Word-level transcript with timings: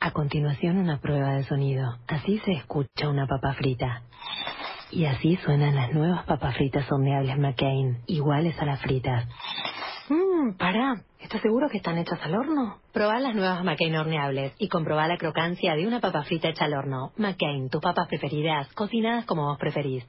A 0.00 0.10
continuación 0.10 0.78
una 0.78 0.98
prueba 1.00 1.34
de 1.34 1.44
sonido. 1.44 1.98
Así 2.08 2.40
se 2.44 2.50
escucha 2.52 3.08
una 3.08 3.28
papa 3.28 3.54
frita. 3.54 4.02
Y 4.96 5.04
así 5.04 5.36
suenan 5.44 5.74
las 5.74 5.92
nuevas 5.92 6.24
papas 6.24 6.56
fritas 6.56 6.90
horneables 6.90 7.36
McCain, 7.36 7.98
iguales 8.06 8.58
a 8.58 8.64
las 8.64 8.80
fritas. 8.80 9.28
Mmm, 10.08 10.54
pará. 10.56 11.02
¿Estás 11.20 11.42
seguro 11.42 11.68
que 11.68 11.76
están 11.76 11.98
hechas 11.98 12.18
al 12.22 12.34
horno? 12.34 12.78
Probá 12.94 13.20
las 13.20 13.34
nuevas 13.34 13.62
McCain 13.62 13.94
horneables 13.94 14.54
y 14.58 14.68
comprobá 14.68 15.06
la 15.06 15.18
crocancia 15.18 15.74
de 15.74 15.86
una 15.86 16.00
papa 16.00 16.22
frita 16.22 16.48
hecha 16.48 16.64
al 16.64 16.72
horno. 16.72 17.12
McCain, 17.18 17.68
tus 17.68 17.82
papas 17.82 18.08
preferidas, 18.08 18.72
cocinadas 18.72 19.26
como 19.26 19.44
vos 19.44 19.58
preferís. 19.58 20.02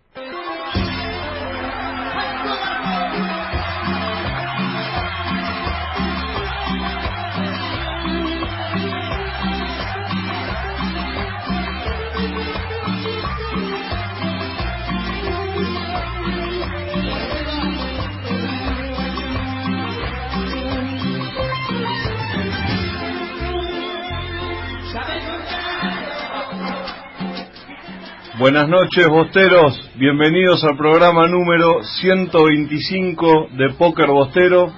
Buenas 28.39 28.69
noches, 28.69 29.07
bosteros. 29.09 29.89
Bienvenidos 29.95 30.63
al 30.63 30.77
programa 30.77 31.27
número 31.27 31.81
125 31.83 33.47
de 33.57 33.73
Póker 33.73 34.05
Bostero. 34.09 34.71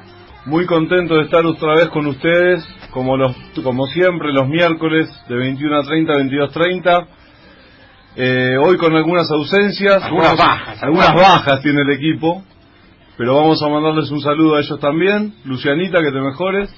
Muy 0.46 0.66
contento 0.66 1.18
de 1.18 1.24
estar 1.24 1.46
otra 1.46 1.74
vez 1.74 1.90
con 1.90 2.06
ustedes, 2.06 2.66
como, 2.92 3.18
los, 3.18 3.36
como 3.62 3.86
siempre, 3.88 4.32
los 4.32 4.48
miércoles 4.48 5.10
de 5.28 5.36
21 5.36 5.78
a 5.78 5.84
30, 5.84 6.14
22 6.14 6.50
a 6.50 6.54
30. 6.54 7.08
Eh, 8.16 8.56
hoy 8.64 8.78
con 8.78 8.96
algunas 8.96 9.30
ausencias. 9.30 10.04
Algunas 10.06 10.38
bajas. 10.38 10.82
Algunas 10.82 11.14
bajas 11.14 11.62
tiene 11.62 11.82
el 11.82 11.90
equipo. 11.90 12.42
Pero 13.18 13.36
vamos 13.36 13.62
a 13.62 13.68
mandarles 13.68 14.10
un 14.10 14.22
saludo 14.22 14.56
a 14.56 14.62
ellos 14.62 14.80
también. 14.80 15.34
Lucianita, 15.44 16.00
que 16.00 16.12
te 16.14 16.22
mejores 16.22 16.74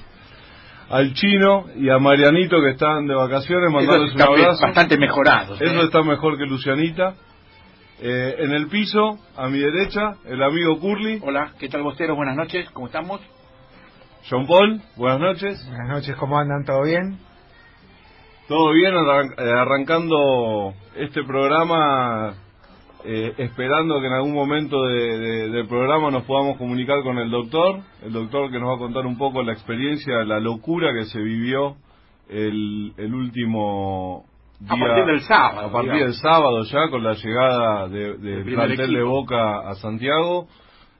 al 0.92 1.14
chino 1.14 1.64
y 1.76 1.88
a 1.88 1.98
Marianito 1.98 2.60
que 2.60 2.70
están 2.70 3.06
de 3.06 3.14
vacaciones, 3.14 3.72
mandarles 3.72 4.14
un 4.14 4.22
abrazo. 4.22 4.62
Bastante 4.66 4.98
mejorados. 4.98 5.60
Eso 5.60 5.80
¿eh? 5.80 5.84
está 5.84 6.02
mejor 6.02 6.36
que 6.38 6.44
Lucianita. 6.44 7.14
Eh, 8.04 8.34
en 8.40 8.52
el 8.52 8.66
piso, 8.68 9.18
a 9.36 9.48
mi 9.48 9.58
derecha, 9.58 10.16
el 10.26 10.42
amigo 10.42 10.78
Curly. 10.80 11.20
Hola, 11.22 11.52
¿qué 11.58 11.68
tal 11.68 11.82
vosteros? 11.82 12.16
Buenas 12.16 12.36
noches, 12.36 12.68
¿cómo 12.72 12.86
estamos? 12.86 13.20
John 14.28 14.46
Paul, 14.46 14.80
buenas 14.96 15.20
noches. 15.20 15.66
Buenas 15.68 15.88
noches, 15.88 16.14
¿cómo 16.16 16.38
andan? 16.38 16.64
¿Todo 16.64 16.82
bien? 16.82 17.18
Todo 18.48 18.72
bien, 18.72 18.92
arran- 18.94 19.34
eh, 19.38 19.50
arrancando 19.56 20.74
este 20.96 21.22
programa, 21.24 22.34
eh, 23.04 23.34
esperando 23.38 24.00
que 24.00 24.06
en 24.06 24.12
algún 24.12 24.32
momento 24.34 24.84
de- 24.84 25.18
de- 25.18 25.48
del 25.50 25.66
programa 25.66 26.10
nos 26.10 26.24
podamos 26.24 26.56
comunicar 26.56 27.02
con 27.02 27.18
el 27.18 27.30
doctor, 27.30 27.80
el 28.02 28.12
doctor 28.12 28.50
que 28.50 28.58
nos 28.58 28.70
va 28.70 28.74
a 28.76 28.78
contar 28.78 29.06
un 29.06 29.18
poco 29.18 29.42
la 29.42 29.52
experiencia, 29.52 30.24
la 30.24 30.40
locura 30.40 30.92
que 30.92 31.04
se 31.06 31.20
vivió 31.20 31.76
el, 32.28 32.92
el 32.96 33.14
último 33.14 34.24
A 34.68 34.74
día, 34.74 34.86
partir 34.86 35.04
del 35.06 35.20
sábado, 35.22 35.68
a 35.68 35.72
partir 35.72 35.92
del 36.04 36.14
sábado 36.14 36.62
ya 36.64 36.88
con 36.90 37.02
la 37.02 37.14
llegada 37.14 37.88
de, 37.88 37.98
Del 37.98 38.20
del 38.22 38.44
primer 38.44 38.66
plantel 38.68 38.94
de. 38.94 39.02
Boca 39.02 39.68
a 39.68 39.74
Santiago. 39.76 40.46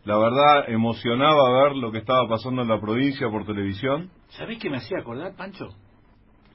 La 0.05 0.19
verdad 0.19 0.69
emocionaba 0.69 1.62
ver 1.62 1.76
lo 1.76 1.93
que 1.93 1.99
estaba 1.99 2.28
pasando 2.28 2.62
en 2.62 2.69
la 2.69 2.81
provincia 2.81 3.31
por 3.31 3.47
televisión. 3.47 4.10
¿Sabés 4.31 4.59
qué 4.59 4.69
me 4.69 4.78
hacía 4.78 4.99
acordar, 4.99 5.37
Pancho? 5.37 5.69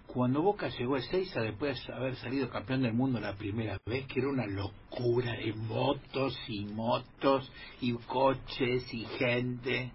Cuando 0.08 0.42
Boca 0.42 0.70
llegó 0.70 0.96
a 0.96 1.00
Ezeiza 1.00 1.42
después 1.42 1.86
de 1.86 1.94
haber 1.94 2.16
salido 2.16 2.50
campeón 2.50 2.82
del 2.82 2.94
mundo 2.94 3.20
la 3.20 3.36
primera 3.36 3.80
vez, 3.86 4.08
que 4.08 4.20
era 4.20 4.30
una 4.30 4.48
locura 4.48 5.34
de 5.34 5.54
motos 5.54 6.38
y 6.48 6.66
motos 6.66 7.52
y 7.82 7.94
coches 7.94 8.94
y 8.94 9.06
gente. 9.20 9.92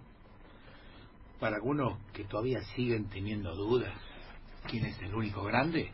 Para 1.39 1.57
algunos 1.57 1.97
que 2.13 2.23
todavía 2.23 2.61
siguen 2.75 3.09
teniendo 3.09 3.53
dudas, 3.55 3.93
¿quién 4.69 4.85
es 4.85 5.01
el 5.01 5.13
único 5.13 5.43
grande? 5.43 5.91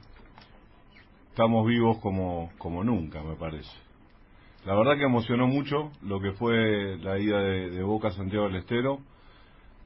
estamos 1.39 1.65
vivos 1.65 1.99
como, 1.99 2.51
como 2.57 2.83
nunca, 2.83 3.23
me 3.23 3.37
parece. 3.37 3.71
La 4.65 4.75
verdad 4.75 4.97
que 4.97 5.05
emocionó 5.05 5.47
mucho 5.47 5.89
lo 6.01 6.19
que 6.19 6.33
fue 6.33 6.97
la 6.97 7.17
ida 7.17 7.39
de, 7.39 7.69
de 7.69 7.81
Boca 7.81 8.09
a 8.09 8.11
Santiago 8.11 8.47
del 8.47 8.57
Estero. 8.57 8.99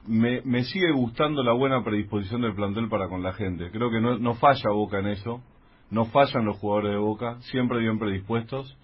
Me, 0.06 0.42
me 0.42 0.64
sigue 0.64 0.92
gustando 0.92 1.42
la 1.42 1.52
buena 1.52 1.82
predisposición 1.82 2.42
del 2.42 2.54
plantel 2.54 2.88
para 2.88 3.08
con 3.08 3.22
la 3.22 3.32
gente. 3.32 3.70
Creo 3.70 3.90
que 3.90 4.00
no, 4.00 4.18
no 4.18 4.34
falla 4.34 4.70
Boca 4.70 4.98
en 4.98 5.06
eso. 5.08 5.42
No 5.90 6.06
fallan 6.06 6.44
los 6.44 6.56
jugadores 6.58 6.92
de 6.92 6.98
Boca, 6.98 7.36
siempre 7.42 7.78
bien 7.78 7.98
predispuestos. 7.98 8.76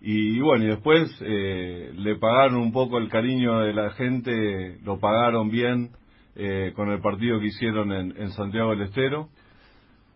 Y, 0.00 0.38
bueno, 0.40 0.64
y 0.64 0.68
después 0.68 1.10
eh, 1.22 1.90
le 1.94 2.16
pagaron 2.16 2.56
un 2.56 2.72
poco 2.72 2.98
el 2.98 3.08
cariño 3.08 3.60
de 3.60 3.72
la 3.72 3.90
gente, 3.92 4.78
lo 4.84 4.98
pagaron 5.00 5.50
bien 5.50 5.90
eh, 6.36 6.72
con 6.76 6.90
el 6.90 7.00
partido 7.00 7.40
que 7.40 7.46
hicieron 7.46 7.90
en, 7.92 8.14
en 8.16 8.30
Santiago 8.32 8.70
del 8.70 8.82
Estero. 8.82 9.28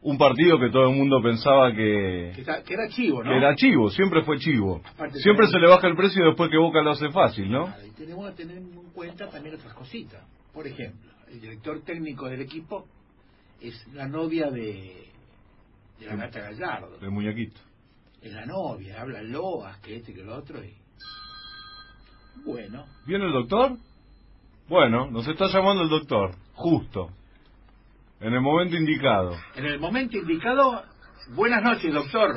Un 0.03 0.17
partido 0.19 0.59
que 0.61 0.69
todo 0.71 0.91
el 0.91 0.97
mundo 0.97 1.21
pensaba 1.23 1.73
que, 1.73 2.33
Que, 2.35 2.41
está- 2.43 2.63
que 2.63 2.75
era 2.75 2.89
chivo, 2.89 3.25
¿no? 3.25 3.31
que 3.31 3.37
era 3.37 3.55
chivo, 3.57 3.91
siempre 3.91 4.23
fue 4.23 4.39
chivo. 4.39 4.81
Aparte 4.85 5.19
Siempre 5.19 5.47
se 5.49 5.59
le 5.59 5.69
baja 5.69 5.89
el 5.89 5.97
precio 5.97 6.25
después 6.25 6.51
que 6.51 6.57
Boca 6.59 6.83
lo 6.83 6.91
hace 6.91 7.11
fácil, 7.11 7.51
¿no? 7.51 7.65
Claro, 7.67 7.87
Y 7.87 7.91
tenemos 7.93 8.31
que 8.31 8.37
tener 8.37 8.59
en 8.59 8.71
cuenta 8.95 9.29
también 9.29 9.55
otras 9.57 9.75
cositas. 9.75 10.23
Por 10.59 10.67
ejemplo, 10.67 11.13
el 11.29 11.41
director 11.41 11.85
técnico 11.85 12.29
del 12.29 12.41
equipo 12.41 12.85
es 13.61 13.87
la 13.95 14.09
novia 14.09 14.51
de, 14.51 15.09
de 16.01 16.07
la 16.07 16.17
Gata 16.17 16.41
Gallardo. 16.41 16.99
El 17.01 17.13
muñequito. 17.13 17.61
Es 18.21 18.33
la 18.33 18.45
novia, 18.45 19.01
habla 19.01 19.23
loas, 19.23 19.79
que 19.79 19.95
este, 19.95 20.13
que 20.13 20.25
lo 20.25 20.35
otro. 20.35 20.61
Y... 20.65 20.75
Bueno, 22.45 22.87
¿Viene 23.07 23.27
el 23.27 23.33
doctor? 23.35 23.77
Bueno, 24.67 25.09
nos 25.13 25.29
está 25.29 25.47
llamando 25.47 25.85
el 25.85 25.91
doctor, 25.91 26.35
justo. 26.55 27.11
En 28.19 28.35
el 28.35 28.41
momento 28.41 28.75
indicado. 28.75 29.37
en 29.55 29.65
el 29.65 29.79
momento 29.79 30.17
indicado, 30.17 30.83
buenas 31.37 31.63
noches, 31.63 31.95
doctor. 31.95 32.31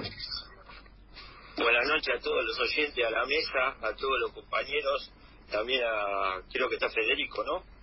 Buenas 1.58 1.88
noches 1.88 2.16
a 2.20 2.20
todos 2.20 2.46
los 2.46 2.60
oyentes, 2.60 3.04
a 3.04 3.10
la 3.10 3.26
mesa, 3.26 3.88
a 3.88 3.96
todos 3.96 4.20
los 4.22 4.32
compañeros, 4.32 5.12
también 5.50 5.82
a, 5.84 6.40
creo 6.54 6.70
que 6.70 6.76
está 6.76 6.88
Federico, 6.92 7.44
¿no? 7.44 7.81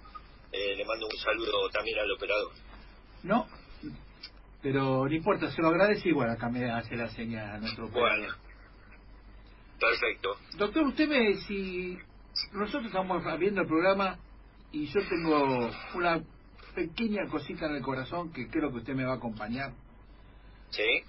Eh, 0.53 0.77
le 0.77 0.85
mando 0.85 1.07
un 1.07 1.17
saludo 1.19 1.69
también 1.71 1.99
al 1.99 2.11
operador. 2.13 2.53
No, 3.23 3.47
pero 4.63 5.07
no 5.07 5.15
importa, 5.15 5.51
se 5.51 5.61
lo 5.63 5.69
agradece 5.69 6.09
igual. 6.09 6.31
Acá 6.31 6.49
me 6.49 6.71
hace 6.71 6.97
la 6.97 7.09
señal 7.11 7.51
a 7.51 7.59
nuestro 7.59 7.89
Bueno, 7.89 8.07
operador. 8.09 8.37
perfecto. 9.79 10.37
Doctor, 10.57 10.87
usted 10.87 11.09
me 11.09 11.35
si 11.47 11.99
nosotros 12.53 12.87
estamos 12.87 13.23
viendo 13.39 13.61
el 13.63 13.67
programa 13.69 14.19
y 14.73 14.87
yo 14.87 15.01
tengo 15.09 15.71
una 15.95 16.21
pequeña 16.75 17.27
cosita 17.31 17.67
en 17.67 17.77
el 17.77 17.83
corazón 17.83 18.33
que 18.33 18.49
creo 18.49 18.71
que 18.71 18.79
usted 18.79 18.95
me 18.95 19.05
va 19.05 19.15
a 19.15 19.17
acompañar, 19.17 19.73
¿Sí? 20.71 21.03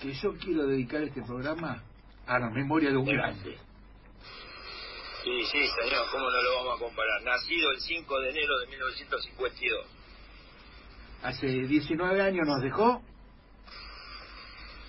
que 0.00 0.12
yo 0.14 0.36
quiero 0.36 0.66
dedicar 0.66 1.02
este 1.02 1.22
programa 1.22 1.82
a 2.26 2.38
la 2.38 2.50
memoria 2.50 2.90
de 2.90 2.96
un 2.96 3.06
Sí. 3.06 3.12
grande. 3.12 3.58
Sí, 5.24 5.44
sí, 5.50 5.66
señor, 5.82 6.06
¿cómo 6.10 6.30
no 6.30 6.42
lo 6.42 6.54
vamos 6.56 6.76
a 6.80 6.84
comparar? 6.84 7.22
Nacido 7.22 7.70
el 7.72 7.80
5 7.80 8.20
de 8.20 8.30
enero 8.30 8.58
de 8.60 8.66
1952. 8.68 9.86
Hace 11.22 11.46
19 11.46 12.22
años 12.22 12.46
nos 12.46 12.62
dejó, 12.62 13.02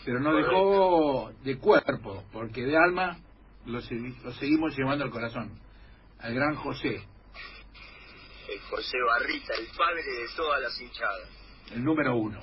pero 0.05 0.19
nos 0.19 0.33
Correcto. 0.33 0.51
dejó 0.51 1.31
de 1.43 1.57
cuerpo, 1.57 2.23
porque 2.31 2.61
de 2.65 2.77
alma 2.77 3.17
lo, 3.65 3.79
lo 3.79 4.31
seguimos 4.33 4.77
llevando 4.77 5.03
al 5.05 5.11
corazón. 5.11 5.59
Al 6.19 6.33
gran 6.35 6.55
José, 6.55 7.01
El 8.49 8.59
José 8.69 8.97
Barrita, 9.07 9.53
el 9.55 9.67
padre 9.77 10.03
de 10.03 10.27
todas 10.35 10.61
las 10.61 10.79
hinchadas, 10.81 11.29
el 11.71 11.83
número 11.83 12.15
uno. 12.15 12.39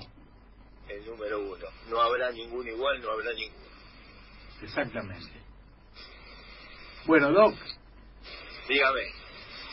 el 0.88 1.04
número 1.06 1.40
uno. 1.40 1.66
No 1.90 2.00
habrá 2.00 2.30
ninguno 2.32 2.68
igual, 2.70 3.00
no 3.02 3.10
habrá 3.10 3.32
ninguno. 3.32 3.66
Exactamente. 4.62 5.45
Bueno, 7.06 7.30
Doc, 7.30 7.54
Dígame. 8.68 9.00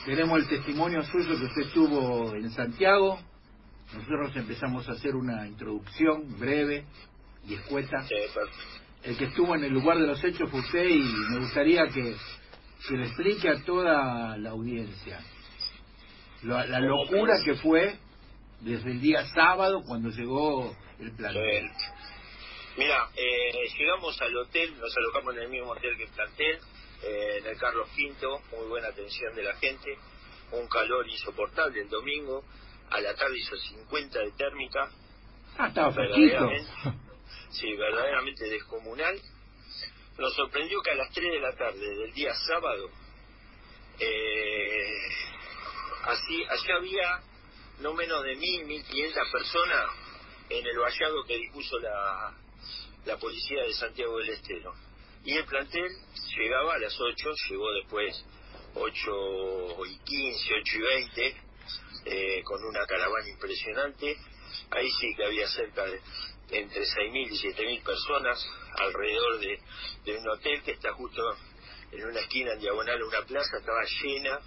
tenemos 0.06 0.40
el 0.40 0.48
testimonio 0.50 1.04
suyo 1.04 1.38
que 1.38 1.46
usted 1.46 1.74
tuvo 1.74 2.36
en 2.36 2.52
Santiago 2.52 3.20
nosotros 3.94 4.36
empezamos 4.36 4.90
a 4.90 4.94
hacer 4.94 5.16
una 5.16 5.48
introducción 5.48 6.40
breve 6.40 6.86
y 7.48 7.54
escueta. 7.54 8.08
El 9.04 9.18
que 9.18 9.26
estuvo 9.26 9.54
en 9.56 9.64
el 9.64 9.72
lugar 9.72 10.00
de 10.00 10.08
los 10.08 10.24
hechos 10.24 10.50
fue 10.50 10.62
usted 10.62 10.86
y 10.90 11.04
me 11.04 11.40
gustaría 11.40 11.88
que, 11.90 12.16
que 12.88 12.98
le 12.98 13.06
explique 13.06 13.50
a 13.50 13.64
toda 13.64 14.36
la 14.38 14.50
audiencia 14.50 15.20
la, 16.42 16.66
la 16.66 16.80
locura 16.80 17.34
que 17.46 17.54
fue 17.56 17.96
desde 18.62 18.92
el 18.92 19.02
día 19.02 19.26
sábado 19.36 19.84
cuando 19.86 20.10
llegó 20.10 20.76
el 21.00 21.12
plantel. 21.16 21.70
Mira, 22.78 23.10
eh, 23.16 23.52
llegamos 23.78 24.20
al 24.22 24.36
hotel, 24.38 24.74
nos 24.80 24.98
alojamos 24.98 25.36
en 25.36 25.42
el 25.44 25.50
mismo 25.50 25.72
hotel 25.72 25.96
que 25.98 26.04
el 26.06 26.10
plantel, 26.10 26.60
eh, 27.04 27.38
en 27.40 27.46
el 27.48 27.58
Carlos 27.58 27.90
V, 27.96 28.58
muy 28.58 28.68
buena 28.68 28.88
atención 28.88 29.36
de 29.36 29.44
la 29.44 29.56
gente, 29.56 29.98
un 30.52 30.68
calor 30.68 31.08
insoportable 31.08 31.82
el 31.82 31.90
domingo, 31.90 32.44
a 32.90 33.02
la 33.02 33.14
tarde 33.16 33.38
hizo 33.38 33.56
50 33.58 34.20
de 34.20 34.32
térmica. 34.32 34.90
Ah, 35.58 35.68
estaba 35.68 35.92
fresquito. 35.92 36.50
Sí, 37.52 37.74
verdaderamente 37.76 38.46
descomunal. 38.50 39.20
Nos 40.18 40.34
sorprendió 40.36 40.82
que 40.82 40.92
a 40.92 40.96
las 40.96 41.12
3 41.12 41.32
de 41.32 41.40
la 41.40 41.56
tarde 41.56 41.96
del 41.98 42.14
día 42.14 42.34
sábado, 42.34 42.90
eh, 44.00 45.02
así, 46.04 46.44
allá 46.46 46.76
había 46.78 47.22
no 47.80 47.94
menos 47.94 48.24
de 48.24 48.36
mil, 48.36 48.66
mil 48.66 48.84
quinientas 48.84 49.28
personas 49.32 49.90
en 50.50 50.66
el 50.66 50.78
vallado 50.78 51.24
que 51.26 51.38
dispuso 51.38 51.80
la, 51.80 52.34
la 53.06 53.18
policía 53.18 53.64
de 53.64 53.74
Santiago 53.74 54.18
del 54.20 54.30
Estero. 54.30 54.74
Y 55.26 55.34
el 55.38 55.46
plantel 55.46 55.90
llegaba 56.38 56.76
a 56.76 56.80
las 56.80 57.00
8, 57.00 57.30
llegó 57.50 57.72
después 57.74 58.26
8 58.76 59.86
y 59.86 59.98
15, 60.00 60.54
8 60.62 60.78
y 60.78 60.82
20, 60.82 61.36
eh, 62.06 62.42
con 62.44 62.64
una 62.64 62.86
caravana 62.86 63.30
impresionante. 63.30 64.18
Ahí 64.72 64.90
sí 65.00 65.16
que 65.16 65.26
había 65.26 65.48
cerca 65.48 65.86
de 65.86 66.02
entre 66.52 66.82
6.000 66.82 67.32
y 67.32 67.54
7.000 67.54 67.84
personas 67.84 68.46
alrededor 68.78 69.40
de, 69.40 69.60
de 70.06 70.18
un 70.18 70.30
hotel 70.30 70.62
que 70.64 70.72
está 70.72 70.94
justo 70.94 71.22
en 71.92 72.06
una 72.06 72.20
esquina 72.20 72.54
en 72.54 72.60
diagonal 72.60 73.02
a 73.02 73.06
una 73.06 73.22
plaza, 73.26 73.58
estaba 73.58 73.82
llena. 74.04 74.40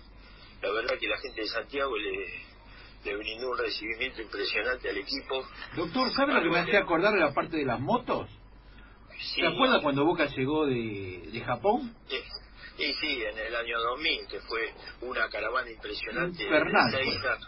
La 0.62 0.70
verdad 0.72 0.98
que 0.98 1.08
la 1.08 1.18
gente 1.18 1.40
de 1.42 1.48
Santiago 1.48 1.96
le, 1.96 2.44
le 3.04 3.16
brindó 3.16 3.50
un 3.50 3.58
recibimiento 3.58 4.20
impresionante 4.22 4.90
al 4.90 4.98
equipo. 4.98 5.46
Doctor, 5.76 6.12
¿sabe 6.12 6.34
lo 6.34 6.42
que 6.42 6.50
me 6.50 6.58
hacía 6.60 6.80
acordar 6.80 7.14
de 7.14 7.20
la 7.20 7.32
parte 7.32 7.56
de 7.56 7.64
las 7.64 7.80
motos? 7.80 8.28
Sí, 9.20 9.40
¿Se 9.40 9.46
acuerda 9.46 9.80
cuando 9.82 10.04
Boca 10.04 10.26
llegó 10.26 10.66
de, 10.66 11.22
de 11.32 11.40
Japón? 11.40 11.94
Sí, 12.08 12.16
y 12.78 12.92
sí, 12.94 13.22
en 13.22 13.38
el 13.38 13.56
año 13.56 13.80
2000, 13.80 14.26
que 14.28 14.40
fue 14.40 14.72
una 15.00 15.28
caravana 15.30 15.70
impresionante 15.70 16.42
Infernal, 16.42 16.90
de 16.92 17.04
fue. 17.04 17.38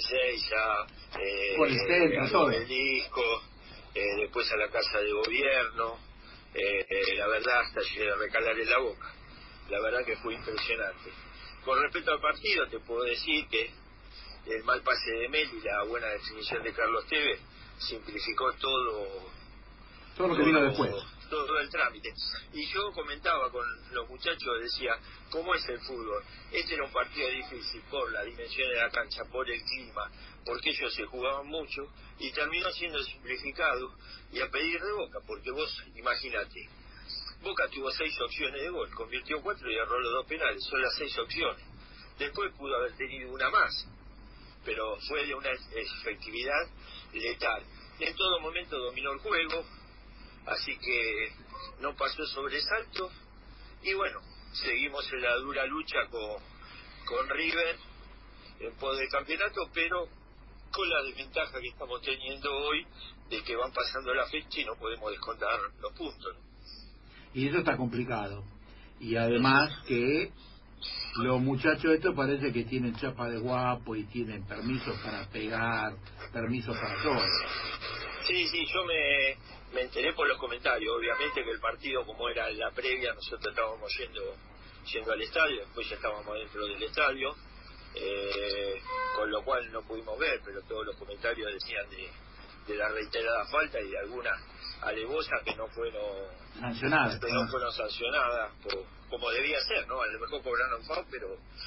Seiza, 0.00 0.86
eh, 1.20 1.54
Por 1.56 1.68
el 1.68 1.78
centro, 1.78 2.42
obelisco, 2.42 3.42
eh, 3.94 4.16
después 4.20 4.50
a 4.52 4.56
la 4.56 4.68
Casa 4.68 4.98
de 5.00 5.12
Gobierno, 5.12 5.98
eh, 6.54 6.86
eh, 6.88 7.14
la 7.16 7.26
verdad 7.28 7.60
hasta 7.60 7.80
llegué 7.80 8.10
a 8.10 8.16
recalar 8.16 8.58
en 8.58 8.68
la 8.68 8.78
boca. 8.78 9.12
La 9.68 9.80
verdad 9.80 10.04
que 10.04 10.16
fue 10.16 10.34
impresionante. 10.34 11.10
Con 11.64 11.80
respecto 11.80 12.12
al 12.12 12.20
partido, 12.20 12.66
te 12.68 12.80
puedo 12.80 13.04
decir 13.04 13.46
que 13.48 13.70
el 14.46 14.64
mal 14.64 14.82
pase 14.82 15.10
de 15.12 15.28
Mel 15.28 15.48
y 15.52 15.60
la 15.60 15.84
buena 15.84 16.08
definición 16.08 16.62
de 16.62 16.72
Carlos 16.72 17.06
Tevez 17.06 17.40
simplificó 17.78 18.52
todo 18.54 19.30
Todo 20.16 20.28
lo 20.28 20.36
que 20.36 20.42
vino 20.44 20.62
después. 20.62 20.92
todo 21.30 21.58
el 21.60 21.70
trámite. 21.70 22.12
Y 22.52 22.66
yo 22.66 22.92
comentaba 22.92 23.50
con 23.50 23.64
los 23.92 24.08
muchachos, 24.08 24.60
decía, 24.60 24.94
¿cómo 25.30 25.54
es 25.54 25.66
el 25.66 25.80
fútbol? 25.80 26.22
Este 26.50 26.74
era 26.74 26.84
un 26.84 26.92
partido 26.92 27.28
difícil 27.30 27.80
por 27.90 28.12
la 28.12 28.22
dimensión 28.22 28.68
de 28.68 28.76
la 28.76 28.90
cancha, 28.90 29.24
por 29.32 29.48
el 29.48 29.62
clima, 29.62 30.10
porque 30.44 30.70
ellos 30.70 30.94
se 30.94 31.06
jugaban 31.06 31.46
mucho 31.46 31.86
y 32.18 32.30
terminó 32.32 32.70
siendo 32.72 33.02
simplificado 33.02 33.94
y 34.30 34.40
a 34.40 34.50
pedir 34.50 34.78
de 34.80 34.92
Boca, 34.92 35.20
porque 35.26 35.50
vos, 35.52 35.82
imagínate, 35.96 36.68
Boca 37.42 37.66
tuvo 37.68 37.90
seis 37.90 38.14
opciones 38.20 38.62
de 38.62 38.68
gol, 38.68 38.90
convirtió 38.94 39.40
cuatro 39.42 39.70
y 39.70 39.74
erró 39.74 39.98
los 39.98 40.12
dos 40.12 40.26
penales, 40.26 40.62
son 40.64 40.82
las 40.82 40.94
seis 40.96 41.18
opciones. 41.18 41.64
Después 42.18 42.52
pudo 42.56 42.76
haber 42.76 42.94
tenido 42.96 43.32
una 43.32 43.50
más, 43.50 43.88
pero 44.64 44.96
fue 45.08 45.26
de 45.26 45.34
una 45.34 45.50
efectividad 45.50 46.68
letal. 47.12 47.64
En 47.98 48.14
todo 48.14 48.38
momento 48.40 48.78
dominó 48.78 49.12
el 49.12 49.18
juego, 49.18 49.64
así 50.46 50.76
que 50.78 51.32
no 51.80 51.94
pasó 51.96 52.24
sobresalto 52.26 53.10
y 53.82 53.94
bueno, 53.94 54.20
seguimos 54.52 55.10
en 55.12 55.22
la 55.22 55.36
dura 55.36 55.66
lucha 55.66 56.06
con, 56.10 56.40
con 57.04 57.28
River 57.28 57.76
en 58.60 58.74
pos 58.76 58.96
del 58.96 59.08
campeonato, 59.08 59.68
pero 59.74 60.06
con 60.70 60.88
la 60.88 61.02
desventaja 61.02 61.60
que 61.60 61.68
estamos 61.68 62.00
teniendo 62.02 62.50
hoy 62.50 62.86
de 63.28 63.42
que 63.42 63.56
van 63.56 63.72
pasando 63.72 64.14
la 64.14 64.26
fecha 64.26 64.60
y 64.60 64.64
no 64.64 64.76
podemos 64.76 65.10
descontar 65.10 65.58
los 65.80 65.92
puntos. 65.92 66.36
Y 67.34 67.48
eso 67.48 67.58
está 67.58 67.76
complicado. 67.76 68.44
Y 69.00 69.16
además 69.16 69.70
que 69.86 70.30
los 71.16 71.40
muchachos 71.40 71.92
estos 71.92 72.14
parece 72.14 72.52
que 72.52 72.64
tienen 72.64 72.94
chapa 72.96 73.28
de 73.28 73.38
guapo 73.38 73.96
y 73.96 74.04
tienen 74.04 74.46
permisos 74.46 74.96
para 75.00 75.28
pegar, 75.28 75.94
permisos 76.32 76.76
para 76.76 77.02
todo. 77.02 77.20
Sí, 78.26 78.46
sí, 78.48 78.64
yo 78.72 78.84
me, 78.84 79.36
me 79.72 79.82
enteré 79.82 80.12
por 80.12 80.28
los 80.28 80.38
comentarios. 80.38 80.94
Obviamente 80.96 81.42
que 81.42 81.50
el 81.50 81.60
partido, 81.60 82.04
como 82.04 82.28
era 82.28 82.50
la 82.50 82.70
previa, 82.70 83.14
nosotros 83.14 83.50
estábamos 83.50 83.92
yendo, 83.98 84.36
yendo 84.92 85.12
al 85.12 85.22
estadio, 85.22 85.60
después 85.60 85.88
ya 85.88 85.96
estábamos 85.96 86.34
dentro 86.38 86.66
del 86.66 86.82
estadio, 86.82 87.34
eh, 87.94 88.80
con 89.16 89.30
lo 89.30 89.42
cual 89.42 89.70
no 89.72 89.82
pudimos 89.82 90.18
ver, 90.18 90.40
pero 90.44 90.62
todos 90.62 90.86
los 90.86 90.96
comentarios 90.96 91.52
decían 91.52 91.88
de, 91.90 92.10
de 92.66 92.76
la 92.76 92.88
reiterada 92.88 93.46
falta 93.46 93.80
y 93.80 93.90
de 93.90 93.98
algunas 93.98 94.40
alevosas 94.82 95.42
que 95.44 95.54
no 95.54 95.68
fueron 95.68 96.41
Sancionadas. 96.60 97.20
no 97.20 97.48
fueron 97.48 97.72
sancionadas 97.72 98.52
por- 98.62 98.84
como 99.10 99.30
debía 99.30 99.58
ser, 99.60 99.86
¿no? 99.88 100.00
A 100.00 100.06
lo 100.06 100.20
mejor 100.20 100.42
cobraron 100.42 100.82
FAO, 100.84 101.04
pero... 101.10 101.26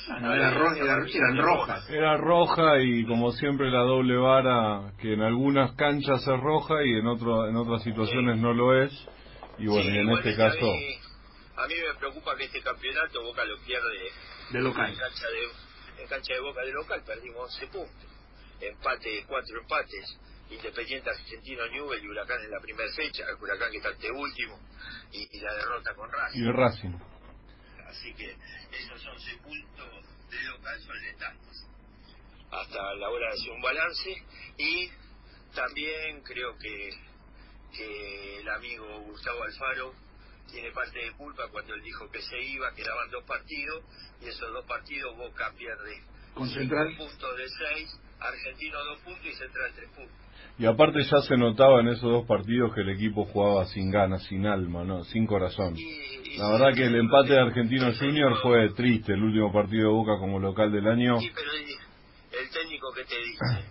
Ah, 0.09 0.19
no, 0.19 0.33
era 0.33 0.49
ro- 0.51 0.73
era- 0.73 1.05
eran 1.05 1.37
rojas. 1.37 1.89
Era 1.89 2.17
roja 2.17 2.79
y 2.81 3.05
como 3.05 3.31
siempre 3.33 3.69
la 3.69 3.81
doble 3.81 4.17
vara 4.17 4.91
que 4.99 5.13
en 5.13 5.21
algunas 5.21 5.73
canchas 5.75 6.21
es 6.21 6.39
roja 6.39 6.83
y 6.83 6.93
en 6.97 7.05
otro, 7.07 7.47
en 7.47 7.55
otras 7.55 7.83
situaciones 7.83 8.37
no 8.37 8.53
lo 8.53 8.81
es. 8.81 8.91
Y 9.59 9.67
bueno, 9.67 9.83
Sí, 9.83 9.95
y 9.95 9.97
en 9.99 10.09
este 10.09 10.35
caso... 10.35 10.57
A 10.57 10.73
mí, 10.73 10.97
a 11.57 11.67
mí 11.67 11.73
me 11.87 11.93
preocupa 11.99 12.35
que 12.35 12.45
este 12.45 12.61
campeonato 12.61 13.21
Boca 13.23 13.45
lo 13.45 13.57
pierde 13.59 14.09
De 14.49 14.61
local. 14.61 14.89
En 14.91 14.97
cancha 14.97 15.27
de, 15.27 16.01
en 16.03 16.07
cancha 16.09 16.33
de 16.33 16.39
Boca 16.39 16.61
de 16.61 16.71
local 16.73 17.03
perdimos 17.05 17.43
11 17.53 17.67
puntos. 17.67 18.09
Empate, 18.59 19.23
cuatro 19.27 19.61
empates. 19.61 20.19
Independiente 20.49 21.09
Argentino 21.09 21.67
Newell 21.67 22.03
y 22.03 22.07
Huracán 22.07 22.41
en 22.43 22.51
la 22.51 22.59
primera 22.59 22.91
fecha. 22.93 23.25
El 23.27 23.35
Huracán 23.35 23.71
que 23.71 23.77
está 23.77 23.89
ante 23.89 24.11
último. 24.11 24.59
Y, 25.11 25.27
y 25.37 25.39
la 25.39 25.53
derrota 25.53 25.93
con 25.95 26.11
Racing. 26.11 26.39
Y 26.39 26.51
Racing. 26.51 26.99
Así 27.87 28.13
que 28.13 28.35
esos 28.71 29.05
11 29.05 29.37
puntos 29.37 30.05
de 30.29 30.43
local 30.43 30.81
son 30.81 31.01
letales. 31.01 31.67
Hasta 32.51 32.93
la 32.95 33.09
hora 33.09 33.27
de 33.27 33.33
hacer 33.33 33.51
un 33.51 33.61
balance. 33.61 34.23
Y 34.57 34.89
también 35.53 36.21
creo 36.21 36.57
que, 36.57 36.89
que 37.73 38.39
el 38.39 38.49
amigo 38.49 38.99
Gustavo 39.01 39.43
Alfaro 39.43 39.93
tiene 40.51 40.71
parte 40.71 40.99
de 40.99 41.11
culpa 41.13 41.47
cuando 41.49 41.73
él 41.73 41.81
dijo 41.81 42.09
que 42.11 42.21
se 42.21 42.39
iba, 42.39 42.73
quedaban 42.75 43.09
dos 43.09 43.23
partidos, 43.23 43.83
y 44.21 44.27
esos 44.27 44.51
dos 44.53 44.65
partidos 44.65 45.17
Boca 45.17 45.51
pierde 45.57 46.03
Con 46.33 46.49
Central. 46.49 46.95
puntos 46.97 47.37
de 47.37 47.49
seis, 47.49 47.99
Argentino 48.19 48.83
dos 48.85 48.99
puntos 49.01 49.25
y 49.25 49.33
Central 49.33 49.73
tres 49.75 49.89
puntos. 49.91 50.24
Y 50.57 50.65
aparte 50.65 51.03
ya 51.03 51.21
se 51.27 51.35
notaba 51.35 51.81
en 51.81 51.89
esos 51.89 52.09
dos 52.09 52.25
partidos 52.25 52.73
que 52.73 52.81
el 52.81 52.89
equipo 52.89 53.25
jugaba 53.25 53.65
sin 53.65 53.91
ganas, 53.91 54.23
sin 54.23 54.45
alma, 54.45 54.85
¿no? 54.85 55.03
sin 55.03 55.27
corazón. 55.27 55.75
La 56.37 56.49
verdad 56.51 56.73
que 56.73 56.85
el 56.85 56.95
empate 56.95 57.33
de 57.33 57.39
Argentino 57.41 57.91
Junior 57.93 58.37
fue 58.41 58.69
triste, 58.73 59.13
el 59.13 59.23
último 59.23 59.51
partido 59.51 59.89
de 59.89 59.93
Boca 59.93 60.17
como 60.17 60.39
local 60.39 60.71
del 60.71 60.87
año. 60.87 61.19
Sí, 61.19 61.29
pero 61.35 61.51
el, 61.51 62.43
el 62.43 62.49
técnico 62.51 62.93
que 62.93 63.03
te 63.03 63.15
dice, 63.19 63.65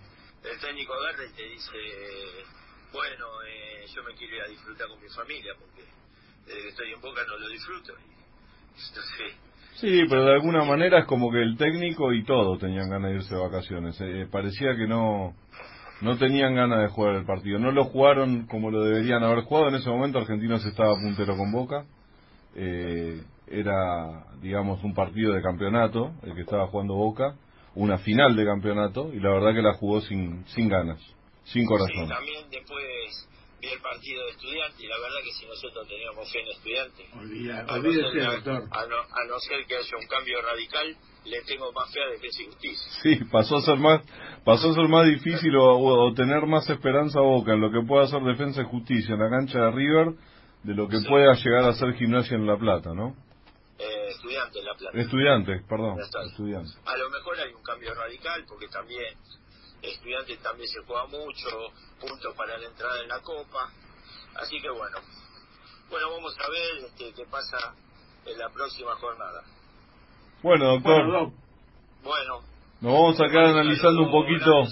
el 0.52 0.60
técnico 0.60 0.92
agarra 0.94 1.24
y 1.24 1.34
te 1.34 1.42
dice, 1.42 1.72
bueno, 2.92 3.26
eh, 3.48 3.84
yo 3.94 4.02
me 4.04 4.14
quiero 4.14 4.36
ir 4.36 4.42
a 4.42 4.48
disfrutar 4.48 4.88
con 4.88 5.00
mi 5.00 5.08
familia 5.08 5.52
porque 5.58 5.84
desde 6.46 6.62
que 6.62 6.68
estoy 6.68 6.92
en 6.92 7.00
Boca 7.00 7.22
no 7.26 7.38
lo 7.38 7.48
disfruto. 7.48 7.94
Entonces, 8.88 9.36
Sí, 9.76 10.04
pero 10.08 10.24
de 10.24 10.32
alguna 10.34 10.64
manera 10.64 11.00
es 11.00 11.06
como 11.06 11.32
que 11.32 11.42
el 11.42 11.56
técnico 11.56 12.12
y 12.12 12.24
todo 12.24 12.58
tenían 12.58 12.88
ganas 12.88 13.10
de 13.10 13.16
irse 13.16 13.34
de 13.34 13.40
vacaciones. 13.40 14.00
Eh, 14.00 14.28
parecía 14.30 14.76
que 14.76 14.86
no 14.86 15.34
no 16.00 16.18
tenían 16.18 16.54
ganas 16.54 16.80
de 16.80 16.88
jugar 16.88 17.16
el 17.16 17.24
partido. 17.24 17.58
No 17.58 17.70
lo 17.70 17.84
jugaron 17.84 18.46
como 18.46 18.70
lo 18.70 18.82
deberían 18.84 19.22
haber 19.22 19.44
jugado. 19.44 19.68
En 19.68 19.76
ese 19.76 19.88
momento 19.88 20.18
Argentinos 20.18 20.64
estaba 20.64 20.94
puntero 20.94 21.36
con 21.36 21.52
Boca. 21.52 21.86
Eh, 22.54 23.22
era, 23.46 24.26
digamos, 24.40 24.82
un 24.84 24.94
partido 24.94 25.32
de 25.32 25.42
campeonato, 25.42 26.12
el 26.22 26.34
que 26.34 26.42
estaba 26.42 26.66
jugando 26.68 26.94
Boca. 26.94 27.36
Una 27.74 27.98
final 27.98 28.36
de 28.36 28.44
campeonato. 28.44 29.12
Y 29.12 29.20
la 29.20 29.30
verdad 29.30 29.54
que 29.54 29.62
la 29.62 29.74
jugó 29.74 30.00
sin, 30.00 30.44
sin 30.48 30.68
ganas, 30.68 31.00
sin 31.44 31.62
sí, 31.62 31.68
corazón. 31.68 32.08
también 32.08 32.48
después 32.50 33.28
vi 33.60 33.68
el 33.68 33.80
partido 33.80 34.24
de 34.24 34.30
estudiante 34.32 34.84
y 34.84 34.86
la 34.86 34.98
verdad 34.98 35.18
que 35.24 35.32
si 35.32 35.46
nosotros 35.46 35.88
teníamos 35.88 36.30
fe 36.30 36.40
en 36.40 36.48
estudiante, 36.48 37.04
Olvida, 37.18 37.60
a 37.60 37.78
no, 37.78 37.92
ser, 37.92 38.68
a, 38.70 38.86
no, 38.86 38.96
a 38.96 39.24
no 39.26 39.38
ser 39.40 39.64
que 39.66 39.76
haya 39.76 39.96
un 39.98 40.06
cambio 40.06 40.42
radical, 40.42 40.96
le 41.24 41.42
tengo 41.42 41.72
más 41.72 41.92
fe 41.92 42.02
a 42.02 42.10
Defensa 42.10 42.42
y 42.42 42.46
Justicia. 42.46 42.92
Sí, 43.02 43.16
pasó 43.32 43.56
a 43.56 43.62
ser 43.62 43.78
más, 43.78 44.02
pasó 44.44 44.70
a 44.70 44.74
ser 44.74 44.88
más 44.88 45.06
difícil 45.06 45.56
o, 45.56 45.76
o 45.78 46.14
tener 46.14 46.46
más 46.46 46.68
esperanza 46.68 47.20
Boca 47.20 47.52
en 47.54 47.60
lo 47.60 47.70
que 47.70 47.80
pueda 47.86 48.04
hacer 48.04 48.22
Defensa 48.22 48.62
y 48.62 48.64
Justicia 48.66 49.14
en 49.14 49.20
la 49.20 49.30
cancha 49.30 49.58
de 49.58 49.70
River 49.70 50.14
de 50.64 50.74
lo 50.74 50.88
que 50.88 50.98
Sí. 50.98 51.06
pueda 51.08 51.34
llegar 51.34 51.64
a 51.64 51.72
ser 51.74 51.94
Gimnasia 51.94 52.36
en 52.36 52.46
La 52.46 52.56
Plata, 52.56 52.92
¿no? 52.94 53.14
Eh, 53.78 54.08
estudiante 54.10 54.58
en 54.60 54.64
La 54.66 54.74
Plata. 54.74 54.98
Estudiantes, 54.98 55.62
perdón, 55.68 55.98
estudiantes. 56.00 56.78
A 56.86 56.96
lo 56.96 57.10
mejor 57.10 57.38
hay 57.40 57.52
un 57.52 57.62
cambio 57.62 57.92
radical 57.94 58.44
porque 58.48 58.68
también 58.68 59.14
estudiante 59.82 60.36
también 60.38 60.68
se 60.68 60.80
juega 60.86 61.06
mucho, 61.06 61.48
puntos 62.00 62.34
para 62.36 62.56
la 62.58 62.66
entrada 62.66 63.00
en 63.02 63.08
la 63.08 63.20
Copa. 63.20 63.70
Así 64.36 64.60
que 64.60 64.70
bueno, 64.70 64.98
bueno, 65.90 66.10
vamos 66.10 66.34
a 66.38 66.50
ver 66.50 66.84
este, 66.86 67.12
qué 67.14 67.24
pasa 67.30 67.74
en 68.26 68.38
la 68.38 68.48
próxima 68.50 68.94
jornada. 68.96 69.42
Bueno, 70.44 70.64
doctor, 70.74 71.04
Bueno, 71.06 71.18
Doc, 71.20 71.32
Bueno, 72.02 72.40
nos 72.82 72.92
vamos 72.92 73.18
a 73.20 73.28
quedar 73.30 73.44
analizando 73.46 74.02
un 74.02 74.10
poquito. 74.10 74.60
a 74.60 74.66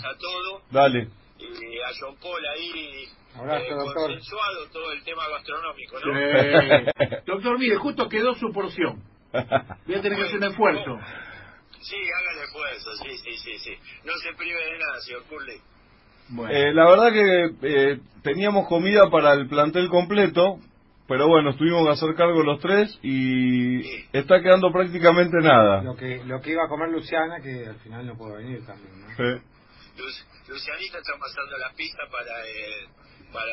Dale. 0.71 1.09
y 1.39 1.79
a 1.81 1.89
John 1.99 2.15
Paul 2.21 2.45
ahí 2.47 3.09
Abrazo, 3.35 3.65
eh, 3.65 3.75
doctor. 3.75 3.95
consensuado 4.11 4.67
todo 4.71 4.93
el 4.93 5.03
tema 5.03 5.23
gastronómico, 5.29 5.97
¿no? 5.99 6.13
sí. 6.13 7.21
Doctor, 7.27 7.59
mire, 7.59 7.77
justo 7.77 8.07
quedó 8.07 8.35
su 8.35 8.53
porción. 8.53 9.03
Voy 9.33 9.95
a 9.95 10.03
tener 10.03 10.19
que 10.19 10.25
hacer 10.27 10.37
un 10.37 10.45
esfuerzo. 10.45 10.99
Sí, 11.81 11.97
hágale 11.97 12.45
esfuerzo, 12.45 12.91
sí, 13.03 13.17
sí, 13.17 13.37
sí, 13.39 13.59
sí. 13.59 13.75
No 14.05 14.13
se 14.19 14.35
prive 14.37 14.63
de 14.63 14.79
nada, 14.79 15.01
señor 15.01 15.23
Curley. 15.25 15.57
Bueno, 16.29 16.53
Eh, 16.55 16.75
la 16.75 16.85
verdad 16.85 17.13
que 17.13 17.51
eh, 17.63 18.01
teníamos 18.23 18.69
comida 18.69 19.09
para 19.11 19.33
el 19.33 19.49
plantel 19.49 19.89
completo, 19.89 20.59
pero 21.13 21.29
bueno, 21.29 21.55
tuvimos 21.57 21.85
que 21.85 21.91
hacer 21.93 22.15
cargo 22.15 22.43
los 22.43 22.59
tres 22.59 22.99
y 23.03 23.83
está 24.15 24.41
quedando 24.41 24.73
prácticamente 24.73 25.37
nada. 25.43 25.83
Lo 25.83 25.95
que, 25.95 26.25
lo 26.25 26.41
que 26.41 26.53
iba 26.53 26.65
a 26.65 26.69
comer 26.69 26.89
Luciana, 26.89 27.39
que 27.43 27.67
al 27.67 27.77
final 27.81 28.07
no 28.07 28.17
pudo 28.17 28.37
venir 28.37 28.65
también, 28.65 28.99
¿no? 28.99 29.09
Sí. 29.09 29.45
Lu- 29.99 30.55
Lucianita 30.55 30.97
está 30.99 31.13
pasando 31.21 31.59
la 31.59 31.71
pista 31.77 32.03
para 32.11 32.47
eh, 32.47 32.89
para 33.31 33.45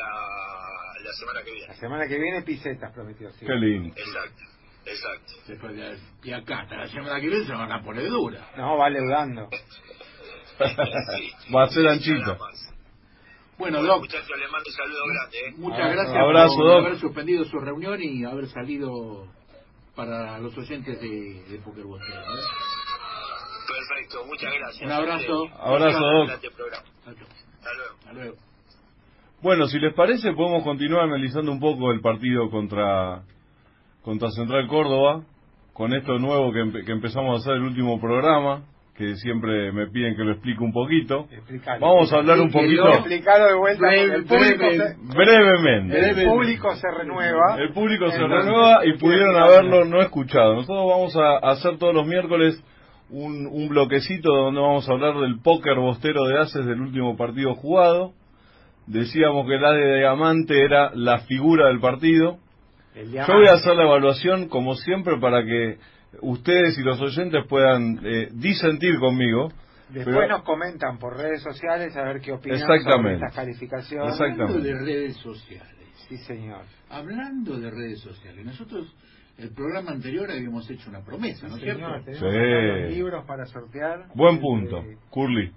la 1.04 1.12
semana 1.18 1.42
que 1.42 1.50
La 1.50 1.54
viene. 1.56 1.74
semana 1.74 2.08
que 2.08 2.18
viene 2.18 2.40
pisetas 2.40 2.92
prometió, 2.94 3.30
sí. 3.32 3.44
Qué 3.44 3.54
lindo. 3.56 3.94
Exacto, 3.94 4.42
exacto. 4.86 5.32
después 5.46 5.76
de- 5.76 5.98
y 6.22 6.32
acá, 6.32 6.60
hasta 6.60 6.76
la 6.78 6.88
semana 6.88 7.20
que 7.20 7.26
viene 7.28 7.44
se 7.44 7.52
van 7.52 7.70
a 7.72 7.82
poner 7.82 8.08
dura. 8.08 8.40
No, 8.56 8.78
va 8.78 8.88
leudando. 8.88 9.50
Sí. 9.50 11.32
Va 11.54 11.64
a 11.64 11.68
ser 11.68 11.84
más. 11.84 12.69
Bueno, 13.60 13.78
Bueno, 13.78 13.92
Doc, 13.92 14.00
muchachos, 14.00 14.38
les 14.38 14.50
mando 14.50 14.68
un 14.68 14.74
saludo 14.74 15.02
grande. 15.06 15.38
¿eh? 15.38 15.54
muchas 15.58 15.78
Abrazo. 15.80 15.94
gracias 15.96 16.16
Abrazo, 16.24 16.56
por 16.56 16.66
Doc. 16.66 16.84
haber 16.86 16.98
suspendido 16.98 17.44
su 17.44 17.58
reunión 17.60 18.02
y 18.02 18.24
haber 18.24 18.46
salido 18.48 19.26
para 19.94 20.38
los 20.38 20.56
oyentes 20.56 21.00
de, 21.00 21.44
de 21.48 21.58
Poker 21.58 21.84
Bostero, 21.84 22.20
¿eh? 22.20 22.24
Perfecto, 23.68 24.24
muchas 24.26 24.52
gracias. 24.58 24.82
Un 24.86 24.90
abrazo. 24.92 25.44
Abrazo, 25.60 25.98
Doc. 26.00 26.28
Chao. 26.28 26.50
Hasta 27.06 27.72
luego. 27.74 27.94
Hasta 27.98 28.12
luego. 28.14 28.36
Bueno, 29.42 29.66
si 29.68 29.78
les 29.78 29.94
parece, 29.94 30.32
podemos 30.32 30.62
continuar 30.64 31.02
analizando 31.04 31.52
un 31.52 31.60
poco 31.60 31.92
el 31.92 32.00
partido 32.00 32.50
contra, 32.50 33.22
contra 34.02 34.30
Central 34.30 34.66
Córdoba, 34.68 35.22
con 35.72 35.92
esto 35.94 36.18
nuevo 36.18 36.52
que, 36.52 36.60
empe- 36.60 36.84
que 36.84 36.92
empezamos 36.92 37.34
a 37.36 37.38
hacer 37.40 37.54
el 37.54 37.62
último 37.62 38.00
programa, 38.00 38.64
que 39.00 39.16
siempre 39.16 39.72
me 39.72 39.86
piden 39.86 40.14
que 40.14 40.22
lo 40.22 40.32
explique 40.32 40.62
un 40.62 40.72
poquito. 40.74 41.26
Explicalo. 41.30 41.80
Vamos 41.80 42.12
a 42.12 42.16
hablar 42.16 42.38
un 42.38 42.50
poquito 42.50 42.86
Explicalo 42.86 43.46
de 43.46 43.54
vuelta. 43.54 43.86
Breve, 43.86 44.14
el, 44.14 44.24
público 44.24 44.58
breve. 44.58 44.76
se, 44.76 45.16
brevemente. 45.16 46.10
el 46.10 46.28
público 46.28 46.76
se 46.76 46.90
renueva. 46.90 47.56
El 47.58 47.72
público 47.72 48.10
se 48.10 48.18
renueva 48.18 48.84
y 48.84 48.98
pudieron 48.98 49.34
haberlo 49.36 49.86
no 49.86 50.02
escuchado. 50.02 50.56
Nosotros 50.56 50.84
vamos 50.86 51.16
a 51.16 51.38
hacer 51.50 51.78
todos 51.78 51.94
los 51.94 52.06
miércoles 52.06 52.62
un, 53.08 53.46
un 53.46 53.68
bloquecito 53.70 54.30
donde 54.30 54.60
vamos 54.60 54.86
a 54.86 54.92
hablar 54.92 55.16
del 55.18 55.40
póker 55.40 55.76
bostero 55.76 56.24
de 56.24 56.38
Aces 56.38 56.66
del 56.66 56.82
último 56.82 57.16
partido 57.16 57.54
jugado. 57.54 58.12
Decíamos 58.86 59.46
que 59.46 59.54
el 59.54 59.62
de 59.62 59.98
Diamante 60.00 60.62
era 60.62 60.90
la 60.94 61.20
figura 61.20 61.68
del 61.68 61.80
partido. 61.80 62.36
Yo 62.94 63.34
voy 63.34 63.46
a 63.46 63.52
hacer 63.52 63.76
la 63.76 63.84
evaluación 63.84 64.48
como 64.48 64.74
siempre 64.74 65.18
para 65.18 65.42
que 65.42 65.78
ustedes 66.22 66.78
y 66.78 66.82
los 66.82 67.00
oyentes 67.00 67.44
puedan 67.48 68.00
eh, 68.04 68.28
disentir 68.32 68.98
conmigo. 68.98 69.50
Después 69.88 70.16
pero- 70.16 70.28
nos 70.28 70.42
comentan 70.42 70.98
por 70.98 71.16
redes 71.16 71.42
sociales 71.42 71.96
a 71.96 72.02
ver 72.04 72.20
qué 72.20 72.32
opinan 72.32 72.58
Exactamente. 72.60 72.96
sobre 72.96 73.14
estas 73.14 73.34
calificaciones. 73.34 74.12
Exactamente. 74.12 74.42
Hablando 74.42 74.64
de 74.68 74.78
redes 74.84 75.16
sociales. 75.16 75.74
Sí, 76.08 76.16
señor. 76.18 76.62
Hablando 76.88 77.58
de 77.58 77.70
redes 77.70 78.00
sociales, 78.00 78.44
nosotros 78.44 78.94
el 79.38 79.50
programa 79.52 79.92
anterior 79.92 80.30
habíamos 80.30 80.68
hecho 80.70 80.90
una 80.90 81.02
promesa, 81.04 81.48
¿no 81.48 81.56
es 81.56 81.62
cierto? 81.62 81.80
Señor, 81.86 82.04
tenemos 82.04 82.88
Sí. 82.90 82.94
libros 82.94 83.24
para 83.26 83.46
sortear. 83.46 84.06
Buen 84.14 84.34
entre- 84.36 84.42
punto. 84.42 84.84
Curly, 85.10 85.52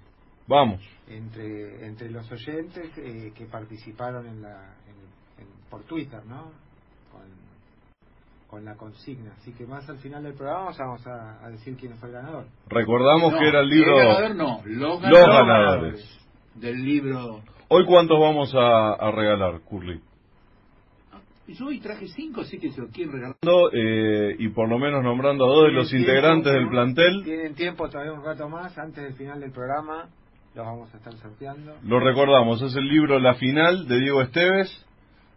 vamos. 0.48 0.80
Entre, 1.08 1.86
entre 1.86 2.10
los 2.10 2.30
oyentes 2.32 2.90
eh, 2.98 3.32
que 3.36 3.46
participaron 3.46 4.26
en 4.26 4.42
la, 4.42 4.74
en- 4.86 5.42
en- 5.44 5.68
por 5.70 5.84
Twitter, 5.84 6.24
¿no? 6.26 6.50
Con, 8.54 8.64
la 8.64 8.74
consigna. 8.76 9.32
Así 9.38 9.52
que 9.52 9.66
más 9.66 9.88
al 9.88 9.98
final 9.98 10.22
del 10.22 10.34
programa 10.34 10.70
vamos 10.78 11.06
a, 11.06 11.44
a 11.44 11.50
decir 11.50 11.76
quién 11.76 11.96
fue 11.96 12.08
el 12.08 12.14
ganador. 12.14 12.44
Recordamos 12.68 13.32
No, 13.32 13.38
que 13.38 13.48
era 13.48 13.60
el 13.60 13.68
libro... 13.68 13.96
ganador 13.96 14.34
no, 14.36 14.60
los 14.64 14.78
Los 14.78 15.00
ganadores 15.02 15.46
ganadores. 15.46 16.20
del 16.54 16.84
libro. 16.84 17.40
Hoy 17.68 17.84
cuántos 17.86 18.18
vamos 18.20 18.54
a, 18.54 18.92
a 18.92 19.10
regalar, 19.10 19.60
Curly. 19.62 20.00
Ah, 21.12 21.20
Yo 21.48 21.66
hoy 21.66 21.80
traje 21.80 22.06
cinco, 22.08 22.42
así 22.42 22.58
que 22.58 22.70
se 22.70 22.80
lo 22.80 22.88
quieren 22.88 23.12
regalar. 23.12 23.36
Eh, 23.72 24.36
y 24.38 24.48
por 24.50 24.68
lo 24.68 24.78
menos 24.78 25.02
nombrando 25.02 25.44
a 25.46 25.48
dos 25.48 25.64
de 25.64 25.72
los 25.72 25.88
Tienen 25.88 26.06
integrantes 26.08 26.52
tiempo, 26.52 26.60
del 26.60 26.68
plantel. 26.70 27.24
Tienen 27.24 27.54
tiempo 27.54 27.88
todavía 27.88 28.12
un 28.12 28.24
rato 28.24 28.48
más. 28.48 28.76
Antes 28.78 29.02
del 29.02 29.14
final 29.14 29.40
del 29.40 29.50
programa 29.50 30.08
los 30.54 30.64
vamos 30.64 30.94
a 30.94 30.96
estar 30.98 31.12
sorteando. 31.14 31.74
Lo 31.82 31.98
recordamos, 31.98 32.62
es 32.62 32.76
el 32.76 32.86
libro 32.88 33.18
La 33.18 33.34
Final 33.34 33.88
de 33.88 33.98
Diego 33.98 34.22
Esteves, 34.22 34.86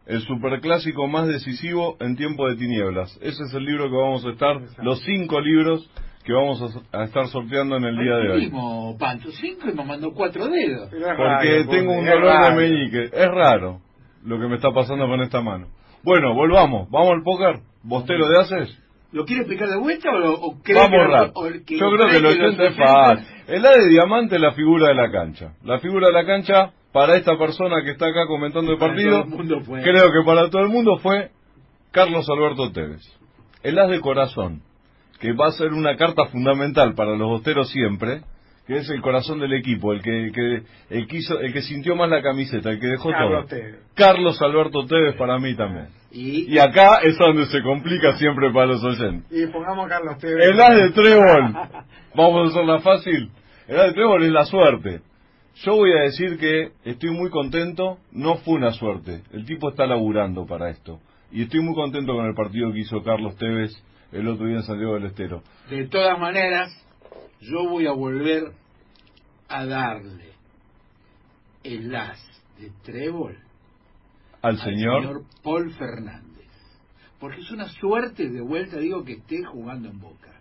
el 0.07 0.21
superclásico 0.21 1.07
más 1.07 1.27
decisivo 1.27 1.97
en 1.99 2.15
tiempo 2.15 2.47
de 2.47 2.55
tinieblas. 2.55 3.17
Ese 3.21 3.43
es 3.43 3.53
el 3.53 3.63
libro 3.65 3.85
que 3.89 3.95
vamos 3.95 4.25
a 4.25 4.29
estar, 4.29 4.55
Exacto. 4.57 4.83
los 4.83 5.01
cinco 5.03 5.39
libros 5.41 5.89
que 6.23 6.33
vamos 6.33 6.61
a, 6.91 6.99
a 6.99 7.03
estar 7.05 7.27
sorteando 7.27 7.77
en 7.77 7.83
el 7.85 7.95
día 7.97 8.15
de 8.15 8.31
hoy. 8.31 8.39
Mismo, 8.41 8.97
Pancho, 8.99 9.29
cinco 9.31 9.69
y 9.69 9.73
me 9.73 9.83
mandó 9.85 10.11
cuatro 10.13 10.47
dedos. 10.47 10.89
Porque 10.89 11.65
tengo 11.69 11.93
un 11.93 12.05
dolor 12.05 12.43
de 12.49 12.55
meñique. 12.55 13.03
Es 13.13 13.27
raro 13.29 13.81
lo 14.23 14.39
que 14.39 14.47
me 14.47 14.55
está 14.55 14.71
pasando 14.71 15.07
con 15.07 15.21
esta 15.21 15.41
mano. 15.41 15.67
Bueno, 16.03 16.33
volvamos. 16.33 16.89
¿Vamos 16.89 17.11
al 17.11 17.23
póker? 17.23 17.59
¿Bostero 17.83 18.27
de 18.27 18.39
haces? 18.39 18.77
¿Lo 19.13 19.23
quiere 19.25 19.43
explicar 19.43 19.69
de 19.69 19.77
vuelta 19.77 20.09
o, 20.11 20.19
lo- 20.19 20.33
o 20.33 20.61
cree 20.61 20.77
Vamos 20.77 20.99
que, 20.99 21.07
rápido. 21.13 21.31
o 21.35 21.47
el 21.47 21.63
que- 21.65 21.77
Yo 21.79 21.85
creo 21.91 22.05
que 22.07 22.19
cree 22.19 22.21
lo 22.21 22.29
oyente 22.29 22.67
es 22.67 22.75
fácil. 22.75 23.25
El 23.47 23.65
A 23.65 23.71
de 23.71 23.87
diamante 23.87 24.35
es 24.35 24.41
la 24.41 24.51
figura 24.51 24.89
de 24.89 24.95
la 24.95 25.09
cancha. 25.11 25.53
La 25.63 25.79
figura 25.79 26.07
de 26.07 26.13
la 26.13 26.25
cancha 26.25 26.71
para 26.91 27.15
esta 27.15 27.37
persona 27.37 27.83
que 27.83 27.91
está 27.91 28.07
acá 28.07 28.25
comentando 28.27 28.71
el 28.71 28.77
partido, 28.77 29.23
el 29.23 29.63
fue. 29.63 29.81
creo 29.81 30.11
que 30.11 30.25
para 30.25 30.49
todo 30.49 30.61
el 30.63 30.69
mundo 30.69 30.97
fue 30.97 31.29
Carlos 31.91 32.27
Alberto 32.29 32.71
Tevez. 32.71 33.01
El 33.63 33.77
as 33.79 33.89
de 33.89 33.99
corazón, 33.99 34.61
que 35.19 35.33
va 35.33 35.47
a 35.47 35.51
ser 35.51 35.73
una 35.73 35.95
carta 35.97 36.25
fundamental 36.27 36.93
para 36.95 37.11
los 37.15 37.27
bosteros 37.27 37.69
siempre, 37.69 38.21
que 38.67 38.75
es 38.77 38.89
el 38.89 39.01
corazón 39.01 39.39
del 39.39 39.53
equipo, 39.53 39.93
el 39.93 40.01
que, 40.01 40.31
que- 40.33 40.61
el, 40.89 41.07
que 41.07 41.17
hizo- 41.17 41.39
el 41.39 41.53
que 41.53 41.61
sintió 41.61 41.95
más 41.95 42.09
la 42.09 42.21
camiseta, 42.21 42.69
el 42.71 42.79
que 42.79 42.87
dejó 42.87 43.09
Carlos 43.11 43.47
todo. 43.47 43.57
Tevez. 43.57 43.75
Carlos 43.95 44.41
Alberto 44.41 44.85
Tevez 44.85 45.15
para 45.15 45.39
mí 45.39 45.55
también. 45.55 45.87
Y, 46.11 46.53
Y 46.53 46.59
acá 46.59 46.99
es 47.03 47.17
donde 47.17 47.45
se 47.47 47.61
complica 47.63 48.17
siempre 48.17 48.51
para 48.51 48.67
los 48.67 48.83
oyentes. 48.83 49.25
Y 49.31 49.47
pongamos 49.47 49.85
a 49.85 49.89
Carlos 49.89 50.17
Tevez. 50.19 50.49
El 50.49 50.59
as 50.61 50.75
de 50.75 50.89
trébol. 50.91 51.53
Vamos 52.15 52.47
a 52.47 52.51
hacerla 52.51 52.79
fácil. 52.79 53.29
El 53.67 53.79
as 53.79 53.87
de 53.87 53.93
trébol 53.93 54.23
es 54.23 54.31
la 54.31 54.45
suerte. 54.45 55.01
Yo 55.63 55.75
voy 55.75 55.91
a 55.91 56.01
decir 56.01 56.37
que 56.37 56.71
estoy 56.85 57.09
muy 57.11 57.31
contento. 57.31 57.97
No 58.11 58.35
fue 58.37 58.55
una 58.55 58.73
suerte. 58.73 59.23
El 59.31 59.45
tipo 59.45 59.69
está 59.69 59.87
laburando 59.87 60.45
para 60.45 60.69
esto. 60.69 60.99
Y 61.31 61.43
estoy 61.43 61.61
muy 61.61 61.73
contento 61.73 62.13
con 62.13 62.25
el 62.25 62.35
partido 62.35 62.71
que 62.71 62.79
hizo 62.79 63.01
Carlos 63.01 63.35
Tevez 63.37 63.71
el 64.11 64.27
otro 64.27 64.45
día 64.45 64.57
en 64.57 64.63
Santiago 64.63 64.93
del 64.93 65.05
Estero. 65.05 65.43
de 65.69 65.87
todas 65.87 66.17
maneras, 66.19 66.71
yo 67.41 67.67
voy 67.67 67.87
a 67.87 67.91
volver 67.91 68.51
a 69.49 69.65
darle 69.65 70.31
el 71.63 71.93
as 71.93 72.19
de 72.57 72.71
trébol 72.83 73.37
Al 74.41 74.51
al 74.51 74.59
señor. 74.59 75.23
Paul 75.43 75.71
Fernández. 75.73 76.47
Porque 77.19 77.41
es 77.41 77.51
una 77.51 77.67
suerte 77.67 78.29
de 78.29 78.41
vuelta, 78.41 78.77
digo, 78.77 79.03
que 79.03 79.13
esté 79.13 79.43
jugando 79.43 79.89
en 79.89 79.99
Boca. 79.99 80.39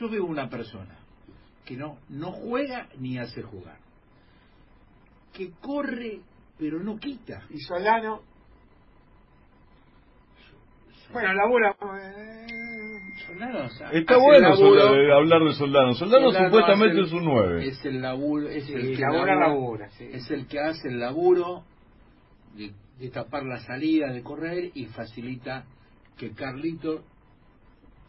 Yo 0.00 0.08
veo 0.08 0.24
una 0.24 0.48
persona 0.48 0.98
que 1.64 1.76
no, 1.76 1.98
no 2.08 2.32
juega 2.32 2.88
ni 2.98 3.18
hace 3.18 3.42
jugar. 3.42 3.83
Que 5.34 5.50
corre, 5.60 6.20
pero 6.58 6.78
no 6.80 6.98
quita. 6.98 7.42
Y 7.50 7.58
Solano. 7.60 8.22
Bueno, 11.12 11.32
labura. 11.34 11.76
eh, 12.00 12.98
Solano, 13.26 13.66
o 13.66 13.68
sea, 13.68 13.90
Está 13.90 14.16
bueno 14.16 14.48
laburo, 14.50 14.94
eh, 14.96 15.12
hablar 15.12 15.44
de 15.44 15.52
Soldano. 15.52 15.94
Soldano 15.94 16.32
supuestamente 16.32 17.02
es 17.02 17.12
un 17.12 17.24
9. 17.24 17.66
Es 17.68 17.84
el 17.84 18.00
laburo, 18.00 18.48
es 18.48 18.68
el 18.68 18.96
que 18.96 19.02
labura, 19.02 19.34
labura, 19.34 19.48
labura, 19.48 19.90
sí. 19.90 20.08
es 20.10 20.30
el 20.30 20.46
que 20.46 20.58
hace 20.60 20.88
el 20.88 20.98
laburo 20.98 21.62
de 22.56 22.72
de 22.98 23.10
tapar 23.10 23.44
la 23.44 23.58
salida, 23.60 24.12
de 24.12 24.22
correr 24.22 24.70
y 24.74 24.86
facilita 24.86 25.64
que 26.16 26.32
Carlito 26.32 27.02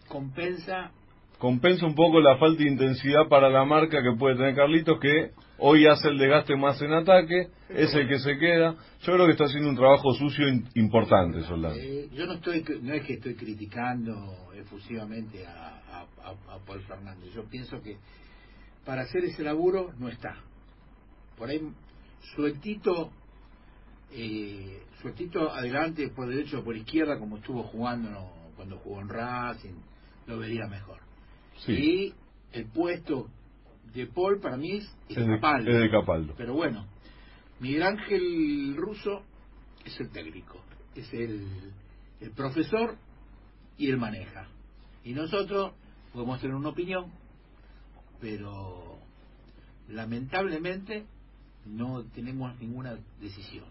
compensa 0.08 0.92
compensa 1.40 1.86
un 1.86 1.96
poco 1.96 2.22
la 2.22 2.38
falta 2.38 2.64
de 2.64 2.70
intensidad 2.70 3.28
para 3.28 3.50
la 3.50 3.66
marca 3.66 4.02
que 4.02 4.18
puede 4.18 4.36
tener 4.36 4.56
Carlitos, 4.56 5.00
que 5.00 5.32
hoy 5.58 5.86
hace 5.88 6.08
el 6.10 6.18
desgaste 6.18 6.56
más 6.56 6.82
en 6.82 6.94
ataque, 6.94 7.50
es 7.70 7.94
el 7.94 8.08
que 8.08 8.20
se 8.20 8.38
queda. 8.38 8.76
Yo 9.02 9.14
creo 9.14 9.26
que 9.26 9.32
está 9.34 9.46
haciendo 9.46 9.70
un 9.70 9.76
trabajo 9.76 10.14
sucio 10.14 10.46
importante, 10.76 11.42
Soldado. 11.44 11.76
Eh, 11.76 12.10
yo 12.14 12.26
no 12.26 12.34
estoy 12.34 12.64
no 12.82 12.94
es 12.94 13.04
que 13.06 13.14
estoy 13.14 13.36
criticando 13.36 14.52
efusivamente 14.56 15.46
a, 15.46 15.52
a- 15.78 16.08
a- 16.24 16.56
a 16.56 16.60
Paul 16.66 16.82
Fernández 16.82 17.32
yo 17.34 17.44
pienso 17.46 17.82
que 17.82 17.98
para 18.84 19.04
hacer 19.04 19.24
ese 19.26 19.44
laburo 19.44 19.92
no 20.00 20.10
está 20.10 20.36
por 21.38 21.50
ahí 21.50 21.62
sueltito 22.36 23.12
eh, 24.12 24.82
sueltito 25.02 25.52
adelante 25.52 26.10
por 26.10 26.28
derecho 26.28 26.60
o 26.60 26.64
por 26.64 26.76
izquierda 26.76 27.20
como 27.20 27.38
estuvo 27.38 27.64
jugando 27.64 28.10
¿no? 28.10 28.32
cuando 28.56 28.78
jugó 28.78 29.02
en 29.02 29.10
Racing 29.10 29.76
lo 30.28 30.40
vería 30.40 30.68
mejor 30.68 30.98
Sí, 31.66 31.72
y 31.74 32.14
el 32.58 32.66
puesto 32.68 33.30
de 33.96 34.08
Paul 34.08 34.40
para 34.42 34.58
mí 34.58 34.72
es, 34.74 34.84
es 35.10 35.18
es 35.18 35.26
de, 35.28 35.36
Capaldo. 35.36 35.72
es 35.72 35.80
de 35.80 35.90
Capaldo. 35.90 36.34
Pero 36.38 36.54
bueno, 36.54 36.86
Miguel 37.60 37.84
Ángel 37.84 38.76
Russo 38.78 39.24
es 39.86 40.00
el 40.00 40.10
técnico, 40.12 40.60
es 40.96 41.12
el, 41.14 41.48
el 42.22 42.32
profesor 42.32 42.98
y 43.78 43.90
él 43.90 43.98
maneja. 43.98 44.48
Y 45.04 45.14
nosotros 45.14 45.74
podemos 46.14 46.40
tener 46.42 46.56
una 46.56 46.70
opinión, 46.70 47.12
pero 48.20 48.98
lamentablemente 49.90 51.06
no 51.66 52.04
tenemos 52.14 52.60
ninguna 52.60 52.96
decisión. 53.22 53.66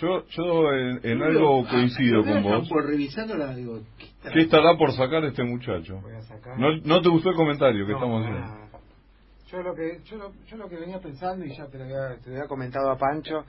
Yo, 0.00 0.24
yo 0.28 0.72
en, 0.72 1.00
en 1.02 1.22
algo 1.22 1.64
Ah, 1.66 1.70
coincido 1.70 2.24
yo 2.24 2.32
con 2.32 2.42
vos. 2.42 2.68
Por 2.68 2.86
revisándola, 2.86 3.54
digo, 3.54 3.80
¿qué 3.98 4.04
estará 4.06 4.34
¿Qué 4.34 4.40
estará 4.42 4.76
por 4.78 4.92
sacar 4.92 5.24
este 5.24 5.42
muchacho? 5.42 6.00
Voy 6.00 6.14
a 6.14 6.22
sacar. 6.22 6.58
¿No, 6.58 6.76
no 6.84 7.02
te 7.02 7.08
gustó 7.08 7.30
el 7.30 7.36
comentario 7.36 7.84
que 7.84 7.92
No, 7.92 7.98
estamos 7.98 8.22
para 8.24 8.44
haciendo? 8.44 8.67
Yo 9.50 9.62
lo 9.62 9.74
que 9.74 10.02
yo 10.04 10.16
lo, 10.18 10.32
yo 10.46 10.56
lo 10.56 10.68
que 10.68 10.76
venía 10.76 11.00
pensando 11.00 11.44
y 11.44 11.56
ya 11.56 11.66
te 11.68 11.78
lo 11.78 11.84
había, 11.84 12.18
te 12.22 12.30
lo 12.30 12.36
había 12.36 12.48
comentado 12.48 12.90
a 12.90 12.98
Pancho 12.98 13.44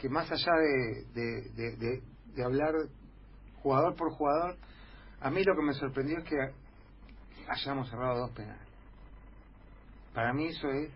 que 0.00 0.08
más 0.08 0.30
allá 0.30 0.52
de, 0.52 1.04
de, 1.12 1.42
de, 1.54 1.76
de- 1.76 2.02
de 2.34 2.44
hablar 2.44 2.72
jugador 3.62 3.96
por 3.96 4.12
jugador, 4.12 4.56
a 5.20 5.30
mí 5.30 5.42
lo 5.44 5.54
que 5.56 5.62
me 5.62 5.74
sorprendió 5.74 6.18
es 6.18 6.24
que 6.24 6.36
hayamos 7.48 7.90
cerrado 7.90 8.18
dos 8.20 8.30
penales. 8.30 8.62
Para 10.14 10.32
mí 10.32 10.46
eso 10.48 10.68
es 10.70 10.90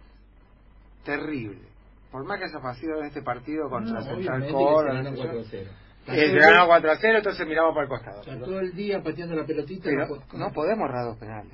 terrible. 1.04 1.68
Por 2.10 2.24
más 2.24 2.38
que 2.38 2.44
haya 2.44 2.74
sido 2.80 3.00
en 3.00 3.06
este 3.06 3.22
partido 3.22 3.68
contra 3.68 4.00
No, 4.00 4.06
Central 4.06 4.46
Córdoba, 4.52 4.82
no 4.84 5.04
ganó 5.04 5.14
yo, 5.16 5.24
4-0. 5.32 5.68
eh, 6.06 6.30
se 6.30 6.38
ganó 6.38 6.66
4 6.66 6.90
a 6.92 6.96
0, 7.00 7.18
entonces 7.18 7.46
miramos 7.46 7.74
para 7.74 7.82
el 7.84 7.88
costado. 7.88 8.20
Está 8.20 8.38
todo 8.44 8.60
el 8.60 8.72
día 8.74 9.02
pateando 9.02 9.34
la 9.36 9.44
pelotita. 9.46 9.84
Pero 9.84 10.06
po- 10.08 10.38
no 10.38 10.52
podemos 10.52 10.88
errar 10.88 11.04
dos 11.06 11.18
penales. 11.18 11.52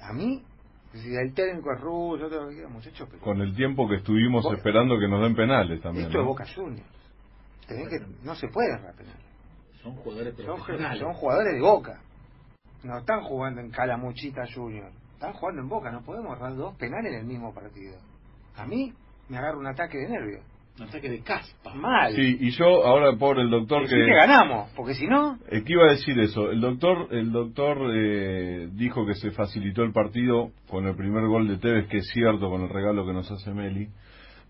A 0.00 0.12
mí, 0.12 0.42
si 0.98 1.14
el 1.14 1.32
técnico 1.34 1.72
es 1.72 1.80
ruso, 1.80 2.18
yo 2.18 2.28
te 2.28 2.36
lo 2.36 2.70
muchachos, 2.70 3.08
pero 3.10 3.22
Con 3.22 3.40
el 3.40 3.54
tiempo 3.54 3.88
que 3.88 3.96
estuvimos 3.96 4.44
esperando 4.52 4.98
que 4.98 5.08
nos 5.08 5.22
den 5.22 5.34
penales 5.34 5.80
también. 5.80 6.06
esto 6.06 6.18
es 6.18 6.24
¿no? 6.24 6.30
Boca 6.30 6.44
Juniors. 6.54 6.88
Tenés 7.66 7.88
que, 7.88 7.98
no 8.24 8.34
se 8.34 8.48
puede 8.48 8.72
errar 8.72 8.94
penales. 8.94 9.22
Son 9.82 9.94
jugadores 9.96 10.34
Son, 10.36 10.44
profesionales. 10.46 11.00
son 11.00 11.12
jugadores 11.14 11.54
de 11.54 11.60
Boca. 11.60 12.00
No 12.84 12.98
están 12.98 13.22
jugando 13.22 13.60
en 13.60 13.70
Calamuchita 13.70 14.42
Junior. 14.54 14.90
Están 15.14 15.32
jugando 15.34 15.62
en 15.62 15.68
Boca. 15.68 15.90
No 15.90 16.02
podemos 16.02 16.36
errar 16.36 16.54
dos 16.56 16.76
penales 16.76 17.12
en 17.12 17.18
el 17.20 17.26
mismo 17.26 17.52
partido. 17.52 17.96
A 18.56 18.66
mí 18.66 18.92
me 19.28 19.36
agarra 19.38 19.58
un 19.58 19.66
ataque 19.66 19.98
de 19.98 20.08
nervios. 20.08 20.44
Un 20.78 20.84
ataque 20.88 21.08
de 21.10 21.20
caspa. 21.22 21.74
Mal. 21.74 22.12
Sí, 22.14 22.36
y 22.40 22.50
yo 22.50 22.84
ahora 22.86 23.16
por 23.16 23.38
el 23.40 23.50
doctor 23.50 23.82
Decí 23.82 23.94
que... 23.94 24.04
que 24.06 24.14
ganamos, 24.14 24.70
porque 24.76 24.94
si 24.94 25.06
no, 25.06 25.38
Eh, 25.50 25.62
¿Qué 25.64 25.72
iba 25.72 25.84
a 25.84 25.90
decir 25.90 26.18
eso? 26.20 26.50
El 26.50 26.60
doctor, 26.60 27.08
el 27.10 27.32
doctor 27.32 27.78
eh, 27.94 28.68
dijo 28.72 29.04
que 29.06 29.14
se 29.14 29.30
facilitó 29.32 29.82
el 29.82 29.92
partido 29.92 30.50
con 30.68 30.86
el 30.86 30.94
primer 30.94 31.26
gol 31.26 31.48
de 31.48 31.58
Tevez, 31.58 31.86
que 31.88 31.98
es 31.98 32.08
cierto, 32.12 32.48
con 32.48 32.62
el 32.62 32.68
regalo 32.68 33.04
que 33.06 33.12
nos 33.12 33.30
hace 33.30 33.50
Meli. 33.52 33.88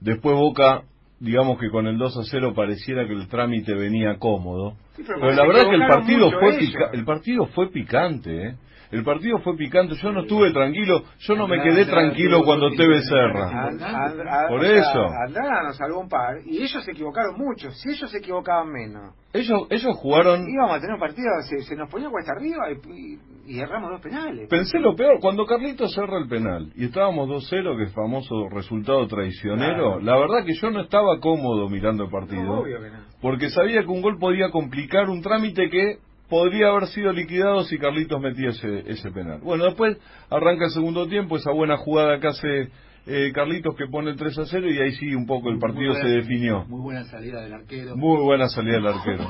Después 0.00 0.36
Boca, 0.36 0.82
digamos 1.20 1.58
que 1.58 1.70
con 1.70 1.86
el 1.86 1.98
2 1.98 2.16
a 2.18 2.22
0 2.30 2.52
pareciera 2.54 3.06
que 3.06 3.12
el 3.14 3.26
trámite 3.28 3.74
venía 3.74 4.16
cómodo. 4.18 4.74
Sí, 4.96 5.02
pero 5.06 5.20
Pero 5.20 5.32
la 5.32 5.46
verdad 5.46 5.70
que 5.70 5.76
el 5.76 5.86
partido 5.86 6.30
fue 6.38 6.58
pica- 6.58 6.90
el 6.92 7.04
partido 7.04 7.46
fue 7.46 7.70
picante, 7.70 8.48
¿eh? 8.48 8.54
El 8.90 9.04
partido 9.04 9.38
fue 9.40 9.56
picante. 9.56 9.94
Yo 10.02 10.12
no 10.12 10.22
estuve 10.22 10.52
tranquilo. 10.52 11.02
Yo 11.20 11.34
no 11.36 11.46
me 11.46 11.60
quedé 11.62 11.84
tranquilo 11.84 12.42
cuando 12.44 12.68
and- 12.68 13.82
and- 13.82 14.48
Por 14.48 14.64
eso. 14.64 15.06
Andrada 15.26 15.62
nos 15.64 15.76
salvó 15.76 16.00
un 16.00 16.08
par 16.08 16.36
y 16.46 16.62
ellos 16.62 16.82
se 16.84 16.92
equivocaron 16.92 17.36
mucho. 17.36 17.70
Si 17.70 17.90
ellos 17.90 18.10
se 18.10 18.18
equivocaban 18.18 18.70
menos, 18.72 19.14
Ellos, 19.32 19.66
ellos 19.70 19.94
jugaron 19.96 20.48
íbamos 20.48 20.76
a 20.76 20.80
tener 20.80 20.94
un 20.94 21.00
partido, 21.00 21.28
se, 21.48 21.62
se 21.62 21.76
nos 21.76 21.90
ponía 21.90 22.08
cuesta 22.08 22.32
arriba 22.32 22.64
y, 22.72 23.18
y, 23.46 23.54
y 23.56 23.60
erramos 23.60 23.90
dos 23.90 24.00
penales. 24.00 24.48
Pensé 24.48 24.78
lo 24.78 24.96
peor, 24.96 25.18
cuando 25.20 25.44
Carlitos 25.44 25.92
cerra 25.94 26.18
el 26.18 26.28
penal 26.28 26.72
y 26.74 26.86
estábamos 26.86 27.28
2-0, 27.28 27.76
que 27.76 27.82
es 27.84 27.92
famoso 27.94 28.48
resultado 28.50 29.06
traicionero, 29.06 29.98
Claro. 29.98 30.00
la 30.00 30.16
verdad 30.16 30.46
que 30.46 30.54
yo 30.54 30.70
no 30.70 30.80
estaba 30.80 31.20
cómodo 31.20 31.68
mirando 31.68 32.04
el 32.04 32.10
partido, 32.10 32.42
No, 32.42 32.60
obvio 32.60 32.80
que 32.80 32.88
no. 32.90 32.98
porque 33.20 33.50
sabía 33.50 33.82
que 33.82 33.88
un 33.88 34.00
gol 34.00 34.16
podía 34.18 34.50
complicar 34.50 35.10
un 35.10 35.20
trámite 35.20 35.68
que 35.68 35.98
podría 36.28 36.68
haber 36.68 36.86
sido 36.88 37.12
liquidado 37.12 37.64
si 37.64 37.78
Carlitos 37.78 38.20
metía 38.20 38.50
ese, 38.50 38.90
ese 38.90 39.10
penal. 39.10 39.40
Bueno, 39.42 39.64
después 39.64 39.98
arranca 40.30 40.66
el 40.66 40.70
segundo 40.70 41.08
tiempo, 41.08 41.36
esa 41.36 41.50
buena 41.52 41.76
jugada 41.76 42.20
que 42.20 42.26
hace 42.26 42.68
eh, 43.06 43.32
Carlitos 43.34 43.74
que 43.74 43.86
pone 43.86 44.10
el 44.10 44.18
3-0 44.18 44.74
y 44.74 44.78
ahí 44.80 44.92
sí 44.96 45.14
un 45.14 45.26
poco 45.26 45.50
el 45.50 45.58
partido 45.58 45.94
se 45.94 46.08
definió. 46.08 46.64
Muy 46.66 46.80
buena 46.80 47.04
salida 47.04 47.40
del 47.40 47.54
arquero. 47.54 47.96
Muy 47.96 48.22
buena 48.22 48.48
salida 48.48 48.74
del 48.74 48.86
arquero. 48.86 49.24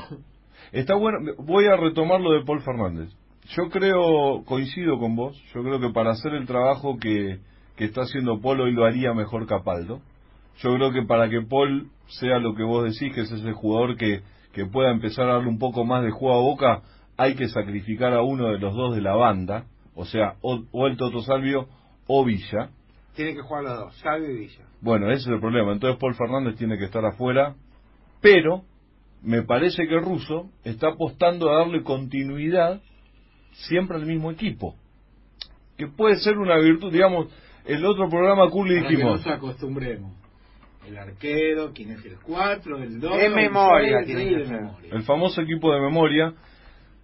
Está 0.71 0.95
bueno, 0.95 1.17
voy 1.39 1.65
a 1.65 1.77
retomar 1.77 2.19
lo 2.21 2.33
de 2.33 2.45
Paul 2.45 2.61
Fernández. 2.61 3.09
Yo 3.55 3.69
creo, 3.69 4.43
coincido 4.45 4.99
con 4.99 5.15
vos, 5.15 5.41
yo 5.53 5.63
creo 5.63 5.79
que 5.79 5.89
para 5.89 6.11
hacer 6.11 6.33
el 6.33 6.45
trabajo 6.45 6.97
que, 6.99 7.39
que 7.75 7.85
está 7.85 8.01
haciendo 8.01 8.39
Paul 8.41 8.61
hoy 8.61 8.73
lo 8.73 8.85
haría 8.85 9.13
mejor 9.13 9.47
Capaldo. 9.47 10.01
Yo 10.61 10.75
creo 10.75 10.91
que 10.91 11.03
para 11.03 11.29
que 11.29 11.41
Paul 11.41 11.89
sea 12.07 12.37
lo 12.37 12.53
que 12.53 12.63
vos 12.63 12.83
decís, 12.83 13.13
que 13.15 13.21
es 13.21 13.31
ese 13.31 13.53
jugador 13.53 13.95
que, 13.95 14.21
que 14.53 14.65
pueda 14.65 14.91
empezar 14.91 15.29
a 15.29 15.33
darle 15.33 15.49
un 15.49 15.59
poco 15.59 15.85
más 15.85 16.03
de 16.03 16.11
juego 16.11 16.35
a 16.35 16.41
boca, 16.41 16.81
hay 17.17 17.35
que 17.35 17.47
sacrificar 17.49 18.13
a 18.13 18.21
uno 18.21 18.49
de 18.49 18.59
los 18.59 18.75
dos 18.75 18.95
de 18.95 19.01
la 19.01 19.15
banda, 19.15 19.65
o 19.95 20.05
sea, 20.05 20.35
o, 20.41 20.63
o 20.71 20.87
el 20.87 20.97
Toto 20.97 21.21
Salvio 21.21 21.67
o 22.07 22.25
Villa. 22.25 22.69
Tienen 23.15 23.35
que 23.35 23.41
jugar 23.41 23.63
los 23.63 23.77
dos, 23.77 23.97
Salvio 23.97 24.31
y 24.31 24.39
Villa. 24.39 24.65
Bueno, 24.81 25.11
ese 25.11 25.23
es 25.23 25.27
el 25.27 25.39
problema. 25.39 25.73
Entonces 25.73 25.99
Paul 25.99 26.15
Fernández 26.15 26.55
tiene 26.55 26.77
que 26.77 26.85
estar 26.85 27.05
afuera, 27.05 27.55
pero 28.21 28.63
me 29.21 29.43
parece 29.43 29.87
que 29.87 29.99
Russo 29.99 30.49
está 30.63 30.89
apostando 30.89 31.49
a 31.49 31.59
darle 31.59 31.83
continuidad 31.83 32.81
siempre 33.51 33.97
al 33.97 34.05
mismo 34.05 34.31
equipo. 34.31 34.75
Que 35.77 35.87
puede 35.87 36.17
ser 36.17 36.37
una 36.37 36.57
virtud, 36.57 36.91
digamos, 36.91 37.27
el 37.65 37.85
otro 37.85 38.09
programa 38.09 38.49
Curly 38.49 38.75
Para 38.75 38.87
que 38.87 38.95
dijimos, 38.95 39.25
nos 39.25 39.35
acostumbremos. 39.35 40.13
El 40.89 40.97
arquero, 40.97 41.71
quién 41.73 41.91
es 41.91 42.03
el 42.05 42.17
4, 42.21 42.77
el 42.83 42.99
2. 42.99 43.17
De 43.17 43.29
memoria 43.29 44.03
tiene 44.05 44.27
que 44.27 44.35
de 44.37 44.45
ser. 44.47 44.61
memoria. 44.61 44.89
el 44.93 45.03
famoso 45.03 45.41
equipo 45.41 45.71
de 45.71 45.81
memoria, 45.81 46.33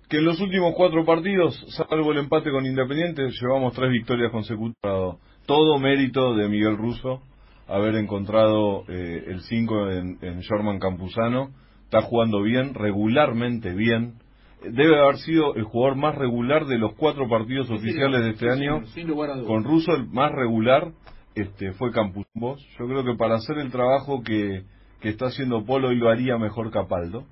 que 0.09 0.17
en 0.17 0.25
los 0.25 0.39
últimos 0.41 0.73
cuatro 0.75 1.05
partidos, 1.05 1.55
salvo 1.77 2.11
el 2.11 2.17
empate 2.17 2.49
con 2.51 2.65
Independiente, 2.65 3.21
llevamos 3.41 3.73
tres 3.73 3.91
victorias 3.91 4.31
consecutivas. 4.31 5.17
Todo 5.45 5.77
mérito 5.77 6.35
de 6.35 6.47
Miguel 6.49 6.77
Russo 6.77 7.21
haber 7.67 7.95
encontrado 7.95 8.83
eh, 8.87 9.23
el 9.27 9.41
5 9.41 9.89
en, 9.91 10.17
en 10.21 10.41
Jorman 10.43 10.79
Campuzano. 10.79 11.49
Está 11.83 12.01
jugando 12.01 12.41
bien, 12.41 12.73
regularmente 12.73 13.73
bien. 13.73 14.15
Debe 14.63 14.97
haber 14.99 15.17
sido 15.17 15.53
el 15.55 15.63
jugador 15.63 15.95
más 15.97 16.15
regular 16.15 16.65
de 16.65 16.79
los 16.79 16.93
cuatro 16.95 17.29
partidos 17.29 17.69
oficiales 17.69 18.21
de 18.23 18.29
este 18.31 18.45
Sí, 18.45 18.51
año. 18.51 18.77
señor, 18.79 18.87
Sin 18.87 19.07
lugar 19.07 19.29
a 19.29 19.33
dudas. 19.35 19.47
Con 19.47 19.63
Russo 19.63 19.91
el 19.93 20.07
más 20.07 20.31
regular 20.31 20.91
este, 21.35 21.73
fue 21.73 21.91
Campuzano. 21.91 22.55
Yo 22.79 22.87
creo 22.87 23.03
que 23.03 23.15
para 23.15 23.35
hacer 23.35 23.57
el 23.57 23.71
trabajo 23.71 24.23
que, 24.23 24.63
que 25.01 25.09
está 25.09 25.27
haciendo 25.27 25.65
Paul 25.65 25.85
hoy 25.85 25.97
lo 25.97 26.09
haría 26.09 26.37
mejor 26.37 26.71
Capaldo. 26.71 27.25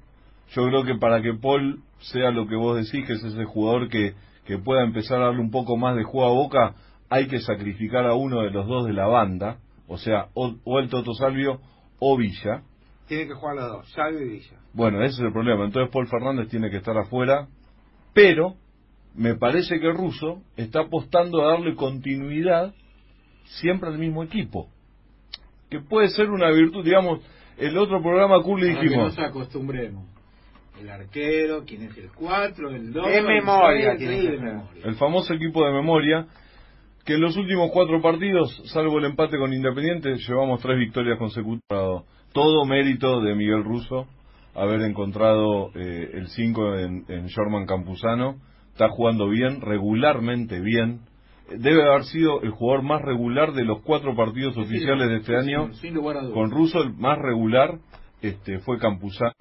Yo 0.49 0.67
creo 0.67 0.83
que 0.83 0.95
para 0.95 1.21
que 1.21 1.33
Paul 1.33 1.81
sea 1.99 2.31
lo 2.31 2.47
que 2.47 2.55
vos 2.55 2.77
decís, 2.77 3.07
que 3.07 3.13
es 3.13 3.23
ese 3.23 3.45
jugador 3.45 3.89
que, 3.89 4.13
que 4.45 4.57
pueda 4.57 4.83
empezar 4.83 5.21
a 5.21 5.25
darle 5.27 5.41
un 5.41 5.51
poco 5.51 5.77
más 5.77 5.95
de 5.95 6.03
juego 6.03 6.29
a 6.29 6.33
boca, 6.33 6.75
hay 7.09 7.27
que 7.27 7.39
sacrificar 7.39 8.05
a 8.05 8.13
uno 8.13 8.41
de 8.41 8.51
los 8.51 8.67
dos 8.67 8.85
de 8.85 8.93
la 8.93 9.07
banda, 9.07 9.59
o 9.87 9.97
sea, 9.97 10.27
o, 10.33 10.55
o 10.63 10.79
el 10.79 10.89
Toto 10.89 11.13
Salvio 11.13 11.59
o 11.99 12.17
Villa. 12.17 12.63
Tienen 13.07 13.29
que 13.29 13.33
jugar 13.33 13.55
los 13.55 13.67
dos, 13.67 13.91
Salvio 13.91 14.21
y 14.21 14.29
Villa. 14.29 14.57
Bueno, 14.73 15.01
ese 15.03 15.15
es 15.15 15.19
el 15.21 15.31
problema. 15.31 15.65
Entonces 15.65 15.91
Paul 15.91 16.07
Fernández 16.07 16.49
tiene 16.49 16.69
que 16.69 16.77
estar 16.77 16.97
afuera, 16.97 17.47
pero 18.13 18.55
me 19.15 19.35
parece 19.35 19.79
que 19.79 19.91
Russo 19.91 20.41
está 20.57 20.81
apostando 20.81 21.41
a 21.41 21.51
darle 21.53 21.75
continuidad 21.75 22.73
siempre 23.43 23.89
al 23.89 23.97
mismo 23.97 24.23
equipo. 24.23 24.69
Que 25.69 25.79
puede 25.79 26.09
ser 26.09 26.29
una 26.29 26.51
virtud, 26.51 26.83
digamos, 26.83 27.21
el 27.57 27.77
otro 27.77 28.01
programa 28.01 28.41
Curly 28.41 28.69
Para 28.69 28.79
que 28.79 28.87
dijimos, 28.87 29.17
nos 29.17 29.27
acostumbremos. 29.27 30.05
El 30.79 30.89
arquero, 30.89 31.63
quién 31.65 31.83
es 31.83 31.97
el 31.97 32.11
4, 32.11 32.69
el 32.69 32.93
2. 32.93 33.07
De 33.07 33.21
memoria 33.21 33.95
tiene 33.95 34.15
que 34.15 34.21
de 34.21 34.37
ser. 34.37 34.41
memoria. 34.41 34.85
el 34.85 34.95
famoso 34.95 35.33
equipo 35.33 35.63
de 35.65 35.71
memoria, 35.71 36.27
que 37.05 37.13
en 37.13 37.21
los 37.21 37.37
últimos 37.37 37.69
cuatro 37.71 38.01
partidos, 38.01 38.61
salvo 38.73 38.97
el 38.97 39.05
empate 39.05 39.37
con 39.37 39.53
Independiente, 39.53 40.15
llevamos 40.15 40.61
tres 40.61 40.77
victorias 40.79 41.19
consecutivas. 41.19 42.03
Todo 42.33 42.65
mérito 42.65 43.21
de 43.21 43.35
Miguel 43.35 43.63
Russo 43.63 44.07
haber 44.55 44.81
encontrado 44.81 45.71
eh, 45.75 46.11
el 46.13 46.27
5 46.27 46.75
en, 46.77 47.05
en 47.07 47.29
Jorman 47.29 47.65
Campuzano. 47.65 48.37
Está 48.71 48.89
jugando 48.89 49.29
bien, 49.29 49.61
regularmente 49.61 50.59
bien. 50.59 51.01
Debe 51.57 51.83
haber 51.83 52.03
sido 52.05 52.41
el 52.41 52.51
jugador 52.51 52.83
más 52.83 53.01
regular 53.01 53.53
de 53.53 53.63
los 53.65 53.81
cuatro 53.81 54.15
partidos 54.15 54.55
oficiales 54.57 55.09
de 55.09 55.15
este 55.17 55.41
Sí, 55.41 55.49
año. 55.53 55.73
sin 55.73 55.93
lugar 55.93 56.17
a 56.17 56.21
dudas. 56.21 56.33
Con 56.33 56.51
Russo 56.51 56.81
el 56.81 56.93
más 56.93 57.17
regular 57.17 57.79
este, 58.21 58.59
fue 58.59 58.77
Campuzano. 58.79 59.33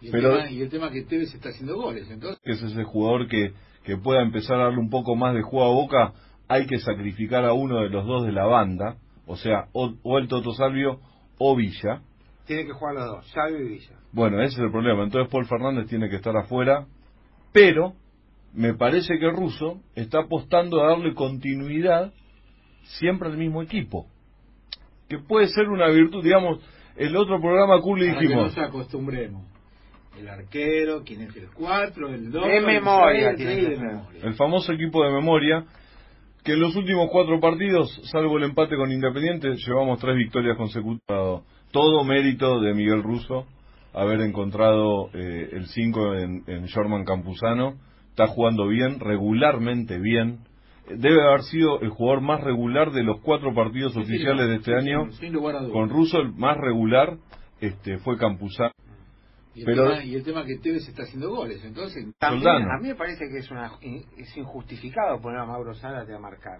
Y 0.00 0.06
el, 0.06 0.12
pero- 0.12 0.36
tema, 0.36 0.50
y 0.50 0.62
el 0.62 0.68
tema 0.70 0.90
que 0.90 1.02
Tevez 1.02 1.34
está 1.34 1.48
haciendo 1.48 1.76
goles, 1.76 2.08
entonces 2.10 2.40
que 2.44 2.52
es 2.52 2.62
ese 2.62 2.84
jugador 2.84 3.26
que, 3.28 3.52
que 3.84 3.96
pueda 3.96 4.22
empezar 4.22 4.60
a 4.60 4.64
darle 4.64 4.78
un 4.78 4.90
poco 4.90 5.16
más 5.16 5.34
de 5.34 5.42
juego 5.42 5.64
a 5.66 5.74
Boca, 5.74 6.12
hay 6.48 6.66
que 6.66 6.78
sacrificar 6.78 7.44
a 7.44 7.52
uno 7.52 7.80
de 7.80 7.90
los 7.90 8.06
dos 8.06 8.24
de 8.24 8.32
la 8.32 8.44
banda, 8.46 8.96
o 9.26 9.36
sea, 9.36 9.66
o, 9.72 9.92
o 10.02 10.18
el 10.18 10.28
Toto 10.28 10.52
Salvio 10.52 11.00
o 11.38 11.56
Villa. 11.56 12.00
Tienen 12.46 12.66
que 12.66 12.72
jugar 12.72 12.94
los 12.94 13.06
dos, 13.06 13.26
Salvio 13.32 13.60
y 13.60 13.68
Villa. 13.70 13.90
Bueno, 14.12 14.40
ese 14.40 14.54
es 14.54 14.60
el 14.60 14.70
problema. 14.70 15.02
Entonces 15.04 15.30
Paul 15.30 15.44
Fernández 15.46 15.86
tiene 15.88 16.08
que 16.08 16.16
estar 16.16 16.34
afuera, 16.36 16.86
pero 17.52 17.92
me 18.58 18.74
parece 18.74 19.20
que 19.20 19.26
el 19.26 19.36
ruso 19.36 19.80
está 19.94 20.18
apostando 20.22 20.82
a 20.82 20.88
darle 20.88 21.14
continuidad 21.14 22.12
siempre 22.98 23.28
al 23.28 23.36
mismo 23.36 23.62
equipo. 23.62 24.06
Que 25.08 25.18
puede 25.18 25.46
ser 25.46 25.68
una 25.68 25.86
virtud, 25.90 26.24
digamos, 26.24 26.58
el 26.96 27.16
otro 27.16 27.40
programa 27.40 27.80
Curly 27.80 28.08
para 28.08 28.18
que 28.18 28.24
no 28.24 28.30
dijimos, 28.30 28.54
se 28.54 28.60
acostumbremos. 28.60 29.46
El 30.18 30.28
arquero, 30.28 31.04
quién 31.04 31.20
es 31.22 31.36
el 31.36 31.50
4, 31.54 32.08
el 32.08 32.32
2, 32.32 32.44
De 32.48 32.60
memoria 32.60 33.30
el 33.30 33.36
tiene 33.36 33.54
6, 33.54 33.64
que 33.64 33.70
de 33.70 33.76
ser. 33.76 33.86
memoria. 33.86 34.20
el 34.24 34.34
famoso 34.34 34.72
equipo 34.72 35.04
de 35.04 35.12
memoria, 35.12 35.64
que 36.42 36.54
en 36.54 36.60
los 36.60 36.74
últimos 36.74 37.08
cuatro 37.12 37.38
partidos, 37.38 37.88
salvo 38.10 38.38
el 38.38 38.42
empate 38.42 38.74
con 38.74 38.90
Independiente, 38.90 39.54
llevamos 39.54 40.00
tres 40.00 40.16
victorias 40.16 40.56
consecutivas. 40.56 41.42
Todo 41.70 42.02
mérito 42.02 42.60
de 42.60 42.74
Miguel 42.74 43.04
Russo 43.04 43.46
haber 43.94 44.20
encontrado 44.22 45.10
eh, 45.14 45.50
el 45.52 45.66
5 45.66 46.14
en, 46.16 46.42
en 46.48 46.68
Jorman 46.68 47.04
Campuzano. 47.04 47.76
Está 48.18 48.34
jugando 48.34 48.66
bien, 48.66 48.98
regularmente 48.98 49.96
bien. 50.00 50.40
Debe 50.88 51.22
haber 51.24 51.42
sido 51.42 51.80
el 51.82 51.90
jugador 51.90 52.20
más 52.20 52.40
regular 52.40 52.90
de 52.90 53.04
los 53.04 53.20
cuatro 53.20 53.54
partidos 53.54 53.92
Sí, 53.92 54.00
oficiales 54.00 54.42
sí, 54.46 54.48
de 54.50 54.56
este 54.56 54.72
sí, 54.72 54.76
año. 54.90 55.12
Sin 55.12 55.32
lugar 55.34 55.54
a 55.54 55.58
dudas. 55.60 55.72
Con 55.72 55.88
Russo 55.88 56.18
el 56.18 56.32
más 56.32 56.56
regular 56.56 57.16
este, 57.60 57.98
fue 57.98 58.18
Campuzano. 58.18 58.72
y, 59.54 59.60
el 59.60 59.66
pero- 59.66 59.90
tema, 59.90 60.04
y 60.04 60.14
el 60.16 60.24
tema 60.24 60.44
que 60.44 60.56
Tevez 60.58 60.88
está 60.88 61.04
haciendo 61.04 61.30
goles, 61.30 61.64
entonces 61.64 62.12
También, 62.18 62.68
a 62.68 62.78
mí 62.80 62.88
me 62.88 62.96
parece 62.96 63.28
que 63.28 63.38
es 63.38 63.48
una 63.52 63.70
es 64.16 64.36
injustificado 64.36 65.20
poner 65.20 65.38
a 65.38 65.46
Mauro 65.46 65.74
Zárate 65.74 66.12
a 66.12 66.18
marcar. 66.18 66.58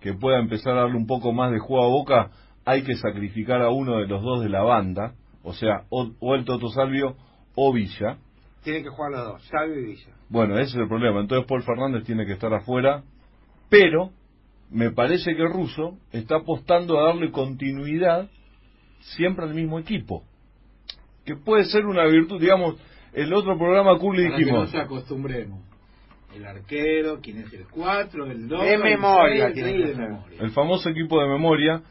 que 0.00 0.12
pueda 0.14 0.38
empezar 0.38 0.74
a 0.76 0.82
darle 0.82 0.96
un 0.96 1.06
poco 1.06 1.32
más 1.32 1.50
de 1.50 1.58
juego 1.58 1.84
a 1.84 1.88
Boca, 1.88 2.30
hay 2.64 2.82
que 2.84 2.94
sacrificar 2.96 3.62
a 3.62 3.70
uno 3.70 3.96
de 3.98 4.06
los 4.06 4.22
dos 4.22 4.42
de 4.44 4.48
la 4.50 4.62
banda, 4.62 5.14
o 5.42 5.54
sea, 5.54 5.86
o, 5.90 6.08
o 6.20 6.34
el 6.36 6.44
Toto 6.44 6.68
Salvio 6.68 7.16
o 7.56 7.72
Villa. 7.72 8.18
Tienen 8.64 8.82
que 8.82 8.88
jugar 8.88 9.12
los 9.12 9.24
dos, 9.24 9.46
Salvio 9.48 9.80
y 9.80 9.84
Villa. 9.84 10.14
Bueno, 10.30 10.54
ese 10.58 10.70
es 10.70 10.76
el 10.76 10.88
problema. 10.88 11.20
Entonces 11.20 11.46
Paul 11.46 11.62
Fernández 11.62 12.04
tiene 12.04 12.24
que 12.26 12.32
estar 12.32 12.52
afuera, 12.52 13.04
pero 13.68 14.10
me 14.70 14.90
parece 14.90 15.36
que 15.36 15.42
el 15.42 15.52
ruso 15.52 15.98
está 16.12 16.36
apostando 16.36 16.98
a 16.98 17.08
darle 17.08 17.30
continuidad 17.30 18.28
siempre 19.00 19.44
al 19.44 19.54
mismo 19.54 19.78
equipo. 19.78 20.24
Que 21.24 21.36
puede 21.36 21.64
ser 21.66 21.84
una 21.86 22.04
virtud, 22.06 22.40
digamos, 22.40 22.76
el 23.12 23.32
otro 23.32 23.56
programa 23.58 23.98
Curly 23.98 24.24
para 24.24 24.36
que 24.36 24.44
no 24.44 24.46
dijimos, 24.46 24.70
se 24.70 24.78
acostumbremos. 24.78 25.60
El 26.34 26.44
arquero, 26.46 27.20
quién 27.22 27.38
es 27.38 27.52
el 27.52 27.66
4, 27.68 28.26
el 28.26 28.48
2, 28.48 28.60
De 28.60 28.74
el 28.74 28.82
memoria 28.82 29.44
6, 29.52 29.54
tiene 29.54 29.70
el 29.70 29.76
que 29.76 29.86
6, 29.86 29.96
de 29.96 30.02
memoria. 30.08 30.40
el 30.40 30.50
famoso 30.50 30.88
equipo 30.88 31.20
de 31.20 31.28
memoria, 31.28 31.82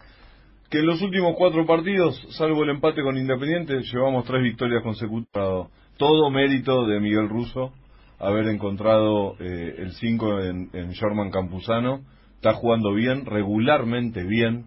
que 0.70 0.80
en 0.80 0.88
los 0.88 1.02
últimos 1.02 1.36
cuatro 1.38 1.66
partidos, 1.66 2.20
salvo 2.32 2.64
el 2.64 2.72
empate 2.72 3.04
con 3.04 3.18
Independiente, 3.18 3.80
llevamos 3.84 4.26
tres 4.26 4.42
victorias 4.42 4.84
consecutivas. 4.84 5.70
Todo 5.98 6.30
mérito 6.30 6.86
de 6.88 7.00
Miguel 7.00 7.30
Russo 7.30 7.72
haber 8.20 8.48
encontrado 8.48 9.36
eh, 9.40 9.76
el 9.80 9.92
5 9.94 10.40
en, 10.42 10.70
en 10.74 10.96
Jorman 10.96 11.30
Campuzano. 11.32 12.02
Está 12.36 12.54
jugando 12.54 12.94
bien, 12.94 13.26
regularmente 13.26 14.24
bien. 14.24 14.66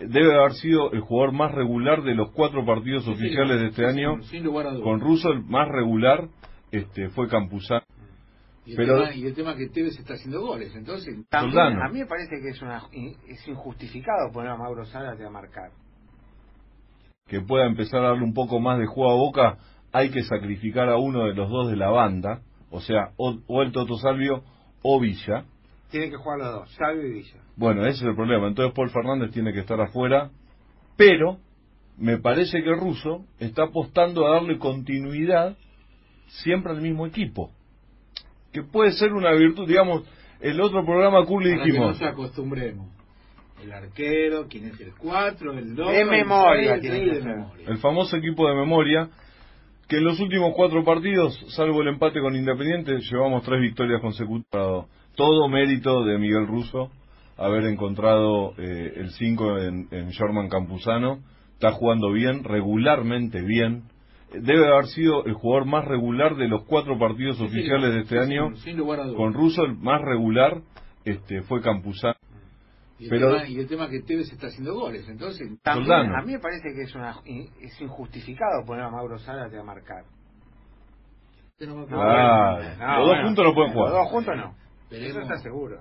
Debe 0.00 0.36
haber 0.38 0.52
sido 0.52 0.92
el 0.92 1.00
jugador 1.00 1.32
más 1.34 1.52
regular 1.52 2.02
de 2.02 2.14
los 2.14 2.30
cuatro 2.32 2.64
partidos 2.64 3.04
Sí, 3.04 3.10
oficiales 3.10 3.60
de 3.60 3.66
este 3.68 3.82
sí, 3.92 3.98
año. 3.98 4.22
Sin 4.22 4.44
lugar 4.44 4.66
a 4.68 4.70
dudas. 4.70 4.84
Con 4.84 5.00
Russo 5.00 5.30
el 5.30 5.42
más 5.44 5.68
regular 5.68 6.28
este, 6.70 7.08
fue 7.10 7.28
Campuzano. 7.28 7.82
y, 8.64 8.72
el 8.72 8.76
pero- 8.76 8.98
tema, 9.00 9.14
y 9.14 9.26
el 9.26 9.34
tema 9.34 9.56
que 9.56 9.68
Tevez 9.68 9.98
está 9.98 10.14
haciendo 10.14 10.40
goles, 10.42 10.72
entonces 10.76 11.14
También, 11.30 11.80
a 11.82 11.88
mí 11.88 12.00
me 12.00 12.06
parece 12.06 12.36
que 12.40 12.48
es 12.50 12.62
una 12.62 12.82
es 13.26 13.48
injustificado 13.48 14.30
poner 14.32 14.50
a 14.52 14.56
Mauro 14.56 14.84
Zárate 14.86 15.24
a 15.24 15.30
marcar. 15.30 15.70
que 17.26 17.40
pueda 17.42 17.66
empezar 17.66 18.00
a 18.04 18.08
darle 18.08 18.24
un 18.24 18.32
poco 18.34 18.58
más 18.60 18.78
de 18.78 18.86
juego 18.86 19.10
a 19.10 19.14
Boca, 19.14 19.58
hay 19.92 20.10
que 20.10 20.22
sacrificar 20.22 20.88
a 20.88 20.96
uno 20.96 21.24
de 21.26 21.34
los 21.34 21.48
dos 21.50 21.70
de 21.70 21.76
la 21.76 21.90
banda, 21.90 22.42
o 22.70 22.80
sea, 22.80 23.10
o, 23.16 23.38
o 23.46 23.62
el 23.62 23.72
Toto 23.72 23.96
Salvio 23.98 24.42
o 24.82 25.00
Villa. 25.00 25.44
Tienen 25.90 26.10
que 26.10 26.16
jugar 26.16 26.38
los 26.38 26.52
dos, 26.52 26.70
Salvio 26.74 27.06
y 27.06 27.12
Villa. 27.14 27.40
Bueno, 27.56 27.82
ese 27.82 28.04
es 28.04 28.10
el 28.10 28.14
problema. 28.14 28.48
Entonces 28.48 28.74
Paul 28.74 28.90
Fernández 28.90 29.30
tiene 29.32 29.52
que 29.52 29.60
estar 29.60 29.80
afuera, 29.80 30.30
pero 30.96 31.38
me 31.96 32.18
parece 32.18 32.62
que 32.62 32.68
el 32.68 32.78
ruso 32.78 33.24
está 33.38 33.64
apostando 33.64 34.26
a 34.26 34.34
darle 34.34 34.58
continuidad 34.58 35.56
siempre 36.28 36.72
al 36.72 36.80
mismo 36.80 37.06
equipo. 37.06 37.50
Que 38.52 38.62
puede 38.62 38.92
ser 38.92 39.12
una 39.12 39.32
virtud, 39.32 39.66
digamos, 39.66 40.04
el 40.40 40.60
otro 40.60 40.84
programa 40.84 41.24
Curly 41.24 41.50
para 41.50 41.64
que 41.64 41.68
no 41.70 41.74
dijimos, 41.74 41.98
se 41.98 42.04
acostumbremos. 42.04 42.88
El 43.62 43.72
arquero, 43.72 44.46
quién 44.48 44.66
es 44.68 44.80
el 44.80 44.94
4, 44.94 45.52
el 45.58 45.74
2, 45.74 45.88
De 45.88 46.00
el 46.02 46.08
memoria 46.10 46.74
6, 46.74 46.80
tiene 46.80 46.96
el 46.98 47.02
que 47.04 47.10
6, 47.10 47.16
de 47.16 47.22
ser. 47.22 47.36
memoria. 47.36 47.68
el 47.68 47.78
famoso 47.78 48.16
equipo 48.16 48.48
de 48.48 48.54
memoria, 48.54 49.08
que 49.88 49.96
en 49.96 50.04
los 50.04 50.20
últimos 50.20 50.52
cuatro 50.54 50.84
partidos, 50.84 51.34
salvo 51.56 51.80
el 51.80 51.88
empate 51.88 52.20
con 52.20 52.36
Independiente, 52.36 52.98
llevamos 53.10 53.42
tres 53.42 53.60
victorias 53.60 54.00
consecutivas. 54.02 54.86
Todo 55.16 55.48
mérito 55.48 56.04
de 56.04 56.18
Miguel 56.18 56.46
Russo 56.46 56.90
haber 57.38 57.64
encontrado 57.64 58.52
eh, 58.58 58.92
el 58.96 59.10
5 59.10 59.58
en, 59.60 59.88
en 59.90 60.12
Jorman 60.12 60.48
Campuzano. 60.48 61.20
Está 61.54 61.72
jugando 61.72 62.12
bien, 62.12 62.44
regularmente 62.44 63.40
bien. 63.42 63.84
Debe 64.32 64.66
haber 64.68 64.86
sido 64.88 65.24
el 65.24 65.32
jugador 65.32 65.66
más 65.66 65.86
regular 65.86 66.36
de 66.36 66.48
los 66.48 66.64
cuatro 66.64 66.98
partidos 66.98 67.38
Sí, 67.38 67.44
oficiales 67.44 67.94
de 67.94 68.00
este 68.00 68.16
sí, 68.16 68.32
año. 68.32 68.54
Sin 68.56 68.76
lugar 68.76 69.00
a 69.00 69.04
dudas. 69.04 69.16
Con 69.16 69.32
Russo 69.32 69.64
el 69.64 69.76
más 69.76 70.02
regular 70.02 70.60
este, 71.04 71.42
fue 71.42 71.62
Campuzano. 71.62 72.14
Y, 72.98 73.04
el 73.04 73.10
pero- 73.10 73.32
tema, 73.34 73.46
y 73.48 73.58
el 73.60 73.68
tema 73.68 73.88
que 73.88 74.00
Tevez 74.02 74.32
está 74.32 74.48
haciendo 74.48 74.74
goles, 74.74 75.08
entonces 75.08 75.48
También, 75.62 76.14
a 76.14 76.22
mí 76.22 76.32
me 76.32 76.38
parece 76.40 76.72
que 76.74 76.82
es 76.82 76.94
una 76.94 77.16
es 77.24 77.80
injustificado 77.80 78.64
poner 78.66 78.84
a 78.84 78.90
Mauro 78.90 79.18
Zárate 79.18 79.58
a 79.58 79.62
marcar. 79.62 80.04
no, 81.60 81.86
Ah, 81.90 82.58
No, 82.78 82.86
los 82.86 82.96
dos 82.98 83.06
bueno, 83.08 83.24
juntos 83.24 83.44
no 83.44 83.54
pueden 83.54 83.72
jugar. 83.72 83.90
Los 83.92 83.98
dos 84.02 84.10
juntos 84.10 84.36
no. 84.36 84.54
Veremos. 84.90 85.10
Eso 85.10 85.20
está 85.20 85.38
seguro. 85.38 85.80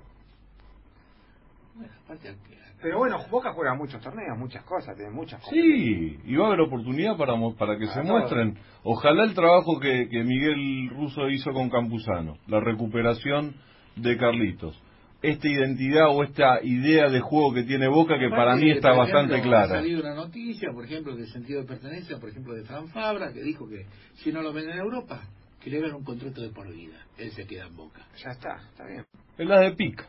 Bueno, 1.76 1.94
aparte, 2.06 2.36
Pero 2.82 2.98
bueno, 2.98 3.18
Boca 3.30 3.54
juega 3.54 3.74
muchos 3.76 4.02
torneos, 4.02 4.38
muchas 4.38 4.64
cosas, 4.64 4.96
tiene 4.96 5.12
muchas 5.12 5.40
cosas. 5.40 5.54
Sí, 5.54 6.20
y 6.26 6.36
va 6.36 6.46
a 6.46 6.48
haber 6.48 6.62
oportunidad 6.62 7.16
para, 7.18 7.36
mo- 7.36 7.56
para 7.56 7.78
que 7.78 7.88
se 7.88 8.02
muestren. 8.04 8.58
Ojalá 8.84 9.24
el 9.24 9.34
trabajo 9.34 9.80
que, 9.80 10.08
que 10.10 10.24
Miguel 10.24 10.90
Russo 10.96 11.30
hizo 11.30 11.52
con 11.54 11.70
Campuzano, 11.70 12.38
la 12.48 12.60
recuperación 12.60 13.56
de 13.96 14.18
Carlitos, 14.18 14.80
esta 15.22 15.48
identidad 15.48 16.10
o 16.10 16.24
esta 16.24 16.64
idea 16.64 17.10
de 17.10 17.20
juego 17.20 17.54
que 17.54 17.64
tiene 17.64 17.88
Boca 17.88 18.20
que 18.20 18.30
para 18.30 18.56
mí 18.56 18.70
está 18.70 18.92
bastante 18.94 19.34
ejemplo, 19.36 19.58
Ha 19.58 19.66
clara. 19.66 19.82
salido 19.82 20.02
una 20.02 20.14
noticia, 20.14 20.70
por 20.72 20.86
ejemplo, 20.86 21.16
del 21.16 21.28
sentido 21.28 21.62
de 21.62 21.68
pertenencia, 21.68 22.18
por 22.20 22.30
ejemplo, 22.30 22.54
de 22.54 22.64
Fran 22.64 22.88
Fabra, 22.90 23.34
que 23.34 23.42
dijo 23.42 23.68
que 23.68 23.86
si 24.16 24.32
no 24.32 24.42
lo 24.42 24.54
ven 24.54 24.70
en 24.70 24.78
Europa, 24.78 25.22
que 25.60 25.70
le 25.72 25.78
hagan 25.80 25.96
un 25.96 26.04
contrato 26.04 26.42
de 26.42 26.50
por 26.50 26.72
vida. 26.72 26.98
Él 27.18 27.32
se 27.32 27.46
queda 27.48 27.66
en 27.66 27.76
Boca. 27.76 28.02
Ya 28.24 28.32
está, 28.32 28.58
está 28.70 28.86
bien. 28.86 29.06
Es 29.38 29.48
la 29.48 29.60
de 29.62 29.72
pica, 29.72 30.08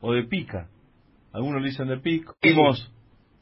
o 0.00 0.12
de 0.12 0.24
pica. 0.24 0.68
Algunos 1.32 1.60
le 1.60 1.68
dicen 1.68 1.88
de 1.88 1.98
pica. 1.98 2.32
Dijimos, 2.40 2.92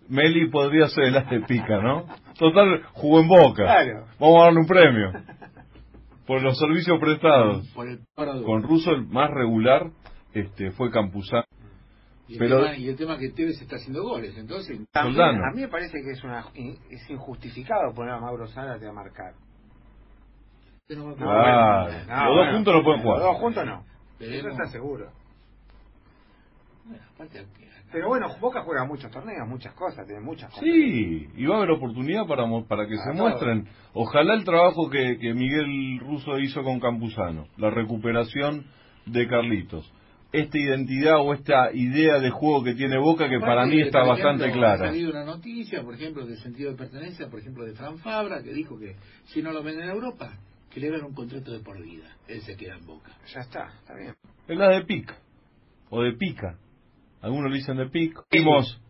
Meli 0.08 0.48
podría 0.50 0.88
ser 0.88 1.12
la 1.12 1.22
de 1.24 1.40
pica, 1.42 1.80
¿no? 1.82 2.06
Total, 2.38 2.82
jugó 2.92 3.20
en 3.20 3.28
Boca. 3.28 3.64
Claro. 3.64 4.06
Vamos 4.18 4.40
a 4.40 4.44
darle 4.44 4.60
un 4.60 4.66
premio. 4.66 5.12
Por 6.26 6.42
los 6.42 6.58
servicios 6.58 6.98
prestados. 6.98 7.68
Por 7.74 7.88
el. 7.88 8.00
Con 8.44 8.62
Russo 8.62 8.90
el 8.90 9.06
más 9.06 9.30
regular 9.30 9.90
este, 10.40 10.70
fue 10.72 10.90
Campuzano. 10.90 11.44
y, 12.28 12.34
el 12.34 12.38
pero- 12.38 12.62
tema, 12.62 12.76
y 12.76 12.88
el 12.88 12.96
tema 12.96 13.18
que 13.18 13.30
Tevez 13.30 13.60
está 13.62 13.76
haciendo 13.76 14.02
goles, 14.02 14.36
entonces 14.36 14.78
También, 14.92 15.20
a 15.44 15.50
mí 15.54 15.62
me 15.62 15.68
parece 15.68 15.98
que 16.02 16.10
es 16.10 16.24
una 16.24 16.44
es 16.54 17.10
injustificado 17.10 17.94
poner 17.94 18.14
a 18.14 18.20
Mauro 18.20 18.46
Zárate 18.48 18.86
a 18.88 18.92
marcar. 18.92 19.34
no 20.88 21.06
va 21.06 21.12
a 21.12 21.16
No, 21.16 21.30
Ah, 21.30 21.84
bueno, 21.84 21.96
los 21.96 22.06
dos 22.08 22.36
bueno. 22.36 22.52
juntos 22.52 22.74
no 22.74 22.82
pueden 22.84 23.02
jugar. 23.02 23.18
Los 23.18 23.26
dos 23.28 23.36
juntos 23.36 23.66
no. 23.66 23.84
Veremos. 24.18 24.38
Eso 24.38 24.48
está 24.50 24.66
seguro. 24.72 25.10
Bueno, 26.84 27.02
aparte, 27.14 27.46
Pero 27.92 28.08
bueno, 28.08 28.28
Boca 28.40 28.62
juega 28.62 28.84
muchos 28.84 29.10
torneos, 29.10 29.48
muchas 29.48 29.72
cosas, 29.74 30.06
tiene 30.06 30.20
muchas 30.20 30.50
cosas. 30.50 30.64
Sí, 30.64 31.28
y 31.36 31.46
va 31.46 31.54
a 31.54 31.58
haber 31.58 31.70
oportunidad 31.72 32.26
para, 32.26 32.46
mo- 32.46 32.66
para 32.66 32.86
que 32.86 32.96
se 32.96 33.12
muestren. 33.12 33.68
Ojalá 33.92 34.34
el 34.34 34.44
trabajo 34.44 34.88
que, 34.90 35.18
que 35.18 35.34
Miguel 35.34 35.98
Russo 36.00 36.38
hizo 36.38 36.62
con 36.62 36.78
Campuzano, 36.80 37.46
la 37.56 37.70
recuperación 37.70 38.66
de 39.06 39.26
Carlitos, 39.28 39.92
esta 40.40 40.58
identidad 40.58 41.16
o 41.20 41.34
esta 41.34 41.72
idea 41.72 42.18
de 42.18 42.30
juego 42.30 42.62
que 42.64 42.74
tiene 42.74 42.98
Boca 42.98 43.28
que 43.28 43.38
para 43.40 43.66
mí 43.66 43.80
está 43.80 44.02
bastante 44.04 44.44
ejemplo, 44.46 44.66
Ha 44.66 44.74
clara. 44.76 44.90
salido 44.90 45.10
una 45.10 45.24
noticia, 45.24 45.82
por 45.82 45.94
ejemplo, 45.94 46.26
del 46.26 46.38
sentido 46.38 46.70
de 46.72 46.76
pertenencia, 46.76 47.28
por 47.28 47.40
ejemplo, 47.40 47.64
de 47.64 47.72
Fran 47.74 47.98
Fabra, 47.98 48.42
que 48.42 48.52
dijo 48.52 48.78
que 48.78 48.96
si 49.26 49.42
no 49.42 49.52
lo 49.52 49.62
venden 49.62 49.84
en 49.84 49.90
Europa, 49.94 50.32
que 50.70 50.80
le 50.80 50.88
hagan 50.88 51.04
un 51.04 51.14
contrato 51.14 51.50
de 51.52 51.60
por 51.60 51.82
vida. 51.82 52.04
Él 52.28 52.40
se 52.42 52.56
queda 52.56 52.76
en 52.76 52.86
Boca. 52.86 53.10
Ya 53.34 53.40
está, 53.40 53.68
está 53.80 53.94
bien. 53.94 54.14
Es 54.48 54.56
la 54.56 54.68
de 54.68 54.84
Pica, 54.84 55.16
o 55.90 56.02
de 56.02 56.12
Pica. 56.12 56.56
Algunos 57.22 57.50
le 57.50 57.56
dicen 57.58 57.76
de 57.78 57.86
Pica. 57.88 58.22
Vimos, 58.30 58.80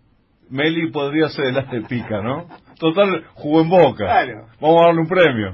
Meli 0.50 0.90
podría 0.90 1.28
ser 1.28 1.46
de 1.46 1.52
las 1.52 1.70
de 1.70 1.82
Pica, 1.82 2.20
¿no? 2.22 2.48
Total, 2.78 3.24
jugó 3.34 3.62
en 3.62 3.68
Boca. 3.68 4.04
Claro. 4.04 4.46
Vamos 4.60 4.82
a 4.82 4.86
darle 4.86 5.00
un 5.00 5.08
premio. 5.08 5.52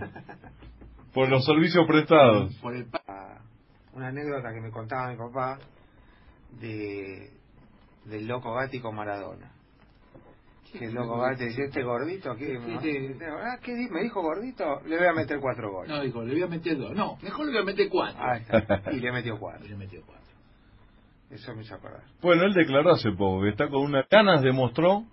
Por 1.13 1.29
los 1.29 1.45
servicios 1.45 1.87
prestados. 1.87 2.55
Por 2.63 2.75
el 2.75 2.87
pa- 2.87 3.03
Ah, 3.07 3.39
Una 3.95 4.09
anécdota 4.09 4.55
que 4.55 4.61
me 4.63 4.71
contaba 4.71 5.11
mi 5.11 5.17
papá 5.19 5.59
de 6.61 7.31
del 8.07 8.27
loco 8.27 8.53
Gatti 8.55 8.81
con 8.81 8.95
Maradona. 8.97 9.51
Que 10.73 10.87
el 10.87 10.95
loco 10.95 11.19
Gatti 11.21 11.45
decía, 11.45 11.67
este 11.67 11.83
gordito, 11.83 12.35
¿qué, 12.35 12.59
Sí, 12.59 12.79
sí. 12.81 13.15
ah, 13.29 13.59
¿qué 13.63 13.75
di- 13.75 13.91
me 13.91 14.03
dijo 14.03 14.23
gordito? 14.23 14.81
Le 14.87 14.97
voy 14.97 15.07
a 15.07 15.13
meter 15.13 15.39
cuatro 15.41 15.71
goles. 15.71 15.91
No, 15.91 16.03
dijo, 16.03 16.23
le 16.25 16.33
voy 16.33 16.43
a 16.43 16.47
meter 16.47 16.79
dos. 16.79 16.93
No, 16.97 17.19
mejor 17.23 17.47
le 17.47 17.53
voy 17.53 17.61
a 17.61 17.65
meter 17.65 17.89
cuatro. 17.91 18.35
Está. 18.35 18.91
Y 18.93 19.01
le 19.01 19.13
metió 19.13 19.39
cuatro. 19.39 19.67
Y 19.67 19.69
le 19.71 19.77
metió 19.77 20.01
cuatro. 20.07 20.23
Eso 21.31 21.55
me 21.55 21.63
hizo 21.63 21.75
acordar. 21.75 22.03
Bueno, 22.23 22.45
él 22.45 22.55
declaró 22.55 22.91
hace 22.93 23.11
poco 23.13 23.43
que 23.43 23.51
está 23.51 23.69
con 23.69 23.83
unas 23.83 24.09
ganas, 24.09 24.43
demostró, 24.43 25.05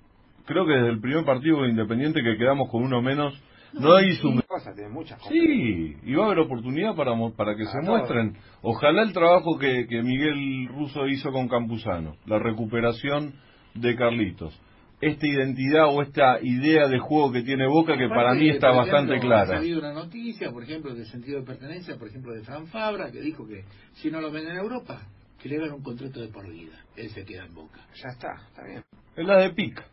creo 0.46 0.66
que 0.66 0.74
desde 0.74 0.90
el 0.90 1.00
primer 1.02 1.26
partido 1.26 1.62
de 1.62 1.70
Independiente 1.70 2.22
que 2.24 2.38
quedamos 2.38 2.70
con 2.70 2.84
uno 2.84 3.02
menos, 3.02 3.34
no 3.74 4.00
hizo 4.02 4.30
un... 4.30 4.42
Cosas, 4.42 4.74
tiene 4.76 4.90
muchas 4.90 5.18
cosas. 5.20 5.32
Sí, 5.34 5.96
y 6.04 6.14
va 6.16 6.24
a 6.24 6.26
haber 6.28 6.40
oportunidad 6.40 6.96
para, 6.96 7.14
mo- 7.14 7.34
para 7.36 7.56
que 7.56 7.64
Para 7.66 7.80
se 7.80 7.86
todo. 7.86 7.98
muestren. 7.98 8.38
Ojalá 8.62 9.04
el 9.04 9.14
trabajo 9.14 9.58
que, 9.60 9.86
que 9.88 10.02
Miguel 10.02 10.68
Russo 10.70 11.08
hizo 11.08 11.32
con 11.32 11.48
Campuzano, 11.48 12.16
la 12.26 12.40
recuperación 12.40 13.34
de 13.76 13.96
Carlitos, 13.96 14.60
esta 15.02 15.28
identidad 15.28 15.86
o 15.88 16.02
esta 16.02 16.40
idea 16.42 16.88
de 16.88 17.00
juego 17.00 17.32
que 17.32 17.44
tiene 17.44 17.68
Boca 17.68 17.98
que 17.98 18.10
para 18.10 18.34
mí 18.34 18.50
está 18.50 18.72
bastante 18.72 19.14
ejemplo, 19.16 19.36
Ha 19.36 19.44
clara. 19.46 19.60
salido 19.60 19.80
una 19.80 19.94
noticia, 19.94 20.52
por 20.52 20.64
ejemplo, 20.64 20.94
del 20.94 21.06
sentido 21.06 21.40
de 21.40 21.46
pertenencia, 21.46 21.96
por 21.98 22.08
ejemplo, 22.10 22.34
de 22.34 22.42
Fran 22.44 22.68
Fabra, 22.68 23.12
que 23.12 23.22
dijo 23.22 23.48
que 23.48 23.64
si 23.94 24.12
no 24.12 24.20
lo 24.20 24.32
venden 24.32 24.54
en 24.54 24.60
Europa, 24.60 25.02
que 25.42 25.48
le 25.48 25.56
hagan 25.58 25.74
un 25.74 25.84
contrato 25.84 26.20
de 26.20 26.28
por 26.28 26.50
vida. 26.52 26.74
Él 26.98 27.10
se 27.12 27.24
queda 27.24 27.46
en 27.46 27.54
Boca. 27.54 27.80
Ya 27.96 28.10
está, 28.10 28.48
está 28.50 28.64
bien. 28.66 28.84
Es 29.16 29.26
la 29.26 29.38
de 29.38 29.52
Pica, 29.52 29.86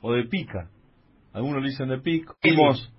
o 0.00 0.12
de 0.12 0.24
Pica. 0.24 0.70
Algunos 1.32 1.62
le 1.62 1.68
dicen 1.68 1.88
de 1.88 1.98
Pica. 2.00 2.34
Vimos, 2.42 2.92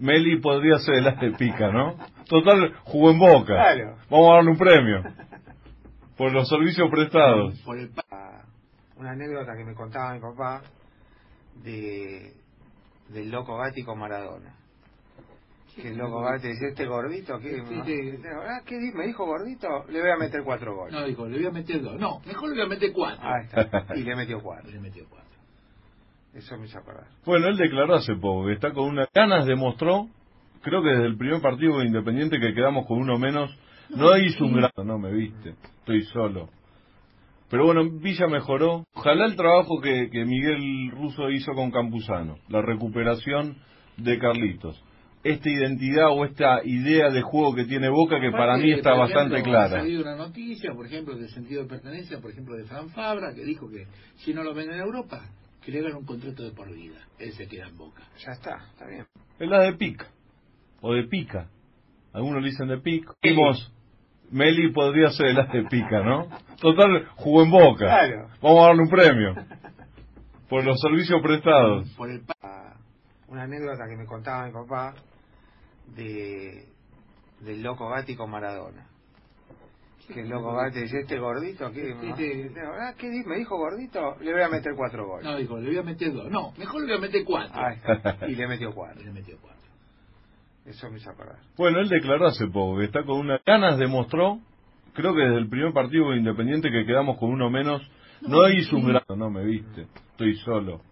Meli 0.00 0.40
podría 0.40 0.78
ser 0.78 0.96
de 0.96 1.02
las 1.02 1.20
de 1.20 1.30
Pica, 1.32 1.70
¿no? 1.70 1.96
Total, 2.28 2.74
jugó 2.84 3.10
en 3.10 3.18
Boca. 3.18 3.54
Claro. 3.54 3.96
Vamos 4.10 4.30
a 4.30 4.34
darle 4.36 4.50
un 4.50 4.58
premio. 4.58 5.02
Por 6.16 6.32
los 6.32 6.48
servicios 6.48 6.90
prestados. 6.90 7.60
Por 7.64 7.78
el 7.78 7.90
pa- 7.90 8.02
Ah, 8.10 8.42
Una 8.96 9.12
anécdota 9.12 9.52
que 9.56 9.64
me 9.64 9.74
contaba 9.74 10.12
mi 10.14 10.20
papá 10.20 10.62
de 11.62 12.34
del 13.08 13.30
loco 13.30 13.56
Gatti 13.58 13.82
con 13.82 13.98
Maradona. 13.98 14.54
Que 15.74 15.88
el 15.88 15.96
loco 15.98 16.20
Gatti 16.22 16.48
decía, 16.48 16.68
este 16.68 16.86
gordito, 16.86 17.38
¿qué, 17.38 17.50
Sí, 17.50 17.82
sí. 17.86 18.22
ah, 18.28 18.60
¿qué 18.66 18.78
di- 18.78 18.92
me 18.92 19.06
dijo 19.06 19.24
gordito? 19.24 19.84
Le 19.88 20.00
voy 20.00 20.10
a 20.10 20.16
meter 20.16 20.42
cuatro 20.44 20.76
goles. 20.76 20.92
No, 20.92 21.04
dijo, 21.06 21.26
le 21.26 21.38
voy 21.38 21.46
a 21.46 21.50
meter 21.50 21.80
dos. 21.80 21.98
No, 21.98 22.20
mejor 22.26 22.50
le 22.50 22.56
voy 22.56 22.64
a 22.66 22.68
meter 22.68 22.92
cuatro. 22.92 23.22
Ahí 23.26 23.44
está. 23.46 23.86
Y 23.96 24.02
le 24.02 24.14
metió 24.16 24.40
cuatro. 24.42 24.68
Y 24.68 24.72
le 24.74 24.80
metió 24.80 25.04
cuatro. 25.08 25.29
Eso 26.34 26.56
me 26.58 26.66
hizo 26.66 26.78
acordar. 26.78 27.06
Bueno, 27.24 27.48
él 27.48 27.56
declaró 27.56 27.94
hace 27.94 28.14
poco 28.14 28.46
que 28.46 28.52
está 28.52 28.72
con 28.72 28.88
unas 28.88 29.08
ganas, 29.12 29.46
demostró, 29.46 30.06
creo 30.62 30.82
que 30.82 30.90
desde 30.90 31.06
el 31.06 31.16
primer 31.16 31.40
partido 31.40 31.78
de 31.78 31.86
Independiente 31.86 32.38
que 32.38 32.54
quedamos 32.54 32.86
con 32.86 32.98
uno 32.98 33.18
menos, 33.18 33.50
no 33.90 34.16
hizo 34.16 34.44
un 34.44 34.54
gran... 34.54 34.70
No, 34.84 34.98
me 34.98 35.10
viste, 35.12 35.54
estoy 35.80 36.02
solo. 36.04 36.48
Pero 37.50 37.66
bueno, 37.66 37.82
Villa 38.00 38.28
mejoró. 38.28 38.84
Ojalá 38.94 39.26
el 39.26 39.34
trabajo 39.34 39.80
que, 39.80 40.08
que 40.10 40.24
Miguel 40.24 40.92
Russo 40.92 41.28
hizo 41.30 41.52
con 41.52 41.72
Campuzano, 41.72 42.36
la 42.48 42.62
recuperación 42.62 43.56
de 43.96 44.18
Carlitos, 44.20 44.80
esta 45.24 45.50
identidad 45.50 46.10
o 46.10 46.24
esta 46.24 46.60
idea 46.64 47.10
de 47.10 47.22
juego 47.22 47.54
que 47.56 47.64
tiene 47.64 47.88
Boca 47.88 48.20
que 48.20 48.30
para 48.30 48.56
mí 48.56 48.70
está 48.70 48.94
bastante 48.94 49.34
ejemplo, 49.34 49.58
Ha 49.58 49.66
clara. 49.66 49.82
salido 49.82 50.02
una 50.02 50.16
noticia, 50.16 50.72
por 50.72 50.86
ejemplo, 50.86 51.16
del 51.16 51.28
sentido 51.30 51.62
de 51.62 51.68
pertenencia, 51.68 52.20
por 52.20 52.30
ejemplo, 52.30 52.54
de 52.54 52.64
Fran 52.64 52.88
Fabra, 52.90 53.34
que 53.34 53.42
dijo 53.42 53.68
que 53.68 53.86
si 54.18 54.32
no 54.32 54.44
lo 54.44 54.54
venden 54.54 54.76
en 54.76 54.82
Europa, 54.82 55.20
que 55.64 55.70
le 55.72 55.80
hagan 55.80 55.96
un 55.96 56.04
contrato 56.06 56.42
de 56.42 56.52
por 56.52 56.72
vida. 56.72 56.98
Él 57.18 57.32
se 57.32 57.46
queda 57.48 57.68
en 57.68 57.76
Boca. 57.76 58.02
Ya 58.24 58.32
está, 58.32 58.56
está 58.72 58.86
bien. 58.86 59.06
Es 59.38 59.48
la 59.48 59.60
de 59.60 59.72
Pica, 59.74 60.08
o 60.80 60.92
de 60.94 61.04
Pica. 61.04 61.48
Algunos 62.12 62.42
le 62.42 62.48
dicen 62.50 62.68
de 62.68 62.78
Pica. 62.78 63.12
Vimos, 63.22 63.72
Meli 64.30 64.72
podría 64.72 65.10
ser 65.10 65.26
de 65.28 65.34
las 65.34 65.52
de 65.52 65.64
Pica, 65.64 66.02
¿no? 66.02 66.28
Total, 66.60 67.06
jugó 67.16 67.42
en 67.42 67.50
Boca. 67.50 67.86
Claro. 67.86 68.28
Vamos 68.42 68.58
a 68.64 68.66
darle 68.68 68.82
un 68.82 68.88
premio. 68.88 69.34
Por 70.48 70.64
los 70.64 70.80
servicios 70.80 71.20
prestados. 71.22 71.88
Por 71.96 72.10
el 72.10 72.20
pa- 72.22 72.34
Ah, 72.42 72.74
Una 73.28 73.44
anécdota 73.44 73.84
que 73.88 73.96
me 73.96 74.06
contaba 74.06 74.46
mi 74.46 74.52
papá 74.52 74.94
de 75.94 76.66
del 77.40 77.62
loco 77.62 77.88
Gatti 77.88 78.16
con 78.16 78.30
Maradona. 78.30 78.86
Que 80.12 80.20
el 80.22 80.28
loco 80.28 80.54
Gatti 80.54 80.80
decía, 80.80 81.00
este 81.00 81.18
gordito, 81.18 81.70
¿qué, 81.72 81.94
Sí, 82.00 82.12
sí. 82.16 82.50
ah, 82.80 82.94
¿qué 82.98 83.08
di- 83.10 83.24
me 83.24 83.36
dijo 83.36 83.56
gordito? 83.56 84.16
Le 84.20 84.32
voy 84.32 84.42
a 84.42 84.48
meter 84.48 84.72
cuatro 84.76 85.06
goles. 85.06 85.24
No, 85.24 85.36
dijo, 85.36 85.58
le 85.58 85.68
voy 85.68 85.78
a 85.78 85.82
meter 85.82 86.12
dos. 86.12 86.30
No, 86.30 86.52
mejor 86.58 86.82
le 86.82 86.88
voy 86.88 86.96
a 86.96 87.00
meter 87.00 87.24
cuatro. 87.24 87.68
Está. 87.68 88.18
Y 88.28 88.34
le 88.34 88.46
metió 88.48 88.72
cuatro. 88.74 89.00
Y 89.00 89.04
le 89.04 89.12
metió 89.12 89.36
cuatro. 89.40 89.60
Eso 90.66 90.90
me 90.90 90.98
hizo 90.98 91.10
acordar. 91.10 91.38
Bueno, 91.56 91.80
él 91.80 91.88
declaró 91.88 92.26
hace 92.26 92.46
poco 92.46 92.78
que 92.78 92.84
está 92.84 93.02
con 93.04 93.18
unas 93.20 93.40
ganas, 93.44 93.78
demostró, 93.78 94.38
creo 94.94 95.14
que 95.14 95.22
desde 95.22 95.38
el 95.38 95.48
primer 95.48 95.72
partido 95.72 96.10
de 96.10 96.18
Independiente 96.18 96.70
que 96.70 96.84
quedamos 96.84 97.18
con 97.18 97.30
uno 97.30 97.50
menos, 97.50 97.82
no 98.20 98.48
hizo 98.50 98.76
un 98.76 98.86
gran... 98.86 99.02
No, 99.16 99.30
me 99.30 99.44
viste, 99.44 99.86
estoy 100.12 100.36
solo. 100.36 100.82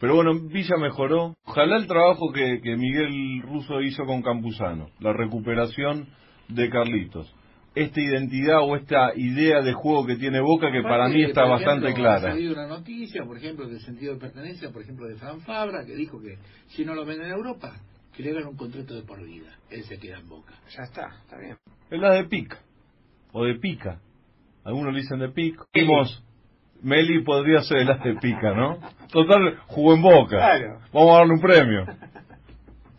Pero 0.00 0.14
bueno, 0.14 0.32
Villa 0.34 0.76
mejoró. 0.78 1.34
Ojalá 1.44 1.76
el 1.76 1.88
trabajo 1.88 2.32
que, 2.32 2.60
que 2.62 2.76
Miguel 2.76 3.42
Russo 3.42 3.80
hizo 3.80 4.04
con 4.04 4.22
Campuzano, 4.22 4.90
la 5.00 5.12
recuperación 5.12 6.06
de 6.48 6.70
Carlitos, 6.70 7.34
esta 7.74 8.00
identidad 8.00 8.60
o 8.62 8.76
esta 8.76 9.12
idea 9.14 9.60
de 9.62 9.72
juego 9.72 10.04
que 10.06 10.16
tiene 10.16 10.40
Boca 10.40 10.70
que 10.72 10.82
para 10.82 11.08
mí 11.08 11.22
está 11.22 11.42
por 11.42 11.50
bastante 11.52 11.86
ejemplo, 11.88 12.10
Ha 12.10 12.16
clara. 12.18 12.32
salido 12.34 12.54
una 12.54 12.66
noticia, 12.66 13.24
por 13.24 13.36
ejemplo, 13.36 13.68
del 13.68 13.80
sentido 13.80 14.14
de 14.14 14.20
pertenencia, 14.20 14.70
por 14.70 14.82
ejemplo, 14.82 15.06
de 15.06 15.14
Fran 15.16 15.40
Fabra, 15.42 15.84
que 15.86 15.94
dijo 15.94 16.20
que 16.20 16.38
si 16.68 16.84
no 16.84 16.94
lo 16.94 17.04
venden 17.04 17.26
en 17.26 17.32
Europa, 17.32 17.76
que 18.16 18.22
le 18.22 18.30
hagan 18.30 18.48
un 18.48 18.56
contrato 18.56 18.94
de 18.94 19.02
por 19.02 19.24
vida. 19.24 19.54
Él 19.70 19.84
se 19.84 19.98
queda 19.98 20.18
en 20.18 20.28
Boca. 20.28 20.54
Ya 20.76 20.82
está, 20.82 21.08
está 21.22 21.38
bien. 21.38 21.56
Es 21.90 22.00
la 22.00 22.12
de 22.14 22.24
Pica, 22.24 22.58
o 23.32 23.44
de 23.44 23.54
Pica. 23.56 24.00
Algunos 24.64 24.92
le 24.92 25.00
dicen 25.00 25.20
de 25.20 25.28
Pica. 25.28 25.64
Vimos, 25.72 26.24
Meli 26.82 27.22
podría 27.22 27.60
ser 27.62 27.78
de 27.78 27.84
las 27.84 28.02
de 28.02 28.14
Pica, 28.16 28.54
¿no? 28.54 28.78
Total, 29.12 29.58
jugó 29.68 29.94
en 29.94 30.02
Boca. 30.02 30.36
Claro. 30.36 30.80
Vamos 30.92 31.10
a 31.14 31.18
darle 31.18 31.34
un 31.34 31.40
premio. 31.40 31.86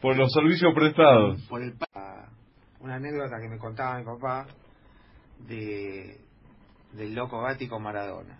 Por 0.01 0.15
los 0.15 0.31
servicios 0.31 0.73
prestados. 0.73 1.45
Por 1.49 1.61
el 1.61 1.73
Una 2.89 2.95
anécdota 2.95 3.39
que 3.39 3.47
me 3.47 3.59
contaba 3.59 3.99
mi 3.99 4.03
papá 4.03 4.47
de 5.47 6.17
del 6.93 7.13
loco 7.13 7.39
Gatti 7.39 7.67
con 7.67 7.83
Maradona. 7.83 8.39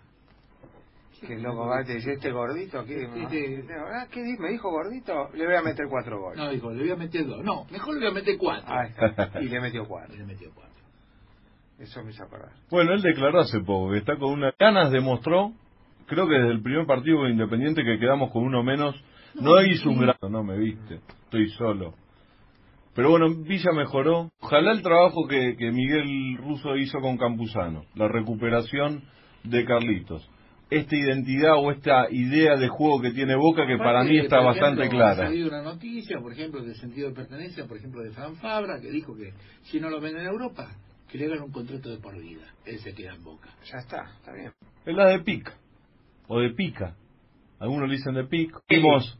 Que 1.24 1.34
el 1.34 1.42
loco 1.44 1.68
Gatti 1.68 1.92
decía, 1.92 2.14
este 2.14 2.32
gordito, 2.32 2.84
¿qué, 2.84 3.06
Sí, 3.14 3.26
sí. 3.30 3.66
ah, 3.94 4.08
¿qué 4.10 4.24
di- 4.24 4.36
me 4.38 4.48
dijo 4.48 4.68
gordito? 4.72 5.28
Le 5.34 5.46
voy 5.46 5.54
a 5.54 5.62
meter 5.62 5.86
cuatro 5.88 6.18
goles. 6.20 6.36
No, 6.36 6.50
dijo, 6.50 6.72
le 6.72 6.80
voy 6.82 6.90
a 6.90 6.96
meter 6.96 7.26
dos. 7.28 7.44
No, 7.44 7.64
mejor 7.70 7.94
le 7.94 8.00
voy 8.00 8.08
a 8.10 8.14
meter 8.14 8.36
cuatro. 8.38 8.74
Ahí 8.74 8.88
está. 8.88 9.40
Y 9.40 9.48
le 9.48 9.60
metió 9.60 9.84
Y 9.84 9.86
cuatro. 9.86 10.16
le 10.16 10.24
metió 10.24 10.50
cuatro. 10.52 10.82
Eso 11.78 12.02
me 12.02 12.10
hizo 12.10 12.24
acordar. 12.24 12.50
Bueno, 12.70 12.92
él 12.92 13.02
declaró 13.02 13.38
hace 13.42 13.60
poco 13.60 13.92
que 13.92 13.98
está 13.98 14.16
con 14.16 14.32
unas 14.32 14.54
ganas, 14.58 14.90
demostró, 14.90 15.52
creo 16.06 16.26
que 16.26 16.34
desde 16.34 16.50
el 16.50 16.60
primer 16.62 16.86
partido 16.86 17.22
de 17.22 17.30
Independiente 17.30 17.84
que 17.84 18.00
quedamos 18.00 18.32
con 18.32 18.42
uno 18.42 18.64
menos, 18.64 18.96
no 19.34 19.62
hizo 19.62 19.90
un 19.90 20.00
gran... 20.00 20.16
No, 20.28 20.42
me 20.42 20.58
viste, 20.58 20.98
estoy 21.26 21.48
solo. 21.50 21.94
Pero 23.00 23.12
bueno, 23.12 23.34
Villa 23.34 23.72
mejoró. 23.74 24.30
Ojalá 24.40 24.72
el 24.72 24.82
trabajo 24.82 25.26
que, 25.26 25.56
que 25.56 25.70
Miguel 25.70 26.36
Russo 26.36 26.76
hizo 26.76 27.00
con 27.00 27.16
Campuzano, 27.16 27.86
la 27.94 28.08
recuperación 28.08 29.04
de 29.42 29.64
Carlitos, 29.64 30.30
esta 30.68 30.94
identidad 30.94 31.54
o 31.56 31.70
esta 31.70 32.08
idea 32.10 32.56
de 32.58 32.68
juego 32.68 33.00
que 33.00 33.12
tiene 33.12 33.36
Boca 33.36 33.66
que 33.66 33.78
para 33.78 34.00
Aparte, 34.00 34.10
mí 34.10 34.18
está 34.18 34.36
por 34.36 34.44
bastante 34.48 34.82
ejemplo, 34.82 35.06
Ha 35.06 35.14
clara. 35.14 35.28
salido 35.28 35.48
una 35.48 35.62
noticia, 35.62 36.20
por 36.20 36.30
ejemplo, 36.34 36.62
del 36.62 36.74
sentido 36.74 37.08
de 37.08 37.14
pertenencia, 37.14 37.66
por 37.66 37.78
ejemplo, 37.78 38.02
de 38.02 38.10
Fran 38.10 38.36
Fabra, 38.36 38.78
que 38.82 38.90
dijo 38.90 39.16
que 39.16 39.32
si 39.62 39.80
no 39.80 39.88
lo 39.88 39.98
venden 39.98 40.26
en 40.26 40.28
Europa, 40.32 40.68
que 41.10 41.16
le 41.16 41.24
hagan 41.24 41.44
un 41.44 41.52
contrato 41.52 41.88
de 41.88 41.96
por 42.00 42.20
vida. 42.20 42.52
Él 42.66 42.80
se 42.80 42.92
queda 42.94 43.14
en 43.14 43.24
Boca. 43.24 43.48
Ya 43.72 43.78
está, 43.78 44.10
está 44.18 44.34
bien. 44.34 44.52
Es 44.84 44.94
la 44.94 45.06
de 45.06 45.20
Pica, 45.20 45.54
o 46.28 46.38
de 46.38 46.50
Pica. 46.50 46.96
Algunos 47.60 47.88
le 47.88 47.96
dicen 47.96 48.12
de 48.12 48.24
Pica. 48.24 48.60
Vimos, 48.68 49.18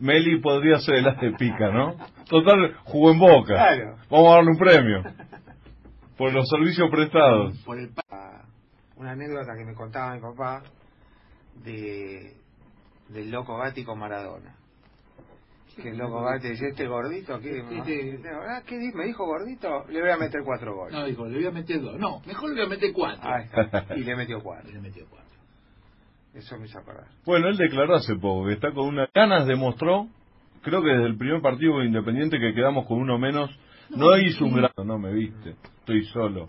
Meli 0.00 0.40
podría 0.40 0.78
ser 0.80 0.96
de 0.96 1.02
las 1.02 1.20
de 1.20 1.32
Pica, 1.32 1.70
¿no? 1.70 1.96
Total, 2.28 2.74
jugó 2.84 3.12
en 3.12 3.18
Boca. 3.18 3.54
Claro. 3.54 3.96
Vamos 4.10 4.32
a 4.32 4.36
darle 4.36 4.50
un 4.50 4.58
premio. 4.58 5.02
Por 6.16 6.32
los 6.32 6.48
servicios 6.48 6.90
prestados. 6.90 7.56
Por 7.64 7.78
el 7.78 7.88
pa- 7.90 8.02
Ah, 8.10 8.42
Una 8.96 9.12
anécdota 9.12 9.52
que 9.56 9.64
me 9.64 9.74
contaba 9.74 10.14
mi 10.14 10.20
papá 10.20 10.62
de 11.64 12.34
del 13.08 13.30
loco 13.30 13.56
Gatti 13.58 13.84
con 13.84 13.98
Maradona. 13.98 14.54
Que 15.74 15.92
loco 15.94 16.22
va, 16.22 16.38
te 16.38 16.50
dice, 16.50 16.68
este 16.68 16.86
gordito, 16.86 17.40
¿qué? 17.40 17.62
Sí, 17.62 17.80
sí. 17.86 18.22
Ah, 18.30 18.60
¿qué 18.66 18.76
me 18.94 19.06
dijo 19.06 19.24
gordito? 19.24 19.86
Le 19.88 20.00
voy 20.02 20.10
a 20.10 20.18
meter 20.18 20.42
cuatro 20.44 20.74
goles. 20.74 20.92
No, 20.92 21.06
dijo, 21.06 21.26
le 21.26 21.36
voy 21.38 21.46
a 21.46 21.50
meter 21.50 21.80
dos. 21.80 21.98
No, 21.98 22.20
mejor 22.26 22.50
le 22.50 22.56
voy 22.56 22.66
a 22.66 22.68
meter 22.68 22.92
cuatro. 22.92 23.30
Ahí 23.30 23.44
está. 23.44 23.86
Y 23.96 24.00
le 24.00 24.14
metió 24.16 24.40
cuatro. 24.42 24.68
Y 24.68 24.74
le 24.74 24.80
metió 24.80 25.06
cuatro. 25.08 25.31
Eso 26.34 26.58
me 26.58 26.66
hizo 26.66 26.78
acordar. 26.78 27.08
Bueno, 27.26 27.48
él 27.48 27.56
declaró 27.56 27.94
hace 27.94 28.14
poco 28.16 28.46
que 28.46 28.54
está 28.54 28.72
con 28.72 28.88
unas 28.88 29.10
ganas, 29.12 29.46
demostró, 29.46 30.06
creo 30.62 30.82
que 30.82 30.90
desde 30.90 31.06
el 31.06 31.18
primer 31.18 31.42
partido 31.42 31.82
Independiente 31.84 32.38
que 32.38 32.54
quedamos 32.54 32.86
con 32.86 32.98
uno 32.98 33.18
menos, 33.18 33.50
no 33.90 34.16
hizo 34.16 34.46
un 34.46 34.54
gran... 34.54 34.70
No 34.84 34.98
me 34.98 35.12
viste, 35.12 35.56
estoy 35.80 36.04
solo. 36.06 36.48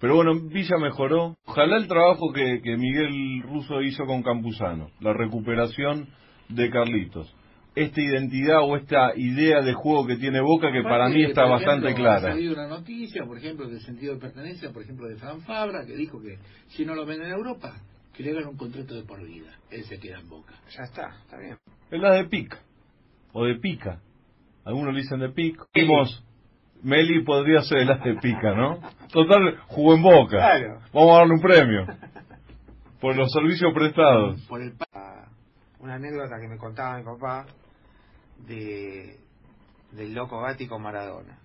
Pero 0.00 0.16
bueno, 0.16 0.34
Villa 0.34 0.78
mejoró. 0.78 1.36
Ojalá 1.46 1.76
el 1.76 1.86
trabajo 1.86 2.32
que, 2.32 2.60
que 2.60 2.76
Miguel 2.76 3.42
Russo 3.44 3.80
hizo 3.82 4.04
con 4.04 4.24
Campuzano, 4.24 4.90
la 5.00 5.12
recuperación 5.12 6.08
de 6.48 6.68
Carlitos. 6.70 7.32
Esta 7.76 8.00
identidad 8.00 8.62
o 8.62 8.76
esta 8.76 9.12
idea 9.16 9.62
de 9.62 9.72
juego 9.72 10.06
que 10.06 10.16
tiene 10.16 10.40
Boca 10.40 10.72
que 10.72 10.82
para 10.82 11.08
mí 11.08 11.22
está 11.22 11.44
bastante 11.44 11.86
ejemplo, 11.86 12.10
Ha 12.10 12.18
clara. 12.18 12.34
salido 12.34 12.52
una 12.54 12.66
noticia, 12.66 13.24
por 13.24 13.38
ejemplo, 13.38 13.68
de 13.68 13.80
sentido 13.80 14.14
de 14.14 14.20
pertenencia, 14.20 14.72
por 14.72 14.82
ejemplo, 14.82 15.06
de 15.06 15.16
Fran 15.16 15.40
Fabra, 15.42 15.86
que 15.86 15.94
dijo 15.94 16.20
que 16.20 16.36
si 16.70 16.84
no 16.84 16.96
lo 16.96 17.06
venden 17.06 17.28
en 17.28 17.34
Europa, 17.34 17.72
que 18.14 18.22
le 18.22 18.30
hagan 18.32 18.48
un 18.48 18.56
contrato 18.56 18.94
de 18.94 19.02
por 19.04 19.22
vida. 19.24 19.50
Él 19.70 19.84
se 19.84 19.98
queda 19.98 20.18
en 20.20 20.28
Boca. 20.28 20.52
Ya 20.76 20.84
está, 20.84 21.16
está 21.22 21.38
bien. 21.38 21.56
Es 21.90 22.00
la 22.00 22.12
de 22.12 22.24
pica, 22.26 22.58
o 23.32 23.44
de 23.44 23.56
pica. 23.56 24.00
Algunos 24.64 24.94
le 24.94 25.00
dicen 25.00 25.20
de 25.20 25.30
pica. 25.30 25.64
Vimos, 25.74 26.24
Meli 26.82 27.22
podría 27.24 27.62
ser 27.62 27.86
la 27.86 27.96
de 27.98 28.14
pica, 28.16 28.54
¿no? 28.54 28.80
Total, 29.12 29.58
jugó 29.68 29.94
en 29.94 30.02
Boca. 30.02 30.36
Claro. 30.38 30.80
Vamos 30.92 31.10
a 31.14 31.18
darle 31.18 31.34
un 31.34 31.40
premio. 31.40 31.86
Por 33.00 33.16
los 33.16 33.30
servicios 33.32 33.72
prestados. 33.74 34.40
Por 34.48 34.62
el 34.62 34.72
pa- 34.76 34.86
Ah, 34.94 35.26
Una 35.80 35.94
anécdota 35.94 36.38
que 36.40 36.46
me 36.48 36.56
contaba 36.58 36.98
mi 36.98 37.04
papá 37.04 37.46
de 38.46 39.18
del 39.92 40.14
loco 40.14 40.40
Gatti 40.40 40.66
con 40.66 40.80
Maradona. 40.82 41.38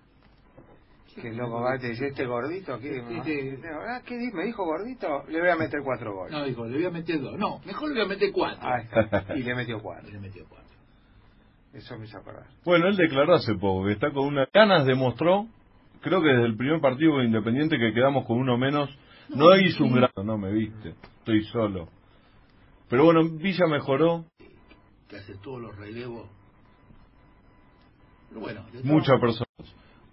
Que 1.20 1.32
loco 1.32 1.62
Gatti 1.62 1.88
dice, 1.88 2.08
este 2.08 2.26
gordito, 2.26 2.78
sí. 2.78 2.88
Ah, 3.88 4.00
¿qué 4.04 4.16
di- 4.18 4.30
me 4.32 4.44
dijo 4.44 4.64
gordito? 4.64 5.24
Le 5.28 5.40
voy 5.40 5.48
a 5.50 5.56
meter 5.56 5.80
cuatro 5.84 6.14
goles. 6.14 6.32
No, 6.32 6.44
dijo, 6.44 6.64
le 6.66 6.76
voy 6.76 6.86
a 6.86 6.90
meter 6.90 7.20
dos. 7.20 7.38
No, 7.38 7.60
mejor 7.64 7.88
le 7.90 7.94
voy 7.96 8.04
a 8.04 8.08
meter 8.08 8.30
cuatro. 8.32 8.68
Ahí 8.68 8.84
está. 8.84 9.36
Y 9.36 9.42
le 9.42 9.54
metió 9.54 9.78
Y 9.78 9.80
cuatro. 9.80 10.10
le 10.10 10.18
metió 10.18 10.44
cuatro. 10.48 10.68
Eso 11.72 11.98
me 11.98 12.06
hizo 12.06 12.18
acordar. 12.18 12.46
Bueno, 12.64 12.86
él 12.88 12.96
declaró 12.96 13.34
hace 13.34 13.54
poco 13.54 13.86
que 13.86 13.92
está 13.92 14.10
con 14.10 14.26
unas 14.26 14.48
ganas, 14.52 14.86
demostró, 14.86 15.46
creo 16.00 16.22
que 16.22 16.28
desde 16.28 16.46
el 16.46 16.56
primer 16.56 16.80
partido 16.80 17.12
con 17.12 17.24
Independiente 17.24 17.78
que 17.78 17.92
quedamos 17.92 18.24
con 18.26 18.38
uno 18.38 18.56
menos, 18.56 18.88
no 19.28 19.54
hizo 19.56 19.84
un 19.84 19.94
gran... 19.94 20.10
No 20.24 20.38
me 20.38 20.50
viste, 20.52 20.94
estoy 21.18 21.44
solo. 21.44 21.88
Pero 22.88 23.04
bueno, 23.04 23.22
Villa 23.28 23.66
mejoró, 23.66 24.24
Que 25.08 25.16
hace 25.16 25.34
todos 25.42 25.60
los 25.60 25.76
relevos. 25.76 26.28
Pero 28.30 28.40
bueno, 28.40 28.62
todo- 28.72 29.20
personas. 29.20 29.47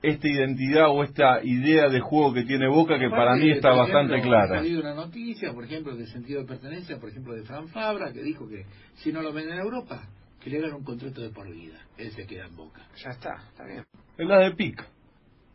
Esta 0.06 0.28
identidad 0.28 0.90
o 0.90 1.04
esta 1.04 1.44
idea 1.44 1.90
de 1.90 2.00
juego 2.00 2.34
que 2.34 2.44
tiene 2.44 2.68
Boca 2.68 3.00
que 3.00 3.10
para 3.10 3.36
mí 3.36 3.50
está 3.52 3.72
bastante 3.72 4.14
ejemplo, 4.16 4.38
Ha 4.38 4.46
clara. 4.46 4.60
salido 4.62 4.82
una 4.82 4.94
noticia, 4.94 5.54
por 5.54 5.64
ejemplo, 5.64 5.96
de 5.96 6.06
sentido 6.08 6.42
de 6.42 6.48
pertenencia, 6.48 6.98
por 7.00 7.10
ejemplo, 7.10 7.34
de 7.34 7.44
Fran 7.44 7.68
Fabra, 7.70 8.12
que 8.14 8.22
dijo 8.22 8.48
que 8.48 8.66
si 8.96 9.12
no 9.12 9.22
lo 9.22 9.34
venden 9.34 9.54
en 9.58 9.64
Europa, 9.64 10.04
que 10.44 10.50
le 10.50 10.58
hagan 10.60 10.74
un 10.74 10.84
contrato 10.84 11.22
de 11.22 11.30
por 11.32 11.50
vida. 11.52 11.80
Él 11.98 12.12
se 12.12 12.26
queda 12.28 12.46
en 12.46 12.56
Boca. 12.56 12.82
Ya 13.04 13.10
está, 13.12 13.36
está 13.50 13.66
bien. 13.66 13.84
Es 14.18 14.28
la 14.28 14.40
de 14.40 14.52
pica, 14.52 14.86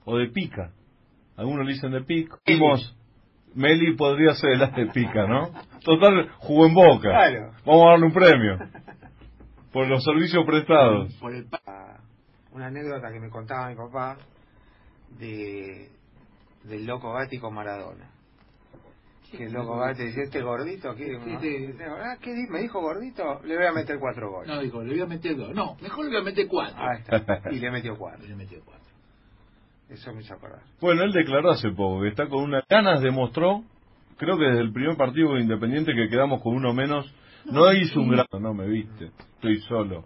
o 0.04 0.16
de 0.16 0.28
pica. 0.28 0.72
Algunos 1.36 1.64
le 1.66 1.72
dicen 1.74 1.92
de 1.92 2.02
pica. 2.02 2.36
Vimos, 2.46 2.96
Meli 3.54 3.94
podría 3.96 4.34
ser 4.34 4.58
la 4.58 4.66
de 4.68 4.86
pica, 4.86 5.26
¿no? 5.26 5.50
Total, 5.84 6.28
jugó 6.38 6.66
en 6.66 6.74
Boca. 6.74 7.08
Claro. 7.08 7.52
Vamos 7.64 7.82
a 7.86 7.90
darle 7.90 8.06
un 8.06 8.12
premio. 8.12 8.58
Por 9.72 9.86
los 9.88 10.02
servicios 10.02 10.44
prestados. 10.44 11.14
Por 11.20 11.34
el 11.34 11.44
pa- 11.46 11.60
Ah, 11.66 11.96
Una 12.52 12.66
anécdota 12.66 13.12
que 13.12 13.20
me 13.20 13.30
contaba 13.30 13.68
mi 13.68 13.76
papá 13.76 14.16
de 15.18 15.88
del 16.64 16.87
loco 16.87 17.12
Gatti 17.12 17.38
con 17.38 17.55
Maradona. 17.55 18.11
Que 19.31 19.44
el 19.44 19.53
loco 19.53 19.79
Gatti 19.79 20.05
dice, 20.07 20.23
este 20.25 20.42
gordito, 20.42 20.92
sí. 20.96 21.05
Ah, 22.03 22.16
¿qué 22.20 22.35
di- 22.35 22.49
me 22.49 22.61
dijo 22.61 22.81
gordito? 22.81 23.40
Le 23.44 23.57
voy 23.57 23.66
a 23.66 23.73
meter 23.73 23.99
cuatro 24.01 24.31
goles. 24.31 24.49
No, 24.49 24.61
dijo, 24.61 24.83
le 24.83 24.90
voy 24.92 25.01
a 25.03 25.07
meter 25.07 25.37
dos. 25.37 25.55
No, 25.55 25.77
mejor 25.81 26.05
le 26.07 26.11
voy 26.11 26.20
a 26.20 26.25
meter 26.25 26.49
cuatro. 26.49 26.77
Ahí 26.83 26.99
está. 27.01 27.40
Y 27.53 27.61
le 27.61 27.70
metió 27.70 27.96
cuatro. 27.96 28.25
Y 28.25 28.29
le 28.31 28.35
metió 28.37 28.59
cuatro. 28.64 28.81
Eso 29.88 30.12
me 30.12 30.23
hizo 30.23 30.35
acordar. 30.35 30.62
Bueno, 30.81 31.03
él 31.05 31.12
declaró 31.12 31.51
hace 31.51 31.70
poco 31.70 32.03
que 32.03 32.09
está 32.09 32.29
con 32.29 32.42
unas 32.44 32.64
ganas, 32.68 33.01
demostró, 33.03 33.62
creo 34.18 34.37
que 34.37 34.44
desde 34.44 34.61
el 34.62 34.73
primer 34.73 34.96
partido 34.96 35.37
Independiente 35.38 35.92
que 35.94 36.09
quedamos 36.09 36.42
con 36.42 36.55
uno 36.55 36.73
menos, 36.75 37.12
no 37.46 37.73
hizo 37.73 38.01
un 38.01 38.11
gran... 38.11 38.27
No 38.40 38.53
me 38.55 38.66
viste, 38.68 39.11
estoy 39.37 39.61
solo. 39.62 40.05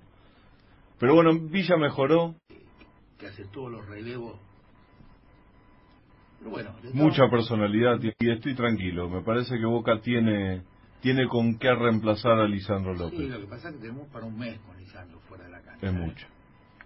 Pero 0.99 1.15
bueno, 1.15 1.33
Villa 1.39 1.77
mejoró, 1.77 2.35
Que 3.19 3.27
hace 3.27 3.45
todos 3.47 3.71
los 3.73 3.87
relevos. 3.87 4.39
Pero 6.45 6.51
bueno, 6.51 6.75
mucha 6.93 7.27
personalidad 7.31 7.99
y 8.03 8.29
estoy 8.31 8.55
tranquilo. 8.55 9.09
Me 9.09 9.23
parece 9.23 9.59
que 9.59 9.65
Boca 9.65 9.99
tiene 10.03 10.63
tiene 11.01 11.27
con 11.27 11.59
qué 11.59 11.75
reemplazar 11.75 12.39
a 12.39 12.47
Lisandro 12.47 12.95
Sí, 12.95 13.01
López. 13.03 13.31
lo 13.31 13.41
que 13.41 13.47
pasa 13.47 13.69
es 13.71 13.75
que 13.77 13.81
tenemos 13.81 14.09
para 14.09 14.27
un 14.27 14.39
mes 14.39 14.59
con 14.61 14.77
Lisandro 14.77 15.21
fuera 15.21 15.45
de 15.45 15.51
la 15.51 15.63
cancha. 15.63 15.87
Es 15.87 15.93
mucho. 15.95 16.27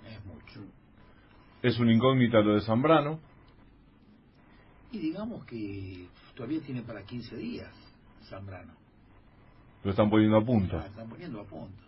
Es 0.08 0.24
mucho. 0.24 0.60
Es 1.62 1.78
una 1.80 1.92
incógnita 1.92 2.40
lo 2.40 2.54
de 2.54 2.60
Zambrano. 2.60 3.18
Y 4.92 4.98
digamos 4.98 5.44
que 5.44 6.06
todavía 6.36 6.60
tiene 6.62 6.82
para 6.82 7.02
15 7.02 7.36
días 7.36 7.72
Zambrano. 8.28 8.74
Lo 9.82 9.90
están 9.90 10.08
poniendo 10.08 10.36
a 10.36 10.44
punto. 10.44 10.76
La 10.76 10.86
están 10.86 11.08
poniendo 11.08 11.40
a 11.40 11.44
punto. 11.44 11.82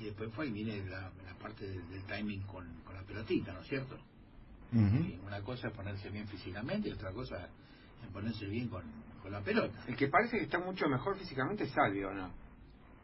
Y 0.00 0.04
después 0.06 0.32
fue 0.34 0.48
y 0.48 0.50
viene 0.50 0.84
la, 0.90 1.02
la 1.24 1.34
parte 1.40 1.68
del, 1.68 1.88
del 1.88 2.02
timing 2.04 2.42
con, 2.42 2.66
con 2.84 2.94
la 2.96 3.02
pelotita, 3.02 3.52
¿no 3.52 3.60
es 3.60 3.68
cierto? 3.68 3.96
Y 4.72 5.20
una 5.24 5.40
cosa 5.42 5.68
es 5.68 5.74
ponerse 5.74 6.10
bien 6.10 6.26
físicamente 6.26 6.88
y 6.88 6.92
otra 6.92 7.12
cosa 7.12 7.48
es 8.02 8.10
ponerse 8.12 8.46
bien 8.46 8.68
con, 8.68 8.82
con 9.22 9.32
la 9.32 9.40
pelota. 9.40 9.84
El 9.86 9.96
que 9.96 10.08
parece 10.08 10.38
que 10.38 10.44
está 10.44 10.58
mucho 10.58 10.88
mejor 10.88 11.16
físicamente 11.16 11.64
es 11.64 11.70
Salvio, 11.70 12.12
¿no? 12.12 12.30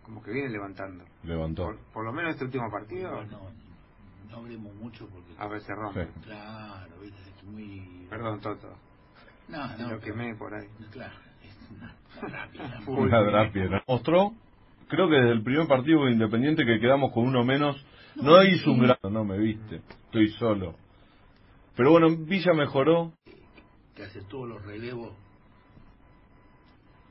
Como 0.03 0.23
que 0.23 0.33
viene 0.33 0.49
levantando. 0.49 1.05
Levantó. 1.23 1.65
Por, 1.65 1.79
por 1.93 2.05
lo 2.05 2.13
menos 2.13 2.33
este 2.33 2.45
último 2.45 2.71
partido, 2.71 3.11
No, 3.11 3.25
no, 3.25 3.51
no 4.31 4.37
hablemos 4.37 4.75
mucho 4.75 5.09
porque... 5.09 5.33
a 5.39 5.47
ver 5.49 5.61
se 5.63 5.75
rompe. 5.75 6.07
Sí. 6.07 6.21
Claro, 6.25 7.01
viste, 7.01 7.21
es 7.21 7.45
muy... 7.45 8.07
Perdón, 8.09 8.41
Toto. 8.41 8.77
No, 9.49 9.77
no, 9.77 9.91
lo 9.91 10.01
quemé 10.01 10.35
por 10.37 10.55
ahí. 10.55 10.69
Claro, 10.93 11.15
es 11.43 11.71
una, 11.71 11.97
rápida. 12.23 12.81
Una 12.87 13.21
drapia, 13.23 13.65
¿no? 13.65 13.83
Mostró, 13.87 14.33
creo 14.89 15.09
que 15.09 15.17
desde 15.17 15.33
el 15.33 15.43
primer 15.43 15.67
partido 15.67 16.09
Independiente 16.09 16.65
que 16.65 16.79
quedamos 16.81 17.13
con 17.13 17.27
uno 17.27 17.45
menos, 17.45 17.85
no 18.17 18.43
hizo 18.45 18.73
un 18.73 18.81
gran... 18.81 18.97
No 19.11 19.25
me 19.25 19.39
viste, 19.39 19.83
estoy 20.07 20.31
solo. 20.33 20.77
Pero 21.81 21.93
bueno, 21.93 22.15
Villa 22.15 22.53
mejoró, 22.53 23.15
que 23.97 24.03
hace 24.03 24.21
todos 24.25 24.47
los 24.47 24.63
relevos. 24.63 25.15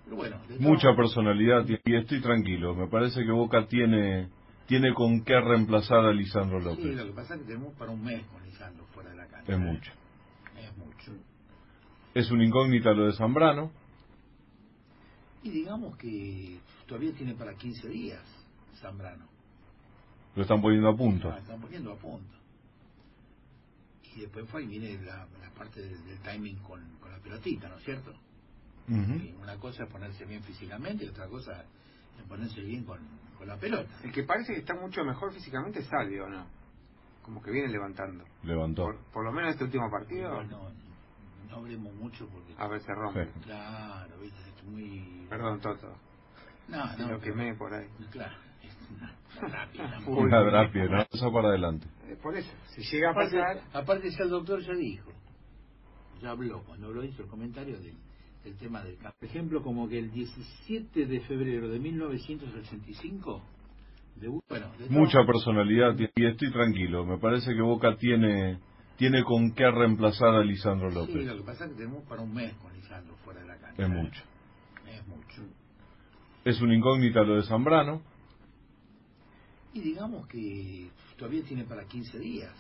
Pero 0.06 0.16
bueno, 0.16 0.40
mucha 0.60 0.96
personalidad 0.96 1.66
y 1.68 1.96
estoy 1.96 2.22
tranquilo. 2.22 2.76
Me 2.76 2.88
parece 2.88 3.26
que 3.26 3.32
Boca 3.32 3.66
tiene 3.66 4.30
tiene 4.68 4.94
con 4.94 5.24
qué 5.24 5.42
reemplazar 5.42 6.06
a 6.06 6.14
Lisandro 6.14 6.60
Sí, 6.60 6.66
López. 6.66 6.98
lo 6.98 7.06
que 7.08 7.12
pasa 7.14 7.34
es 7.34 7.42
que 7.42 7.48
tenemos 7.48 7.74
para 7.80 7.90
un 7.90 8.04
mes 8.04 8.24
con 8.28 8.44
Lisandro 8.44 8.86
fuera 8.94 9.10
de 9.10 9.16
la 9.16 9.26
cancha. 9.26 9.54
Es 9.54 9.60
mucho. 9.60 9.92
Es 10.56 10.78
mucho. 10.78 11.14
Es 12.14 12.30
una 12.30 12.46
incógnita 12.46 12.92
lo 12.92 13.08
de 13.08 13.14
Zambrano. 13.14 13.72
Y 15.42 15.50
digamos 15.50 15.98
que 15.98 16.60
todavía 16.86 17.12
tiene 17.16 17.34
para 17.34 17.56
15 17.56 17.88
días 17.90 18.22
Zambrano. 18.76 19.26
Lo 20.36 20.44
están 20.44 20.62
poniendo 20.62 20.90
a 20.90 20.96
punto. 20.96 21.28
La 21.30 21.40
están 21.40 21.60
poniendo 21.60 21.92
a 21.92 21.96
punto. 21.96 22.39
Y 24.20 24.24
después 24.24 24.50
fue 24.50 24.64
y 24.64 24.68
viene 24.68 25.02
la, 25.02 25.26
la 25.42 25.50
parte 25.52 25.82
del, 25.82 26.04
del 26.06 26.20
timing 26.20 26.58
con, 26.58 26.82
con 27.00 27.10
la 27.10 27.20
pelotita, 27.20 27.70
¿no 27.70 27.78
es 27.78 27.84
cierto? 27.86 28.14
Una 29.42 29.56
cosa 29.58 29.84
es 29.84 29.90
ponerse 29.90 30.26
bien 30.26 30.44
físicamente 30.44 31.06
y 31.06 31.08
otra 31.10 31.28
cosa 31.28 31.64
es 32.20 32.26
ponerse 32.28 32.60
bien 32.62 32.84
con, 32.84 33.00
con 33.38 33.48
la 33.48 33.56
pelota. 33.58 33.90
El 34.04 34.12
que 34.12 34.24
parece 34.24 34.54
que 34.54 34.60
está 34.60 34.74
mucho 34.74 35.04
mejor 35.06 35.32
físicamente 35.34 35.80
es 35.80 35.88
Salvio, 35.88 36.28
¿no? 36.28 36.48
Como 37.22 37.42
que 37.42 37.52
viene 37.52 37.70
levantando. 37.70 38.26
Levantó. 38.44 38.86
Por, 38.86 38.98
por 39.14 39.24
lo 39.26 39.32
menos 39.32 39.52
este 39.52 39.64
último 39.64 39.90
partido, 39.92 40.44
No, 40.44 40.44
no, 40.44 40.72
no 41.48 41.56
hablemos 41.58 41.94
mucho 41.96 42.28
porque... 42.28 42.54
a 42.58 42.68
ver 42.68 42.82
se 42.82 42.94
rompe. 42.94 43.26
Sí. 43.26 43.40
Claro, 43.44 44.20
viste, 44.20 44.40
es 44.50 44.64
muy... 44.66 45.28
Perdón, 45.30 45.62
Toto. 45.62 45.96
No, 46.68 46.98
no, 46.98 47.12
lo 47.12 47.20
quemé 47.22 47.54
por 47.56 47.74
ahí. 47.74 47.88
Claro, 48.12 48.36
una, 48.96 49.16
una. 50.08 50.08
Una 50.08 50.40
drapia, 50.42 50.86
¿no? 50.86 51.06
Pasa 51.12 51.32
para 51.32 51.50
adelante. 51.50 51.88
Eh, 52.08 52.18
por 52.22 52.36
eso, 52.36 52.50
si 52.76 52.82
llega 52.92 53.10
a 53.10 53.12
Aparte, 53.12 53.38
pasar, 53.38 53.64
aparte 53.74 54.10
ya 54.12 54.24
el 54.24 54.30
doctor 54.30 54.62
ya 54.62 54.74
dijo, 54.74 55.12
ya 56.22 56.32
habló, 56.32 56.64
cuando 56.64 56.92
lo 56.92 57.04
hizo 57.04 57.22
el 57.24 57.28
comentario 57.30 57.80
del, 57.80 57.96
del 58.44 58.58
tema 58.58 58.84
del 58.84 58.96
cáncer. 58.98 59.14
Por 59.20 59.30
ejemplo, 59.30 59.62
como 59.64 59.88
que 59.88 60.00
el 60.00 60.12
17 60.12 61.06
de 61.06 61.20
febrero 61.22 61.70
de 61.70 61.80
1985, 61.80 63.42
debu- 64.20 64.42
bueno, 64.50 64.72
de 64.78 64.88
todo- 64.88 64.90
Mucha 64.90 65.20
personalidad 65.26 65.96
y 65.98 66.26
estoy 66.26 66.52
tranquilo. 66.52 67.06
Me 67.06 67.18
parece 67.20 67.54
que 67.54 67.62
Boca 67.62 67.96
tiene 67.98 68.60
tiene 68.98 69.24
con 69.24 69.54
qué 69.54 69.70
reemplazar 69.72 70.36
a 70.36 70.44
Lisandro 70.44 70.90
Sí, 70.92 70.96
López. 71.14 71.26
lo 71.26 71.38
que 71.38 71.44
pasa 71.44 71.64
es 71.66 71.72
que 71.72 71.78
tenemos 71.78 72.04
para 72.04 72.22
un 72.22 72.34
mes 72.34 72.54
con 72.56 72.74
Lisandro 72.74 73.16
fuera 73.24 73.40
de 73.40 73.48
la 73.48 73.58
cancha. 73.58 73.82
Es 73.84 73.90
mucho. 73.90 74.22
Es 74.86 75.08
mucho. 75.08 75.42
Es 76.44 76.60
una 76.62 76.76
incógnita 76.76 77.22
lo 77.24 77.36
de 77.38 77.44
Zambrano. 77.44 78.02
Y 79.74 79.82
digamos 79.82 80.28
que 80.28 80.90
todavía 81.18 81.44
tiene 81.44 81.64
para 81.66 81.86
15 81.86 82.18
días 82.20 82.54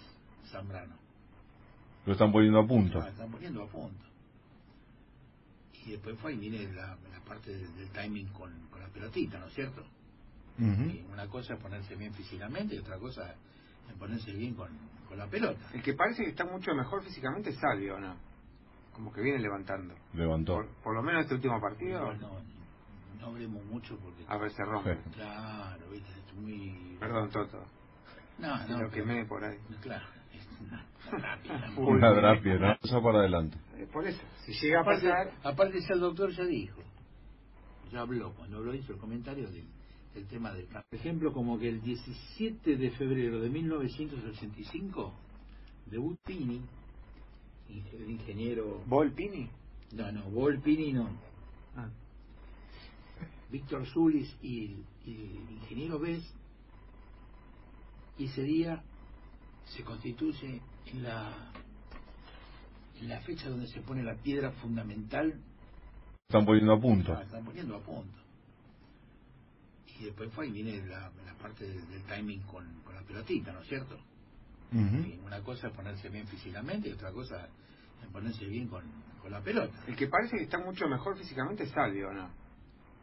Zambrano. 0.51 0.95
Lo 2.05 2.14
están 2.14 2.32
poniendo 2.32 2.60
a 2.60 2.68
punto. 2.68 2.99
Lo 2.99 3.07
están 3.07 3.32
poniendo 3.32 3.64
a 3.64 3.68
punto. 3.68 4.05
Y 5.86 5.91
después 5.91 6.18
fue 6.20 6.34
y 6.34 6.38
viene 6.38 6.72
la, 6.74 6.97
la 7.12 7.20
parte 7.26 7.55
del, 7.55 7.76
del 7.76 7.89
timing 7.89 8.28
con, 8.28 8.51
con, 8.70 8.82
la 8.82 8.89
pelotita, 8.89 9.39
¿no 9.39 9.47
es 9.47 9.53
cierto? 9.53 9.84
Y 10.57 11.05
una 11.14 11.26
cosa 11.30 11.53
es 11.53 11.62
ponerse 11.62 11.95
bien 11.95 12.14
físicamente 12.14 12.76
y 12.76 12.80
otra 12.80 12.99
cosa 12.99 13.34
es 13.88 13.95
ponerse 13.97 14.34
bien 14.34 14.55
con, 14.55 14.70
con 15.07 15.18
la 15.18 15.26
pelota. 15.28 15.70
El 15.74 15.82
que 15.82 15.93
parece 15.93 16.24
que 16.24 16.32
está 16.32 16.43
mucho 16.43 16.74
mejor 16.76 17.01
físicamente 17.01 17.51
es 17.51 17.60
Salvio, 17.60 17.97
¿no? 17.97 18.18
Como 18.91 19.14
que 19.14 19.22
viene 19.22 19.39
levantando. 19.39 19.95
Levantó. 20.14 20.55
Por, 20.55 20.68
por 20.84 20.95
lo 20.95 21.01
menos 21.01 21.22
este 21.22 21.36
último 21.36 21.62
partido. 21.62 22.01
Igual 22.01 22.20
no, 22.20 22.41
no 23.22 23.28
hablemos 23.28 23.64
mucho 23.66 23.97
porque... 23.99 24.26
A 24.28 24.38
ver, 24.38 24.51
se 24.51 24.66
rompe. 24.66 24.97
Claro, 25.14 25.89
viste, 25.91 26.12
muy... 26.40 26.98
Perdón, 27.00 27.30
Toto. 27.30 27.64
No, 28.40 28.58
Se 28.66 28.70
no, 28.72 28.82
lo 28.82 28.90
pero- 28.90 28.92
quemé 28.92 29.26
por 29.26 29.44
ahí. 29.44 29.58
Claro, 29.82 30.06
una 31.78 32.12
drapia, 32.12 32.56
¿no? 32.60 32.72
Eso 32.84 33.02
para 33.02 33.20
adelante. 33.20 33.58
Eh, 33.78 33.88
por 33.92 34.06
eso, 34.08 34.20
si 34.46 34.54
llega 34.54 34.80
a 34.80 34.82
Aparte, 34.82 35.10
pasar. 35.10 35.34
aparte 35.44 35.80
ya 35.82 35.94
el 35.94 36.00
doctor 36.02 36.32
ya 36.32 36.44
dijo, 36.46 36.82
ya 37.92 38.02
habló, 38.02 38.34
cuando 38.36 38.58
habló 38.58 38.74
hizo 38.74 38.94
el 38.94 39.00
comentario 39.00 39.50
del, 39.50 39.66
del 40.14 40.28
tema 40.28 40.54
del 40.54 40.66
cambio. 40.66 40.84
Por 40.90 41.00
ejemplo, 41.00 41.34
como 41.34 41.58
que 41.60 41.70
el 41.70 41.82
17 41.82 42.76
de 42.78 42.92
febrero 42.92 43.40
de 43.42 43.50
1985, 43.50 45.14
debut 45.88 46.20
Pini, 46.26 46.62
el 47.70 48.10
ingeniero... 48.10 48.82
¿Volpini? 48.88 49.50
No, 49.94 50.12
no, 50.12 50.24
Vol 50.30 50.60
Pini 50.62 50.94
no. 50.94 51.10
Ah. 51.76 51.90
Víctor 53.52 53.86
Zulis 53.88 54.36
y 54.44 54.78
el, 55.16 55.51
ingeniero 55.51 55.99
Bess, 55.99 56.24
y 58.18 58.26
ese 58.26 58.41
día 58.43 58.84
se 59.66 59.84
constituye 59.84 60.62
en 60.88 61.03
la, 61.03 61.51
en 62.99 63.07
la 63.10 63.22
fecha 63.22 63.49
donde 63.49 63.68
se 63.68 63.82
pone 63.82 64.03
la 64.03 64.16
piedra 64.16 64.51
fundamental, 64.53 65.39
Están 66.28 66.45
poniendo 66.45 66.74
a 66.74 66.80
punto. 66.80 67.14
la 67.14 67.24
están 67.24 67.45
poniendo 67.45 67.76
a 67.76 67.82
punto. 67.82 68.18
Y 69.99 70.05
después 70.05 70.32
fue 70.34 70.47
y 70.47 70.51
viene 70.51 70.86
la, 70.86 71.12
la 71.26 71.34
parte 71.41 71.66
del, 71.68 71.88
del 71.89 72.03
timing 72.03 72.41
con, 72.43 72.82
con 72.84 72.95
la 72.95 73.01
pelotita, 73.03 73.51
¿no 73.51 73.62
es 73.62 73.68
cierto? 73.68 73.97
Una 75.26 75.41
cosa 75.41 75.68
es 75.68 75.74
ponerse 75.74 76.10
bien 76.10 76.28
físicamente 76.28 76.89
y 76.89 76.91
otra 76.91 77.12
cosa 77.12 77.47
es 78.03 78.07
ponerse 78.12 78.45
bien 78.45 78.68
con, 78.68 78.84
con 79.22 79.32
la 79.32 79.41
pelota. 79.41 79.74
El 79.88 79.95
que 79.95 80.07
parece 80.07 80.38
que 80.38 80.43
está 80.43 80.60
mucho 80.60 80.88
mejor 80.88 81.18
físicamente 81.18 81.64
es 81.64 81.72
Salvio, 81.72 82.12
¿no? 82.14 82.30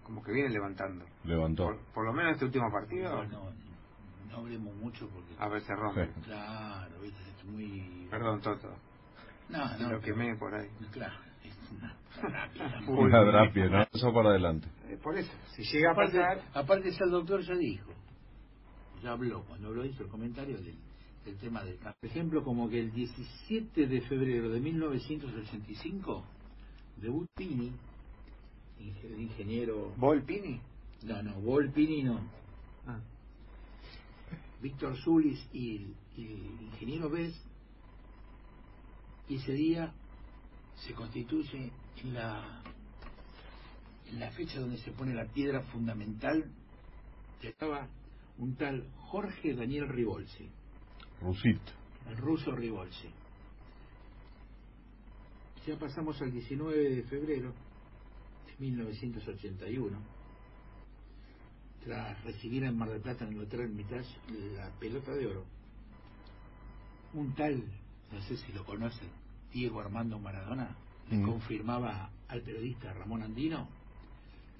Como 0.06 0.22
que 0.22 0.30
viene 0.32 0.50
levantando. 0.50 1.04
Levantó. 1.24 1.64
Por, 1.64 1.80
por 1.92 2.04
lo 2.06 2.12
menos 2.12 2.32
este 2.34 2.44
último 2.44 2.70
partido. 2.70 3.08
Igual 3.10 3.30
no, 3.32 3.50
no 4.30 4.36
hablemos 4.36 4.74
mucho 4.76 5.08
porque... 5.08 5.34
A 5.38 5.48
ver, 5.48 5.62
se 5.62 5.74
rompe. 5.74 6.06
Sí. 6.06 6.20
Claro, 6.26 7.00
viste, 7.00 7.18
es 7.36 7.44
muy... 7.44 8.06
Perdón, 8.08 8.40
Toto. 8.40 8.68
No, 9.48 9.68
Se 9.68 9.82
no, 9.82 9.90
lo 9.90 10.00
pero- 10.00 10.14
quemé 10.14 10.36
por 10.36 10.54
ahí. 10.54 10.68
Claro, 10.92 11.14
es 11.42 11.54
una. 11.72 11.96
Una 12.88 13.20
drapia, 13.24 13.68
¿no? 13.68 13.82
Eso 13.92 14.12
para 14.14 14.30
adelante. 14.30 14.68
Eh, 14.88 14.96
por 15.02 15.18
eso, 15.18 15.30
si 15.54 15.62
llega 15.64 15.90
a 15.90 15.94
pasar. 15.94 16.40
aparte 16.54 16.90
ya 16.90 17.04
el 17.04 17.10
doctor 17.10 17.40
ya 17.42 17.54
dijo, 17.56 17.90
ya 19.02 19.10
habló, 19.10 19.42
cuando 19.44 19.68
habló 19.68 19.84
hizo 19.84 20.04
el 20.04 20.08
comentario 20.08 20.56
del, 20.56 20.76
del 21.24 21.36
tema 21.38 21.62
del 21.64 21.74
cambio. 21.76 21.94
Por 22.00 22.08
ejemplo, 22.10 22.42
como 22.44 22.70
que 22.70 22.78
el 22.80 22.92
17 22.92 23.86
de 23.86 24.00
febrero 24.02 24.48
de 24.48 24.60
1985, 24.60 26.24
debut 26.96 27.28
Pini, 27.36 27.72
ingeniero... 28.80 29.92
¿Volpini? 29.96 30.60
No, 31.02 31.22
no, 31.22 31.40
Vol 31.40 31.70
Pini 31.72 32.02
no. 32.02 32.20
Ah. 32.86 33.00
Víctor 34.60 34.96
Zulis 34.98 35.38
y 35.52 35.76
el, 35.76 35.94
y 36.16 36.26
el 36.26 36.62
ingeniero 36.62 37.10
Bess, 37.10 37.34
y 39.28 39.36
ese 39.36 39.52
día 39.52 39.92
se 40.76 40.94
constituye 40.94 41.70
en 42.02 42.14
la, 42.14 42.62
en 44.10 44.20
la 44.20 44.30
fecha 44.30 44.60
donde 44.60 44.78
se 44.78 44.92
pone 44.92 45.14
la 45.14 45.26
piedra 45.26 45.62
fundamental, 45.72 46.50
que 47.40 47.48
estaba 47.48 47.88
un 48.38 48.56
tal 48.56 48.88
Jorge 48.96 49.54
Daniel 49.54 49.88
Rivolsi, 49.88 50.48
Rusito. 51.20 51.72
el 52.08 52.16
ruso 52.16 52.52
Rivolsi. 52.52 53.10
Ya 55.66 55.76
pasamos 55.78 56.20
al 56.22 56.30
19 56.30 56.90
de 56.96 57.02
febrero 57.04 57.52
1981 58.58 59.98
tras 61.84 62.22
recibir 62.24 62.64
en 62.64 62.76
Mar 62.76 62.90
del 62.90 63.00
Plata 63.00 63.24
en 63.24 63.34
el 63.34 63.40
Hotel 63.42 63.60
Hermitage 63.60 64.08
la 64.56 64.70
pelota 64.80 65.12
de 65.12 65.26
oro, 65.26 65.44
un 67.14 67.32
tal, 67.34 67.62
no 68.12 68.20
sé 68.22 68.36
si 68.38 68.52
lo 68.52 68.64
conocen, 68.64 69.08
Diego 69.52 69.80
Armando 69.80 70.18
Maradona, 70.18 70.76
le 71.10 71.18
Mm. 71.18 71.24
confirmaba 71.24 72.10
al 72.28 72.42
periodista 72.42 72.92
Ramón 72.92 73.22
Andino 73.22 73.68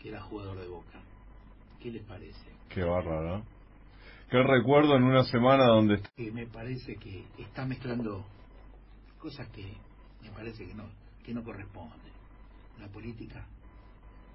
que 0.00 0.10
era 0.10 0.20
jugador 0.22 0.60
de 0.60 0.68
Boca. 0.68 1.00
¿Qué 1.80 1.90
les 1.90 2.04
parece? 2.04 2.52
Qué 2.68 2.82
bárbaro, 2.84 3.38
¿no? 3.38 3.44
Qué 4.30 4.42
recuerdo 4.42 4.96
en 4.96 5.02
una 5.04 5.24
semana 5.24 5.66
donde 5.66 6.00
Que 6.16 6.30
me 6.30 6.46
parece 6.46 6.96
que 6.96 7.24
está 7.38 7.64
mezclando 7.66 8.24
cosas 9.18 9.48
que 9.50 9.72
me 10.22 10.30
parece 10.30 10.66
que 10.66 10.74
no 10.74 10.84
que 11.24 11.34
no 11.34 11.42
corresponden. 11.42 12.12
La 12.78 12.86
política 12.88 13.44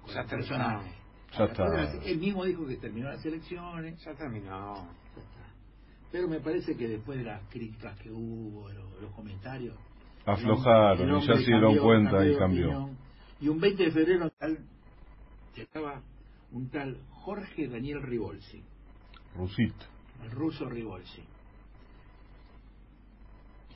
con 0.02 0.14
Ya 0.14 1.44
está. 1.44 1.92
Él 2.04 2.18
mismo 2.18 2.44
dijo 2.44 2.66
que 2.66 2.76
terminó 2.76 3.08
las 3.08 3.24
elecciones. 3.24 4.02
Ya 4.04 4.14
terminó. 4.14 4.74
Ya 5.16 5.22
está. 5.22 5.54
Pero 6.10 6.28
me 6.28 6.40
parece 6.40 6.76
que 6.76 6.88
después 6.88 7.18
de 7.18 7.24
las 7.24 7.42
críticas 7.48 7.98
que 8.00 8.10
hubo, 8.10 8.68
los, 8.70 9.00
los 9.00 9.12
comentarios, 9.12 9.76
aflojaron 10.26 11.08
el 11.08 11.16
y 11.16 11.26
ya 11.26 11.34
se 11.34 11.40
dieron 11.40 11.62
cambió, 11.62 11.82
cuenta 11.82 12.10
cambió 12.10 12.32
y 12.32 12.38
cambió. 12.38 12.66
opinión. 12.68 12.98
Y 13.40 13.48
un 13.48 13.60
20 13.60 13.84
de 13.84 13.90
febrero 13.90 14.30
tal, 14.30 14.58
estaba 15.56 16.02
un 16.52 16.68
tal 16.68 16.98
Jorge 17.10 17.66
Daniel 17.68 18.02
Rivolsi, 18.02 18.62
Rusito. 19.34 19.86
el 20.22 20.30
ruso 20.30 20.68
Rivolsi. 20.68 21.22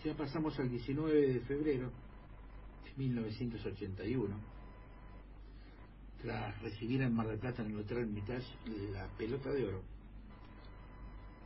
Ya 0.05 0.15
pasamos 0.15 0.57
al 0.61 0.69
19 0.69 1.33
de 1.33 1.41
febrero 1.41 1.91
de 2.85 2.93
1981 2.97 4.56
tras 6.23 6.61
recibir 6.63 7.03
en 7.03 7.15
Mar 7.15 7.27
del 7.29 7.39
Plata 7.39 7.63
en 7.63 7.71
el 7.73 7.79
Hotel 7.81 7.99
Hermitage 7.99 8.47
la 8.93 9.07
pelota 9.17 9.51
de 9.51 9.67
oro, 9.67 9.83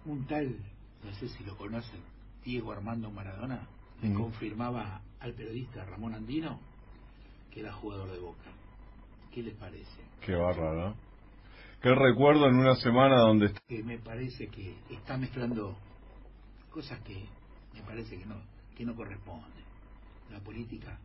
un 0.07 0.27
tal, 0.27 0.57
no 1.05 1.13
sé 1.15 1.29
si 1.29 1.45
lo 1.45 1.57
conocen, 1.57 2.01
Diego 2.45 2.73
Armando 2.73 3.11
Maradona, 3.11 3.69
le 4.03 4.15
confirmaba 4.15 5.03
al 5.21 5.35
periodista 5.35 5.85
Ramón 5.85 6.15
Andino 6.15 6.59
que 7.51 7.61
era 7.61 7.73
jugador 7.73 8.11
de 8.13 8.19
Boca. 8.21 8.51
¿Qué 9.35 9.43
les 9.43 9.55
parece? 9.57 10.03
Qué 10.25 10.35
bárbaro, 10.35 10.89
¿no? 10.91 10.95
Qué 11.83 11.95
recuerdo 11.95 12.47
en 12.49 12.57
una 12.57 12.77
semana 12.77 13.17
donde 13.21 13.53
Que 13.69 13.83
me 13.83 13.99
parece 13.99 14.49
que 14.49 14.77
está 14.91 15.17
mezclando 15.17 15.77
cosas 16.71 17.01
que 17.01 17.25
me 17.75 17.83
parece 17.83 18.19
que 18.19 18.27
no 18.27 18.37
que 18.77 18.85
no 18.85 18.95
corresponden. 18.95 19.65
La 20.31 20.41
política 20.41 20.99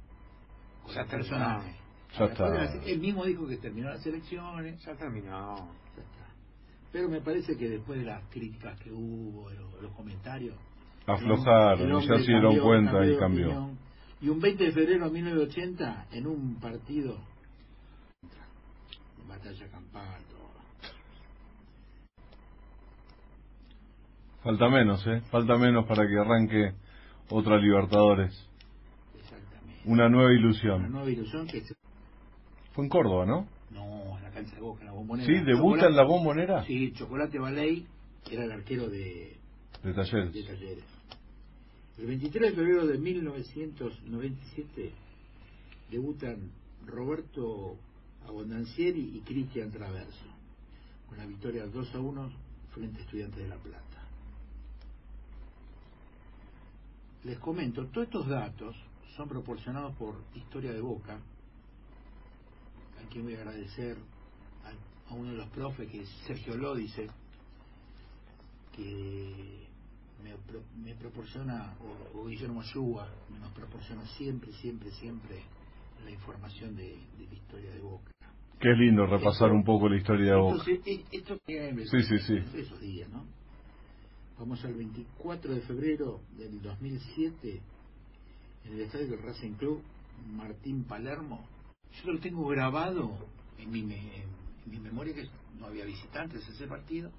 con 0.84 0.94
Ya 0.94 1.02
la 1.02 1.08
terminó. 1.08 1.30
personal. 1.30 1.76
Ya 2.18 2.26
está. 2.26 2.74
Él 2.86 3.00
mismo 3.00 3.26
dijo 3.26 3.48
que 3.48 3.58
terminó 3.58 3.90
las 3.90 4.06
elecciones. 4.06 4.84
Ya 4.84 4.96
terminó. 4.96 5.56
Ya 5.96 6.02
está. 6.04 6.28
Pero 6.92 7.10
me 7.10 7.22
parece 7.22 7.58
que 7.58 7.70
después 7.70 8.00
de 8.00 8.06
las 8.06 8.24
críticas 8.30 8.80
que 8.80 8.92
hubo, 8.92 9.50
los, 9.52 9.82
los 9.82 9.92
comentarios, 9.94 10.56
aflojaron 11.06 12.02
ya 12.02 12.18
se 12.18 12.24
dieron 12.24 12.44
cambió, 12.54 12.64
cuenta 12.64 12.92
cambió 12.94 13.14
y 13.14 13.18
cambió. 13.20 13.48
opinión. 13.48 13.80
Y 14.22 14.30
un 14.30 14.40
20 14.40 14.64
de 14.64 14.72
febrero 14.72 15.06
de 15.06 15.12
1980, 15.12 16.08
en 16.12 16.26
un 16.28 16.60
partido, 16.60 17.18
batalla 19.28 19.68
campal, 19.70 20.22
todo. 20.30 20.46
Falta 24.44 24.70
menos, 24.70 25.06
¿eh? 25.08 25.22
Falta 25.32 25.58
menos 25.58 25.86
para 25.86 26.08
que 26.08 26.18
arranque 26.18 26.74
otra 27.30 27.58
Libertadores. 27.58 28.32
exactamente. 29.20 29.82
Una 29.86 30.08
nueva 30.08 30.30
Una 30.30 30.40
ilusión. 30.40 30.92
nueva 30.92 31.10
ilusión 31.10 31.48
que 31.48 31.62
se- 31.62 31.76
Fue 32.76 32.84
en 32.84 32.90
Córdoba, 32.90 33.26
¿no? 33.26 33.48
No, 33.72 34.18
en 34.18 34.24
la 34.24 34.30
cancha 34.32 34.54
de 34.56 34.62
Boca, 34.62 34.82
en 34.82 34.88
la 34.88 34.92
bombonera. 34.94 35.26
Sí, 35.28 35.46
debuta 35.46 35.88
en 35.88 35.96
la 35.96 36.04
bombonera 36.04 36.66
Sí, 36.66 36.92
Chocolate 36.94 37.40
Baley, 37.40 37.88
que 38.26 38.36
era 38.36 38.44
el 38.46 38.52
arquero 38.52 38.90
de, 38.90 39.38
de 39.82 39.94
Talleres. 39.94 40.34
de 40.34 40.44
Talleres. 40.44 40.84
El 41.98 42.08
23 42.08 42.50
de 42.52 42.56
febrero 42.56 42.86
de 42.86 42.98
1997 42.98 44.92
debutan 45.90 46.52
Roberto 46.86 47.78
Abondancieri 48.28 49.12
y 49.16 49.22
Cristian 49.22 49.72
Traverso, 49.72 50.26
con 51.08 51.18
la 51.18 51.26
victoria 51.26 51.66
2 51.68 51.96
a 51.96 52.00
1 52.00 52.32
frente 52.74 53.00
a 53.00 53.02
Estudiantes 53.04 53.38
de 53.42 53.48
La 53.48 53.56
Plata. 53.56 53.82
Les 57.24 57.40
comento, 57.40 57.86
todos 57.88 58.08
estos 58.08 58.28
datos 58.28 58.76
son 59.16 59.30
proporcionados 59.30 59.96
por 59.96 60.16
Historia 60.36 60.74
de 60.74 60.82
Boca, 60.82 61.18
a 63.06 63.10
quien 63.10 63.26
voy 63.26 63.36
a 63.36 63.40
agradecer 63.42 63.98
a, 64.64 65.12
a 65.12 65.14
uno 65.16 65.32
de 65.32 65.38
los 65.38 65.50
profes, 65.50 65.90
que 65.90 66.02
es 66.02 66.10
Sergio 66.28 66.56
Lódice, 66.58 67.08
que 68.72 69.68
me, 70.24 70.36
pro- 70.38 70.64
me 70.78 70.96
proporciona, 70.96 71.78
o, 71.80 72.20
o 72.20 72.28
Guillermo 72.28 72.62
Ayúa, 72.62 73.10
nos 73.30 73.52
proporciona 73.54 74.06
siempre, 74.18 74.52
siempre, 74.54 74.92
siempre 74.92 75.44
la 76.04 76.12
información 76.12 76.76
de, 76.76 76.84
de 77.18 77.26
la 77.28 77.34
historia 77.34 77.72
de 77.72 77.80
Boca. 77.82 78.12
Que 78.60 78.72
es 78.72 78.78
lindo 78.78 79.06
repasar 79.06 79.52
un 79.52 79.64
poco 79.64 79.90
la 79.90 79.98
historia 79.98 80.32
de 80.32 80.38
Boca. 80.38 80.64
Entonces, 80.70 81.06
esto 81.12 81.38
Sí, 81.48 82.04
sí, 82.04 82.20
sí. 82.28 82.60
esos 82.60 82.80
días, 82.82 83.10
¿no? 83.10 83.26
Vamos 84.38 84.64
al 84.66 84.74
24 84.74 85.54
de 85.54 85.62
febrero 85.62 86.22
del 86.38 86.62
2007 86.62 87.62
en 88.66 88.74
el 88.74 88.82
estadio 88.82 89.08
del 89.08 89.22
Racing 89.22 89.54
Club 89.54 89.82
Martín 90.28 90.84
Palermo. 90.86 91.48
Yo 92.04 92.12
lo 92.12 92.20
tengo 92.20 92.46
grabado 92.48 93.18
en 93.58 93.72
mi, 93.72 93.84
me- 93.84 94.24
en 94.24 94.72
mi 94.72 94.80
memoria 94.80 95.14
que 95.14 95.28
no 95.60 95.68
había 95.68 95.86
visitantes 95.86 96.48
ese 96.48 96.68
partido. 96.68 97.12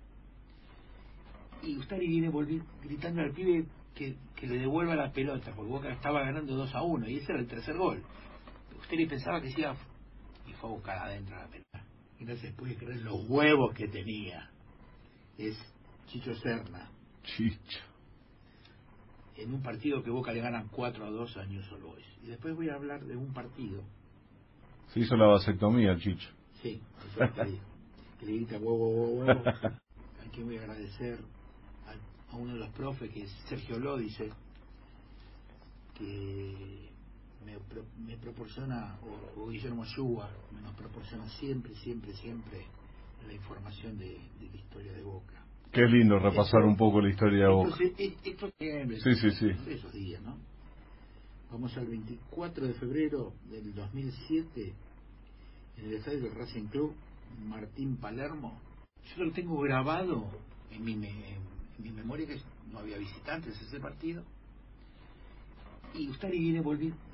Y 1.63 1.77
Ustari 1.79 2.07
viene 2.07 2.31
volvi- 2.31 2.63
gritando 2.83 3.23
al 3.23 3.33
pibe 3.33 3.67
que, 3.95 4.17
que 4.37 4.47
le 4.47 4.59
devuelva 4.59 4.95
la 4.95 5.11
pelota, 5.13 5.53
porque 5.55 5.71
Boca 5.71 5.91
estaba 5.91 6.21
ganando 6.23 6.55
2 6.55 6.75
a 6.75 6.83
1 6.83 7.09
y 7.09 7.17
ese 7.17 7.33
era 7.33 7.41
el 7.41 7.47
tercer 7.49 7.77
gol. 7.77 8.03
Ustari 8.81 9.07
pensaba 9.07 9.41
que 9.41 9.51
se 9.53 9.61
iba 9.61 9.75
y 10.47 10.53
fue 10.55 10.71
a 10.71 10.73
buscar 10.75 10.99
adentro 10.99 11.37
la 11.37 11.49
pelota. 11.49 11.85
Y 12.19 12.25
no 12.25 12.37
se 12.37 12.53
puede 12.53 12.77
creer 12.77 13.01
los 13.03 13.29
huevos 13.29 13.75
que 13.75 13.89
tenía. 13.89 14.51
Es 15.39 15.57
Chicho 16.07 16.35
Serna. 16.37 16.91
Chicho. 17.25 17.81
En 19.37 19.53
un 19.53 19.63
partido 19.63 20.03
que 20.03 20.11
Boca 20.11 20.33
le 20.33 20.41
ganan 20.41 20.69
4 20.69 21.05
a 21.07 21.11
2 21.11 21.37
a 21.37 21.45
News 21.47 21.71
All 21.73 21.83
Boys. 21.83 22.07
Y 22.23 22.29
después 22.29 22.55
voy 22.55 22.69
a 22.71 22.75
hablar 22.75 23.05
de 23.05 23.17
un 23.17 23.33
partido. 23.35 23.83
Se 24.93 25.01
hizo 25.01 25.17
la 25.17 25.27
vasectomía, 25.27 25.93
el 25.93 26.01
Chicho. 26.01 26.29
Sí, 26.63 26.81
que 28.21 28.27
le 28.27 28.33
grita 28.33 28.57
huevo, 28.59 28.89
huevo, 28.89 29.25
huevo. 29.25 29.43
A 29.47 30.31
quien 30.33 30.47
voy 30.47 30.57
a 30.57 30.63
agradecer 30.63 31.19
a, 31.87 32.33
a 32.35 32.37
uno 32.37 32.55
de 32.55 32.61
los 32.61 32.71
profes, 32.71 33.11
que 33.13 33.23
es 33.25 33.31
Sergio 33.49 33.79
Lódice, 33.79 34.31
que 35.99 36.91
me, 37.45 37.59
pro- 37.59 37.85
me 37.99 38.17
proporciona, 38.19 38.99
o, 39.37 39.43
o 39.43 39.49
Guillermo 39.51 39.85
Ayúa, 39.85 40.31
me 40.53 40.61
nos 40.61 40.75
proporciona 40.75 41.29
siempre, 41.31 41.75
siempre, 41.77 42.13
siempre 42.15 42.67
la 43.27 43.33
información 43.33 43.99
de, 43.99 44.19
de 44.41 44.49
la 44.51 44.57
historia 44.57 44.93
de 44.93 45.03
Boca. 45.03 45.45
Es 45.73 45.91
lindo 45.91 46.19
repasar 46.19 46.63
un 46.65 46.77
poco 46.77 47.01
la 47.01 47.11
historia 47.11 47.45
de 47.47 47.53
Boca. 47.53 47.77
Sí, 47.77 49.15
sí, 49.15 49.31
sí. 49.33 49.51
esos 49.69 49.93
días, 49.93 50.23
¿no? 50.23 50.39
Vamos 51.57 51.75
al 51.79 51.87
24 51.87 52.67
de 52.67 52.75
febrero 52.75 53.33
del 53.49 53.75
2007 53.75 54.75
en 55.79 55.85
el 55.87 55.95
estadio 55.95 56.25
del 56.25 56.35
Racing 56.35 56.67
Club 56.67 56.95
Martín 57.47 57.97
Palermo. 57.97 58.61
Yo 59.17 59.25
lo 59.25 59.33
tengo 59.33 59.59
grabado 59.63 60.29
en 60.71 60.85
mi, 60.85 60.97
mi 60.97 61.91
memoria 61.93 62.27
que 62.27 62.43
no 62.71 62.81
había 62.81 62.99
visitantes 62.99 63.59
ese 63.59 63.81
partido. 63.81 64.23
Y 65.95 66.11
Ustari 66.11 66.39
viene 66.39 66.63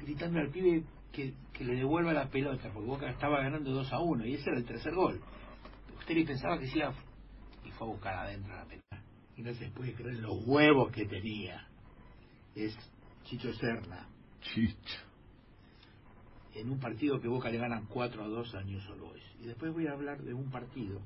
gritando 0.01 0.41
al 0.41 0.51
pibe 0.51 0.83
que, 1.13 1.35
que 1.53 1.65
le 1.65 1.77
devuelva 1.77 2.13
la 2.13 2.29
pelota, 2.29 2.69
porque 2.73 2.89
Boca 2.89 3.11
estaba 3.11 3.41
ganando 3.43 3.71
2 3.71 3.93
a 3.93 4.01
1 4.01 4.27
y 4.27 4.35
ese 4.35 4.51
era 4.51 4.59
el 4.59 4.65
tercer 4.65 4.93
gol. 4.93 5.21
Ustari 6.01 6.25
pensaba 6.25 6.59
que 6.59 6.67
se 6.67 6.79
iba 6.79 6.93
y 7.65 7.71
fue 7.71 7.87
a 7.87 7.91
buscar 7.93 8.15
adentro 8.15 8.57
la 8.57 8.65
pelota. 8.65 9.05
Y 9.37 9.43
no 9.43 9.55
se 9.55 9.71
puede 9.71 9.95
creer 9.95 10.19
los 10.19 10.45
huevos 10.45 10.91
que 10.91 11.07
tenía. 11.07 11.65
Es 12.57 12.77
Chicho 13.23 13.53
Serna. 13.55 14.09
Chicho. 14.43 14.99
En 16.55 16.71
un 16.71 16.79
partido 16.79 17.21
que 17.21 17.29
Boca 17.29 17.51
le 17.51 17.59
ganan 17.59 17.87
4 17.87 18.25
a 18.25 18.29
2 18.29 18.55
a 18.55 18.63
News 18.63 18.87
All 18.91 19.01
Boys. 19.01 19.23
Y 19.41 19.47
después 19.47 19.73
voy 19.73 19.87
a 19.87 19.93
hablar 19.93 20.23
de 20.23 20.35
un 20.35 20.51
partido. 20.51 21.01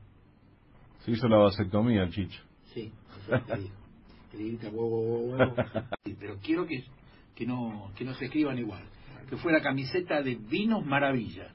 Se 1.05 1.13
hizo 1.13 1.29
la 1.29 1.37
vasectomía, 1.37 2.03
el 2.03 2.11
Chicho. 2.11 2.43
Sí, 2.75 2.93
que 4.31 4.37
le 4.37 4.45
grita 4.45 4.69
huevo, 4.69 5.01
huevo, 5.01 5.37
huevo. 5.37 5.55
Sí, 6.05 6.17
pero 6.19 6.39
quiero 6.39 6.67
que, 6.67 6.85
que, 7.35 7.47
no, 7.47 7.93
que 7.95 8.05
no 8.05 8.15
se 8.15 8.27
escriban 8.27 8.59
igual. 8.59 8.85
Que 9.29 9.37
fue 9.37 9.53
la 9.53 9.61
camiseta 9.61 10.23
de 10.23 10.35
Vinos 10.35 10.85
Maravilla. 10.85 11.55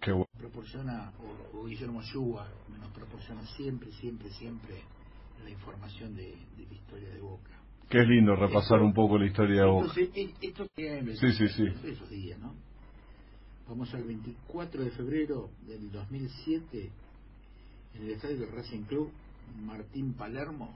Qué 0.00 0.10
bueno. 0.10 0.26
proporciona, 0.36 1.12
o, 1.52 1.58
o 1.58 1.64
Guillermo 1.66 2.00
me 2.00 2.78
nos 2.78 2.90
proporciona 2.92 3.46
siempre, 3.56 3.92
siempre, 3.92 4.30
siempre 4.30 4.82
la 5.44 5.50
información 5.50 6.14
de, 6.16 6.34
de 6.56 6.66
la 6.66 6.74
historia 6.74 7.08
de 7.10 7.20
Boca. 7.20 7.61
Que 7.92 8.00
es 8.00 8.08
lindo 8.08 8.34
repasar 8.34 8.80
un 8.80 8.94
poco 8.94 9.18
la 9.18 9.26
historia 9.26 9.60
de 9.64 9.66
Boca. 9.68 9.84
Entonces, 9.86 10.10
e- 10.16 10.46
esto 10.48 10.66
Sí, 10.76 11.32
sí, 11.32 11.48
sí. 11.48 11.64
esos 11.86 12.08
días, 12.08 12.38
¿no? 12.40 12.54
Vamos 13.68 13.92
al 13.92 14.04
24 14.04 14.82
de 14.82 14.90
febrero 14.92 15.50
del 15.66 15.92
2007 15.92 16.90
en 17.94 18.02
el 18.02 18.10
estadio 18.12 18.38
del 18.38 18.50
Racing 18.52 18.84
Club 18.84 19.12
Martín 19.62 20.14
Palermo. 20.14 20.74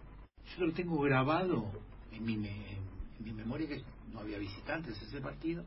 Yo 0.58 0.66
lo 0.66 0.72
tengo 0.74 1.00
grabado 1.00 1.72
en 2.12 2.22
mi, 2.22 2.36
me- 2.36 2.72
en 2.72 3.24
mi 3.24 3.32
memoria 3.32 3.66
que 3.66 3.80
no 4.12 4.20
había 4.20 4.36
visitantes 4.36 5.00
ese 5.00 5.18
partido. 5.22 5.64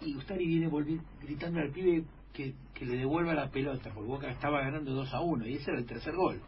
Y 0.00 0.14
Ustari 0.14 0.46
viene 0.46 0.68
volvi- 0.70 1.02
gritando 1.20 1.58
al 1.58 1.72
pibe 1.72 2.04
que, 2.32 2.54
que 2.74 2.84
le 2.86 2.98
devuelva 2.98 3.34
la 3.34 3.50
pelota, 3.50 3.90
porque 3.92 4.08
Boca 4.08 4.30
estaba 4.30 4.60
ganando 4.60 4.92
2 4.92 5.12
a 5.12 5.20
1 5.20 5.44
y 5.48 5.54
ese 5.54 5.72
era 5.72 5.80
el 5.80 5.86
tercer 5.86 6.14
gol. 6.14 6.40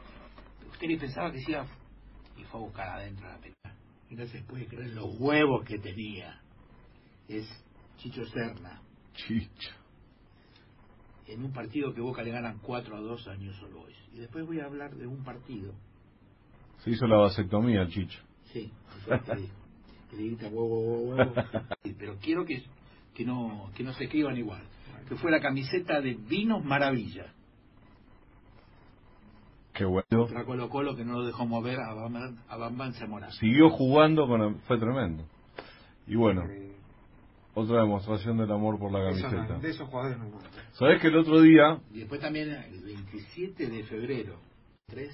Ustari 0.71 0.97
pensaba 0.99 1.33
que 1.33 1.41
se 1.41 1.51
iba 1.51 1.67
y 2.37 2.45
fue 2.45 2.61
a 2.61 2.65
buscar 2.65 2.89
adentro 2.89 3.29
la 3.29 3.39
pelota. 3.39 3.75
Y 4.11 4.15
no 4.17 4.27
se 4.27 4.43
puede 4.43 4.67
creer 4.67 4.91
los 4.95 5.19
huevos 5.19 5.65
que 5.65 5.79
tenía. 5.79 6.41
Es 7.29 7.47
Chicho 7.99 8.25
Serna. 8.27 8.81
Chicho. 9.15 9.71
En 11.27 11.43
un 11.43 11.53
partido 11.53 11.95
que 11.95 12.01
Boca 12.01 12.23
le 12.23 12.31
ganan 12.31 12.59
4 12.59 12.97
a 12.97 13.01
2 13.01 13.29
a 13.29 13.37
News 13.37 13.61
Boys. 13.73 13.97
Y 14.13 14.19
después 14.19 14.47
voy 14.47 14.61
a 14.61 14.67
hablar 14.67 14.95
de 14.95 15.07
un 15.07 15.25
partido. 15.25 15.73
Se 16.79 16.91
hizo 16.91 17.07
la 17.07 17.17
vasectomía, 17.17 17.83
el 17.83 17.89
Chicho. 17.89 18.21
Sí, 18.53 18.71
que 20.11 20.17
le 20.17 20.27
grita 20.27 20.49
huevo, 20.49 20.67
huevo, 20.67 21.17
huevo. 21.17 21.35
Pero 21.99 22.19
quiero 22.19 22.45
que, 22.45 22.63
que, 23.15 23.25
no, 23.25 23.71
que 23.75 23.83
no 23.83 23.93
se 23.95 24.05
escriban 24.05 24.37
igual. 24.37 24.63
Que 25.09 25.17
fue 25.17 25.31
la 25.31 25.41
camiseta 25.41 26.01
de 26.01 26.15
Vinos 26.15 26.65
Maravilla. 26.65 27.33
Qué 29.75 29.85
bueno. 29.85 30.05
Contra 30.11 30.45
Colo 30.45 30.69
Colo 30.71 30.95
que 30.97 31.05
no 31.05 31.15
lo 31.15 31.27
dejó 31.27 31.47
mover 31.47 31.81
a 31.81 31.93
Bam, 31.95 32.15
a 32.49 32.57
Bam 32.57 32.79
Bam 32.79 32.93
Zamora. 32.95 33.31
Siguió 33.33 33.71
jugando, 33.71 34.27
con 34.29 34.61
fue 34.61 34.79
tremendo. 34.79 35.25
Y 36.07 36.15
bueno, 36.17 36.45
Eh, 36.49 36.77
otra 37.55 37.81
demostración 37.83 38.37
del 38.39 38.51
amor 38.53 38.79
por 38.79 38.93
la 38.93 39.11
eso 39.11 39.23
camiseta. 39.29 39.59
de 39.59 39.71
esos 39.71 39.89
jugadores 39.89 40.19
no. 40.19 40.39
¿Sabés 40.73 41.01
que 41.01 41.09
el 41.09 41.17
otro 41.17 41.41
día, 41.41 41.81
Y 41.93 41.99
después 42.01 42.21
también 42.21 42.51
el 42.51 42.81
27 42.83 43.67
de 43.69 43.85
febrero, 43.85 44.39
3. 44.87 45.11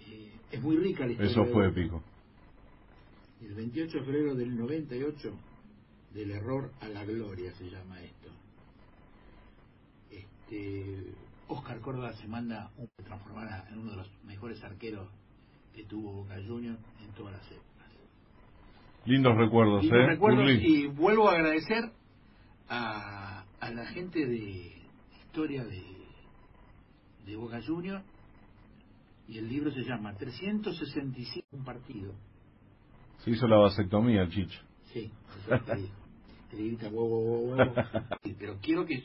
eh, 0.00 0.32
es 0.52 0.62
muy 0.62 0.76
rica 0.76 1.04
la 1.06 1.12
historia. 1.12 1.30
eso 1.30 1.44
fue 1.52 1.68
épico? 1.68 2.02
El 3.40 3.54
28 3.54 3.98
de 3.98 4.04
febrero 4.04 4.34
del 4.36 4.56
98, 4.56 5.32
del 6.14 6.30
error 6.30 6.70
a 6.80 6.88
la 6.88 7.04
gloria 7.04 7.52
se 7.54 7.64
llama 7.68 8.00
esto. 8.02 8.28
Este, 10.10 11.12
Oscar 11.52 11.80
Córdoba 11.80 12.12
se 12.14 12.26
manda 12.26 12.70
un 12.76 12.88
transformar 13.04 13.66
en 13.70 13.78
uno 13.78 13.90
de 13.92 13.96
los 13.98 14.24
mejores 14.24 14.62
arqueros 14.64 15.08
que 15.74 15.84
tuvo 15.84 16.12
Boca 16.12 16.36
Juniors 16.46 16.80
en 17.04 17.12
todas 17.12 17.34
las 17.34 17.46
épocas. 17.50 17.72
Lindos 19.04 19.36
recuerdos, 19.36 19.82
Lindos 19.82 20.00
¿eh? 20.00 20.06
recuerdos 20.06 20.50
y 20.50 20.86
vuelvo 20.86 21.28
a 21.28 21.32
agradecer 21.32 21.90
a, 22.68 23.44
la 23.60 23.86
gente 23.86 24.26
de 24.26 24.72
historia 25.24 25.64
de, 25.64 25.82
de 27.26 27.36
Boca 27.36 27.60
Juniors 27.66 28.04
y 29.28 29.38
el 29.38 29.48
libro 29.48 29.72
se 29.72 29.82
llama 29.82 30.14
365 30.14 31.46
un 31.52 31.64
partido. 31.64 32.14
Se 33.18 33.30
hizo 33.30 33.46
la 33.46 33.56
vasectomía, 33.56 34.22
el 34.22 34.30
Chicho. 34.30 34.60
Sí, 34.92 35.10
le 36.52 36.64
grita 36.64 36.88
huevo, 36.88 37.18
huevo, 37.18 37.56
huevo. 37.56 37.74
Sí, 38.22 38.36
Pero 38.38 38.58
quiero 38.60 38.84
que, 38.84 39.02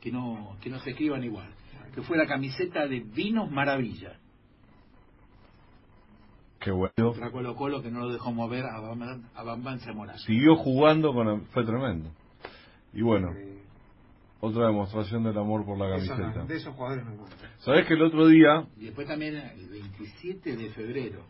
que, 0.00 0.10
no, 0.10 0.56
que 0.60 0.70
no 0.70 0.78
se 0.80 0.90
escriban 0.90 1.22
igual. 1.22 1.48
Que 1.94 2.02
fue 2.02 2.16
la 2.16 2.26
camiseta 2.26 2.86
de 2.86 3.00
Vinos 3.00 3.50
Maravilla. 3.50 4.18
Qué 6.60 6.70
bueno. 6.70 6.92
Contra 6.96 7.30
Colo 7.30 7.54
Colo 7.56 7.82
que 7.82 7.90
no 7.90 8.00
lo 8.00 8.12
dejó 8.12 8.32
mover 8.32 8.64
a 8.66 8.80
Bam, 8.80 9.78
a. 10.10 10.18
Siguió 10.18 10.56
jugando, 10.56 11.12
con 11.12 11.42
fue 11.46 11.64
tremendo. 11.64 12.10
Y 12.92 13.02
bueno, 13.02 13.32
Eh, 13.32 13.62
otra 14.40 14.66
demostración 14.66 15.22
del 15.24 15.38
amor 15.38 15.64
por 15.64 15.78
la 15.78 15.96
eso 15.96 16.14
no- 16.14 16.20
camiseta. 16.20 16.44
de 16.46 16.56
esos 16.56 16.74
jugadores 16.74 17.06
hay 17.06 17.16
más. 17.16 17.30
¿Sabés 17.60 17.86
que 17.86 17.94
el 17.94 18.02
otro 18.02 18.26
día, 18.26 18.66
Y 18.76 18.86
después 18.86 19.06
también 19.06 19.36
el 19.36 19.68
27 19.68 20.56
de 20.56 20.70
febrero, 20.70 21.24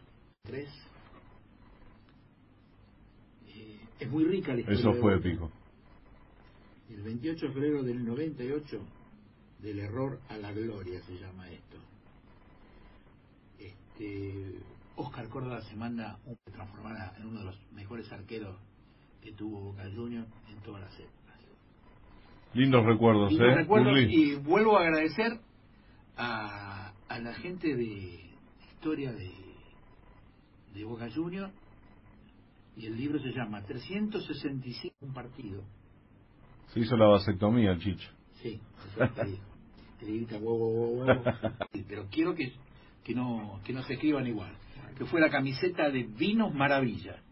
3. 0.44 0.68
eh, 3.48 3.80
es 4.00 4.10
muy 4.10 4.24
rica 4.24 4.52
la 4.54 4.60
historia. 4.60 4.80
eso 4.80 4.92
fue 4.94 5.16
épico? 5.16 5.50
El 6.90 7.02
28 7.02 7.46
de 7.48 7.52
febrero 7.52 7.82
del 7.82 8.04
98, 8.04 8.80
del 9.60 9.80
error 9.80 10.20
a 10.28 10.36
la 10.36 10.52
gloria 10.52 11.00
se 11.02 11.18
llama 11.18 11.48
esto. 11.50 11.76
Este, 13.58 14.54
Oscar 14.96 15.28
Córdoba 15.28 15.60
se 15.62 15.76
manda 15.76 16.18
un 16.26 16.36
transformar 16.52 17.14
en 17.18 17.26
uno 17.26 17.40
de 17.40 17.44
los 17.46 17.72
mejores 17.72 18.10
arqueros 18.12 18.56
que 19.22 19.32
tuvo 19.32 19.60
Boca 19.60 19.84
Juniors 19.94 20.28
en 20.48 20.60
todas 20.62 20.82
las 20.82 20.94
épocas. 20.98 21.18
Lindos 22.54 22.84
recuerdos, 22.84 23.30
Lindos 23.30 23.48
¿eh? 23.48 23.54
recuerdos 23.56 23.98
y 24.08 24.34
vuelvo 24.36 24.78
a 24.78 24.82
agradecer 24.82 25.38
a, 26.16 26.92
a 27.08 27.18
la 27.18 27.34
gente 27.34 27.74
de 27.74 28.30
historia 28.70 29.12
de, 29.12 29.30
de 30.74 30.84
Boca 30.84 31.08
Juniors 31.14 31.52
y 32.76 32.86
el 32.86 32.96
libro 32.96 33.18
se 33.18 33.30
llama 33.32 33.62
365 33.62 34.96
un 35.00 35.12
partido. 35.12 35.64
Se 36.68 36.80
hizo 36.80 36.96
la 36.96 37.06
vasectomía 37.06 37.76
Chicho. 37.78 38.17
Sí, 38.42 38.60
le 40.00 40.06
grita 40.06 40.36
huevo, 40.36 40.68
huevo, 40.68 41.04
huevo. 41.04 41.22
Sí, 41.72 41.84
Pero 41.88 42.06
quiero 42.10 42.34
que, 42.34 42.52
que, 43.04 43.14
no, 43.14 43.60
que 43.64 43.72
no 43.72 43.82
se 43.82 43.94
escriban 43.94 44.26
igual. 44.26 44.52
Que 44.96 45.04
fue 45.06 45.20
la 45.20 45.30
camiseta 45.30 45.90
de 45.90 46.04
Vinos 46.04 46.54
Maravilla. 46.54 47.22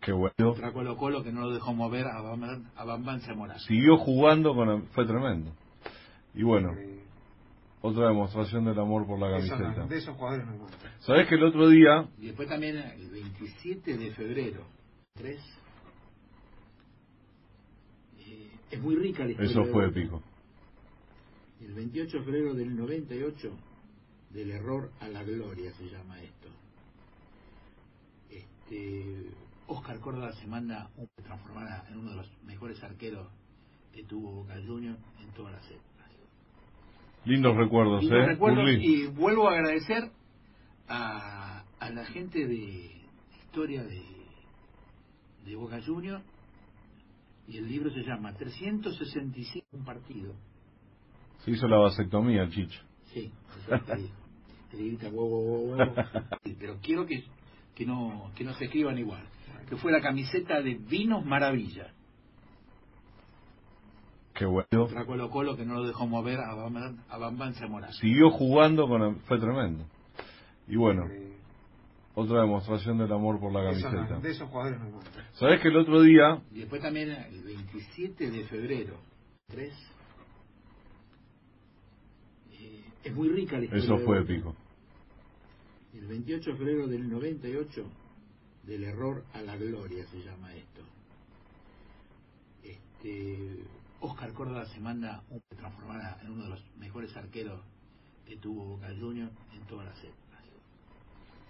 Qué 0.00 0.12
bueno. 0.12 0.34
Contra 0.38 0.72
Colo 0.72 0.96
Colo 0.96 1.22
que 1.24 1.32
no 1.32 1.40
lo 1.42 1.52
dejó 1.52 1.74
mover 1.74 2.06
a 2.06 2.20
Bambán, 2.22 2.70
a 2.76 2.84
Bambán 2.84 3.20
Zamora. 3.22 3.58
Siguió 3.60 3.96
jugando 3.98 4.54
con 4.54 4.68
el- 4.68 4.82
fue 4.88 5.04
tremendo. 5.04 5.52
Y 6.34 6.42
bueno, 6.44 6.72
Eh, 6.78 7.02
otra 7.82 8.08
demostración 8.08 8.64
del 8.66 8.78
amor 8.78 9.06
por 9.06 9.18
la 9.18 9.36
eso 9.38 9.56
no- 9.56 9.62
camiseta. 9.62 9.86
de 9.86 9.96
esos 9.98 10.16
jugadores 10.16 10.46
no 10.46 10.52
hay 10.52 10.58
más. 10.60 10.72
¿Sabés 11.00 11.26
que 11.28 11.34
el 11.34 11.44
otro 11.44 11.68
día 11.68 12.08
Y 12.18 12.26
después 12.26 12.48
también 12.48 12.76
el 12.76 13.10
27 13.10 13.96
de 13.96 14.10
febrero, 14.12 14.64
3. 15.14 15.40
Eh, 18.18 18.50
es 18.70 18.80
muy 18.82 18.96
rica 18.96 19.24
la 19.24 19.30
historia. 19.30 19.50
eso 19.50 19.64
fue 19.72 19.86
épico? 19.86 20.22
El 21.60 21.72
28 21.74 22.18
de 22.18 22.24
febrero 22.24 22.54
del 22.54 22.76
98, 22.76 23.50
del 24.30 24.50
error 24.50 24.90
a 25.00 25.08
la 25.08 25.22
gloria 25.22 25.72
se 25.72 25.88
llama 25.88 26.20
esto. 26.20 26.48
Este, 28.30 29.30
Oscar 29.66 29.98
Córdoba 30.00 30.32
se 30.32 30.46
manda 30.46 30.90
un 30.96 31.08
transformar 31.22 31.86
en 31.90 31.98
uno 31.98 32.10
de 32.10 32.16
los 32.16 32.42
mejores 32.44 32.82
arqueros 32.82 33.28
que 33.92 34.04
tuvo 34.04 34.32
Boca 34.32 34.54
Juniors 34.66 34.98
en 35.20 35.30
todas 35.32 35.52
las 35.52 35.66
épocas. 35.70 35.86
Lindos 37.24 37.56
recuerdos, 37.56 38.02
Lindos 38.02 38.20
¿eh? 38.20 38.26
recuerdos 38.26 38.70
y 38.78 39.06
vuelvo 39.06 39.48
a 39.48 39.54
agradecer 39.54 40.10
a, 40.88 41.64
a 41.80 41.90
la 41.90 42.04
gente 42.06 42.46
de 42.46 43.02
historia 43.40 43.82
de, 43.82 44.02
de 45.44 45.56
Boca 45.56 45.80
Juniors 45.84 46.22
y 47.48 47.58
el 47.58 47.68
libro 47.68 47.90
se 47.90 48.02
llama 48.02 48.32
365 48.34 49.66
un 49.72 49.84
partido. 49.84 50.34
Se 51.44 51.50
hizo 51.50 51.68
la 51.68 51.76
vasectomía 51.78 52.42
el 52.42 52.50
Chicho. 52.50 52.80
Sí, 53.12 53.30
le 54.72 54.78
grita 54.86 55.08
huevo, 55.08 55.60
huevo, 55.74 55.94
Pero 56.58 56.78
quiero 56.82 57.06
que, 57.06 57.22
que, 57.74 57.86
no, 57.86 58.30
que 58.34 58.44
no 58.44 58.52
se 58.54 58.64
escriban 58.64 58.98
igual. 58.98 59.22
Que 59.68 59.76
fue 59.76 59.92
la 59.92 60.00
camiseta 60.00 60.60
de 60.62 60.74
Vinos 60.74 61.24
Maravilla. 61.24 61.92
Qué 64.34 64.44
bueno. 64.44 64.66
Contra 64.70 65.06
Colo 65.06 65.30
Colo 65.30 65.56
que 65.56 65.64
no 65.64 65.74
lo 65.74 65.86
dejó 65.86 66.06
mover 66.06 66.38
a 66.40 66.54
Bambán, 66.54 66.98
a 67.08 67.16
Bambán 67.16 67.54
Zamora. 67.54 67.90
Siguió 67.92 68.30
jugando 68.30 68.86
con 68.86 69.02
el- 69.02 69.16
fue 69.20 69.38
tremendo. 69.38 69.84
Y 70.68 70.76
bueno, 70.76 71.06
Eh, 71.10 71.25
otra 72.18 72.40
demostración 72.40 72.96
del 72.98 73.12
amor 73.12 73.38
por 73.38 73.52
la 73.52 73.70
eso 73.70 73.88
camiseta. 73.90 74.18
de 74.20 74.30
esos 74.30 74.48
jugadores 74.48 74.80
no. 74.80 75.00
¿Sabés 75.34 75.60
que 75.60 75.68
el 75.68 75.76
otro 75.76 76.00
día 76.00 76.42
Y 76.50 76.60
después 76.60 76.80
también 76.80 77.10
el 77.10 77.42
27 77.42 78.30
de 78.30 78.44
febrero, 78.44 78.96
3. 79.48 79.72
Eh, 82.52 82.84
es 83.04 83.14
muy 83.14 83.28
rica 83.28 83.58
la 83.58 83.64
historia. 83.64 83.84
eso 83.84 83.98
fue 83.98 84.20
épico? 84.20 84.56
El 85.92 86.06
28 86.06 86.50
de 86.52 86.56
febrero 86.56 86.86
del 86.88 87.08
98, 87.08 87.84
del 88.64 88.84
error 88.84 89.22
a 89.34 89.42
la 89.42 89.56
gloria 89.56 90.06
se 90.06 90.18
llama 90.22 90.54
esto. 90.54 90.82
Este, 92.62 93.62
Oscar 94.00 94.32
Córdoba 94.32 94.64
se 94.66 94.80
manda 94.80 95.22
un 95.30 95.40
transformar 95.56 96.18
en 96.22 96.30
uno 96.32 96.44
de 96.44 96.50
los 96.50 96.76
mejores 96.76 97.14
arqueros 97.16 97.60
que 98.26 98.36
tuvo 98.38 98.64
Boca 98.76 98.88
Juniors 98.98 99.32
en 99.52 99.60
todas 99.66 99.86
las 99.86 99.98
épocas. 100.02 100.25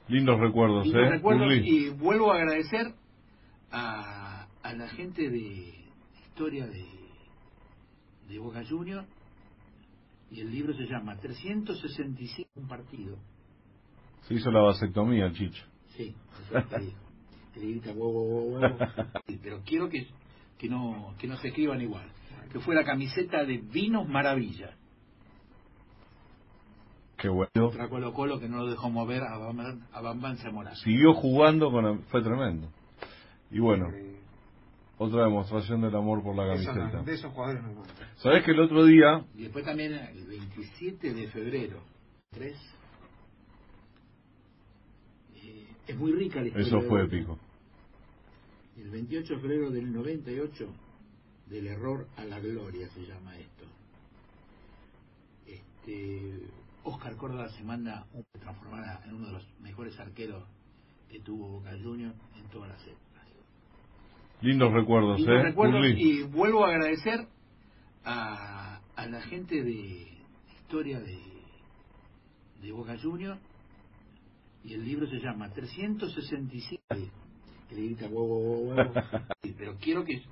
Lindos 0.09 0.39
recuerdos, 0.39 0.87
Lindos 0.87 1.03
¿eh? 1.03 1.11
recuerdos 1.11 1.53
y 1.63 1.89
vuelvo 1.91 2.33
a 2.33 2.37
agradecer 2.37 2.95
a, 3.71 4.47
a 4.63 4.73
la 4.75 4.89
gente 4.89 5.29
de 5.29 5.75
historia 6.29 6.67
de, 6.67 6.85
de 8.29 8.39
Boca 8.39 8.63
Juniors 8.69 9.07
y 10.31 10.41
el 10.41 10.51
libro 10.51 10.75
se 10.75 10.85
llama 10.87 11.17
365 11.17 12.51
un 12.57 12.69
partido. 12.69 13.17
Se 14.23 14.35
hizo 14.35 14.51
la 14.51 14.61
vasectomía 14.61 15.33
Chicho. 15.33 15.65
Sí, 15.97 16.15
le 17.55 17.61
grita 17.69 17.91
huevo, 17.91 18.23
huevo, 18.23 18.59
huevo. 18.59 18.79
Sí, 19.27 19.41
Pero 19.43 19.63
quiero 19.65 19.89
que, 19.89 20.07
que, 20.59 20.69
no, 20.69 21.15
que 21.19 21.27
no 21.27 21.37
se 21.39 21.49
escriban 21.49 21.81
igual. 21.81 22.09
Que 22.53 22.61
fue 22.61 22.75
la 22.75 22.85
camiseta 22.85 23.45
de 23.45 23.59
Vinos 23.59 24.09
Maravilla. 24.09 24.77
Qué 27.17 27.29
bueno. 27.29 27.51
Contra 27.55 27.89
Colo 27.89 28.13
Colo 28.13 28.39
que 28.41 28.49
no 28.49 28.59
lo 28.59 28.67
dejó 28.71 28.91
mover 28.91 29.23
a 29.23 29.39
Bambán, 29.39 29.87
a 29.93 30.01
Bambán 30.03 30.37
Zamora. 30.39 30.75
Siguió 30.77 31.15
jugando 31.15 31.71
con 31.71 31.87
el- 31.87 31.99
fue 32.11 32.23
tremendo. 32.23 32.69
Y 33.51 33.59
bueno, 33.59 33.89
Eh, 33.91 34.17
otra 34.99 35.25
demostración 35.25 35.81
del 35.81 35.95
amor 35.97 36.23
por 36.23 36.37
la 36.37 36.53
eso 36.55 36.73
no- 36.73 36.79
camiseta. 36.79 37.03
de 37.03 37.15
esos 37.15 37.33
jugadores 37.33 37.63
no. 37.63 37.83
¿Sabés 38.17 38.45
que 38.45 38.51
el 38.51 38.61
otro 38.61 38.85
día 38.85 39.25
Y 39.35 39.43
después 39.45 39.65
también 39.65 39.95
el 39.95 40.27
27 40.27 41.15
de 41.15 41.29
febrero, 41.29 41.81
3. 42.33 42.57
Eh, 45.37 45.67
es 45.87 45.97
muy 45.97 46.13
rica 46.13 46.41
la 46.41 46.49
historia. 46.49 46.67
eso 46.67 46.81
fue 46.83 47.05
épico? 47.05 47.39
El 48.77 48.91
28 48.91 49.35
de 49.37 49.41
febrero 49.41 49.71
del 49.71 49.91
98, 49.93 50.69
del 51.49 51.67
error 51.69 52.07
a 52.17 52.25
la 52.25 52.39
gloria 52.41 52.89
se 52.91 53.07
llama 53.07 53.37
esto. 53.39 53.65
Este, 55.47 56.41
Oscar 56.87 57.17
Córdoba 57.17 57.49
se 57.49 57.65
manda 57.65 58.07
un 58.13 58.25
transformar 58.41 59.03
en 59.05 59.15
uno 59.15 59.27
de 59.27 59.33
los 59.33 59.61
mejores 59.61 59.99
arqueros 59.99 60.45
que 61.09 61.21
tuvo 61.21 61.49
Boca 61.49 61.73
Juniors 61.83 62.15
en 62.37 62.49
todas 62.49 62.69
las 62.71 62.83
épocas. 62.87 63.07
Lindos 64.41 64.73
recuerdos, 64.73 65.19
Lindos 65.19 65.41
¿eh? 65.41 65.43
recuerdos 65.43 65.87
y 65.97 66.23
vuelvo 66.23 66.65
a 66.65 66.69
agradecer 66.69 67.27
a, 68.05 68.81
a 68.95 69.07
la 69.07 69.21
gente 69.23 69.63
de 69.63 70.17
historia 70.55 71.01
de, 71.01 71.19
de 72.63 72.73
Boca 72.73 72.97
Juniors 73.03 73.41
y 74.63 74.75
el 74.75 74.85
libro 74.85 75.09
se 75.09 75.19
llama 75.19 75.51
365 75.51 76.83
que 77.69 77.75
le 77.75 77.83
grita. 77.83 78.09
Sí, 79.43 79.55
Pero 79.59 79.77
quiero 79.81 80.05
que, 80.05 80.23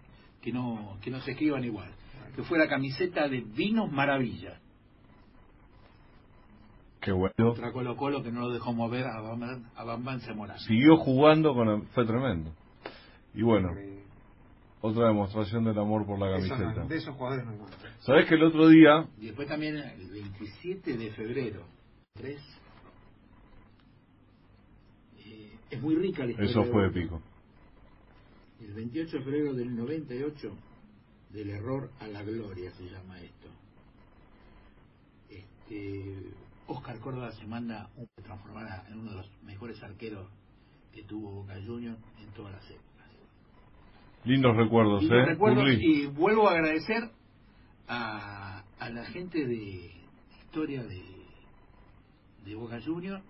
que, 0.41 0.53
no, 0.53 0.99
que 1.03 1.11
no 1.11 1.21
se 1.21 1.33
escriban 1.33 1.65
igual. 1.65 1.93
Que 2.37 2.43
fue 2.43 2.59
la 2.59 2.69
camiseta 2.69 3.29
de 3.29 3.41
Vinos 3.41 3.91
Maravilla. 3.91 4.61
Qué 7.05 7.13
bueno. 7.13 7.35
Contra 7.37 7.71
Colo 7.73 7.97
Colo 7.97 8.23
que 8.23 8.33
no 8.33 8.41
lo 8.41 8.51
dejó 8.51 8.73
mover 8.73 9.05
a 9.07 9.21
Bambán, 9.21 9.71
a 9.77 9.85
Bambán 9.85 10.21
Zamora. 10.21 10.59
Siguió 10.59 10.97
jugando 10.97 11.55
con 11.55 11.69
el- 11.69 11.83
fue 11.89 12.07
tremendo. 12.07 12.51
Y 13.35 13.43
bueno, 13.43 13.71
Eh, 13.77 14.03
otra 14.81 15.09
demostración 15.09 15.65
del 15.65 15.79
amor 15.79 16.07
por 16.07 16.19
la 16.19 16.37
eso 16.39 16.55
no- 16.55 16.61
camiseta. 16.61 16.87
de 16.87 16.97
esos 16.97 17.15
jugadores 17.17 17.45
no 17.47 17.57
más. 17.57 17.71
¿Sabés 18.01 18.27
que 18.29 18.35
el 18.37 18.45
otro 18.45 18.69
día 18.69 19.07
Y 19.19 19.27
después 19.27 19.49
también 19.49 19.77
el 19.77 20.11
27 20.11 20.97
de 20.97 21.11
febrero, 21.13 21.65
3. 22.15 22.41
Eh, 25.19 25.59
es 25.71 25.83
muy 25.83 25.97
rica 25.97 26.25
la 26.25 26.31
historia. 26.31 26.51
eso 26.51 26.65
fue 26.73 26.87
épico? 26.87 27.21
El 28.61 28.73
28 28.73 29.19
de 29.19 29.25
febrero 29.25 29.53
del 29.53 29.77
98, 29.77 30.57
del 31.31 31.51
error 31.51 31.91
a 32.01 32.07
la 32.07 32.23
gloria 32.23 32.71
se 32.73 32.85
llama 32.85 33.21
esto. 33.21 33.49
Este, 35.29 36.31
Oscar 36.67 36.99
Córdoba 37.01 37.31
se 37.33 37.47
manda 37.47 37.89
un 37.97 38.07
transformar 38.23 38.85
en 38.89 38.99
uno 39.01 39.11
de 39.11 39.17
los 39.19 39.43
mejores 39.43 39.83
arqueros 39.83 40.29
que 40.93 41.03
tuvo 41.03 41.43
Boca 41.43 41.55
Juniors 41.65 41.99
en 42.21 42.31
todas 42.33 42.53
las 42.53 42.71
épocas. 42.71 42.85
Lindos 44.25 44.57
recuerdos, 44.57 45.03
Lindos 45.03 45.19
¿eh? 45.19 45.25
recuerdos 45.27 45.69
y 45.79 46.07
vuelvo 46.07 46.49
a 46.49 46.53
agradecer 46.53 47.11
a, 47.89 48.63
a 48.79 48.89
la 48.91 49.05
gente 49.07 49.47
de 49.47 49.91
historia 50.41 50.83
de, 50.85 51.03
de 52.47 52.55
Boca 52.55 52.81
Juniors 52.83 53.23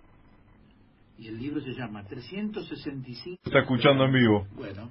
y 1.17 1.27
el 1.27 1.37
libro 1.37 1.61
se 1.61 1.73
llama 1.73 2.03
365 2.05 3.41
Está 3.45 3.59
escuchando 3.59 4.05
en 4.05 4.13
vivo. 4.13 4.47
bueno 4.55 4.89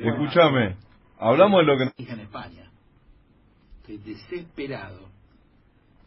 Escúchame, 0.00 0.76
hablamos 1.18 1.60
de 1.60 1.66
lo 1.66 1.76
que... 1.78 2.12
en 2.12 2.20
España 2.20 2.70
estoy 3.80 3.98
desesperado 3.98 5.08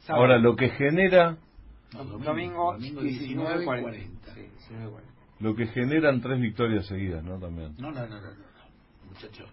Ahora, 0.07 0.37
lo 0.37 0.55
que 0.55 0.69
genera, 0.69 1.37
Domingo, 1.93 2.73
domingo 2.73 3.01
19.40. 3.01 3.65
19.40. 3.65 4.09
Sí, 4.33 4.73
19.40. 4.73 5.01
lo 5.39 5.55
que 5.55 5.67
generan 5.67 6.21
tres 6.21 6.39
victorias 6.39 6.85
seguidas, 6.87 7.23
¿no? 7.23 7.39
También. 7.39 7.73
no 7.77 7.91
no 7.91 8.01
no 8.01 8.07
no, 8.07 8.21
no, 8.21 8.27
no. 8.27 9.09
muchacho 9.09 9.45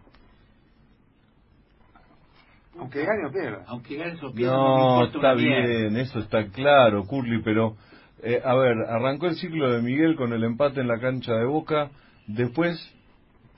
Aunque 2.79 3.05
gane 3.05 3.27
o 3.27 3.33
pierda. 3.33 3.65
aunque 3.67 3.97
ganes 3.97 4.23
o 4.23 4.33
pierdas 4.33 4.57
No, 4.57 5.05
está 5.05 5.35
bien, 5.35 5.97
eso 5.97 6.19
está 6.21 6.47
claro, 6.49 7.05
Curly, 7.07 7.43
pero 7.43 7.77
eh, 8.23 8.41
a 8.45 8.55
ver, 8.55 8.77
arrancó 8.89 9.27
el 9.27 9.37
ciclo 9.37 9.71
de 9.73 9.83
Miguel 9.83 10.17
con 10.17 10.33
el 10.33 10.45
empate 10.45 10.81
en 10.81 10.89
la 10.89 11.01
cancha 11.01 11.35
de 11.35 11.45
Boca, 11.47 11.91
después 12.27 12.79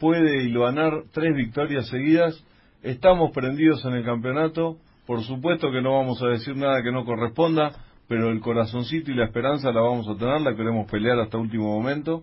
puede 0.00 0.44
hilvanar 0.44 1.04
tres 1.12 1.34
victorias 1.36 1.88
seguidas, 1.88 2.42
estamos 2.82 3.30
prendidos 3.32 3.84
en 3.84 3.92
el 3.94 4.04
campeonato 4.04 4.78
Por 5.06 5.22
supuesto 5.24 5.70
que 5.70 5.82
no 5.82 5.92
vamos 5.98 6.22
a 6.22 6.28
decir 6.28 6.56
nada 6.56 6.82
que 6.82 6.92
no 6.92 7.04
corresponda, 7.04 7.72
pero 8.12 8.28
el 8.28 8.40
corazoncito 8.40 9.10
y 9.10 9.14
la 9.14 9.24
esperanza 9.24 9.72
la 9.72 9.80
vamos 9.80 10.06
a 10.06 10.14
tener, 10.18 10.42
la 10.42 10.54
queremos 10.54 10.86
pelear 10.90 11.18
hasta 11.18 11.38
último 11.38 11.74
momento. 11.74 12.22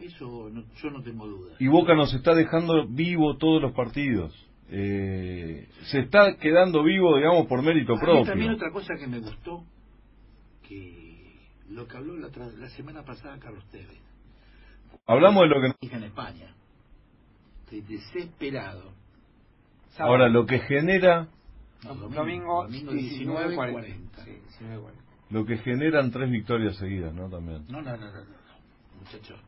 Eso 0.00 0.50
no, 0.52 0.64
yo 0.82 0.90
no 0.90 1.04
tengo 1.04 1.24
duda. 1.28 1.54
Y 1.60 1.68
Boca 1.68 1.94
nos 1.94 2.12
está 2.12 2.34
dejando 2.34 2.84
vivo 2.88 3.36
todos 3.36 3.62
los 3.62 3.70
partidos. 3.74 4.34
Eh, 4.68 5.68
se 5.84 6.00
está 6.00 6.36
quedando 6.38 6.82
vivo, 6.82 7.16
digamos, 7.16 7.46
por 7.46 7.62
mérito 7.62 7.92
A 7.92 7.94
mí 7.94 8.00
propio. 8.02 8.24
también 8.24 8.50
otra 8.50 8.72
cosa 8.72 8.94
que 8.98 9.06
me 9.06 9.20
gustó, 9.20 9.62
que 10.68 11.36
lo 11.70 11.86
que 11.86 11.96
habló 11.96 12.16
la, 12.16 12.28
la 12.58 12.68
semana 12.70 13.04
pasada 13.04 13.38
Carlos 13.38 13.64
Tevez. 13.70 14.00
Hablamos 15.06 15.44
de 15.44 15.48
lo 15.48 15.60
que... 15.60 15.94
En 15.94 16.02
España. 16.02 16.52
Estoy 17.66 17.82
desesperado. 17.82 18.90
Ahora, 19.96 20.28
lo 20.28 20.44
que 20.44 20.58
genera, 20.58 21.28
Domingo, 21.94 22.64
domingo 22.64 22.92
19, 22.92 23.00
19, 23.00 23.54
40. 23.54 23.80
40. 23.80 24.24
Sí, 24.24 24.30
19, 24.30 24.82
40. 24.82 25.02
lo 25.30 25.44
que 25.44 25.56
generan 25.58 26.10
tres 26.10 26.30
victorias 26.30 26.76
seguidas, 26.76 27.14
¿no? 27.14 27.28
También. 27.28 27.64
No, 27.68 27.82
no, 27.82 27.96
no, 27.96 28.06
no, 28.06 28.12
no, 28.12 28.36
muchachos. 28.98 29.40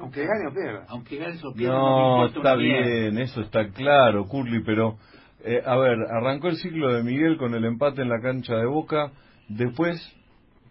Aunque 0.00 0.26
gane 0.26 0.48
o 0.48 0.52
pierda. 0.52 0.86
Aunque 0.88 1.16
ganes 1.16 1.44
o 1.44 1.52
pierdas, 1.52 1.78
No, 1.78 2.26
está 2.26 2.56
bien, 2.56 3.16
eso 3.18 3.42
está 3.42 3.68
claro, 3.68 4.26
Curly, 4.26 4.64
pero 4.64 4.98
eh, 5.44 5.62
a 5.64 5.76
ver, 5.76 5.98
arrancó 6.10 6.48
el 6.48 6.56
ciclo 6.56 6.92
de 6.92 7.02
Miguel 7.02 7.36
con 7.36 7.54
el 7.54 7.64
empate 7.64 8.02
en 8.02 8.08
la 8.08 8.20
cancha 8.20 8.56
de 8.56 8.66
Boca, 8.66 9.12
después 9.48 10.00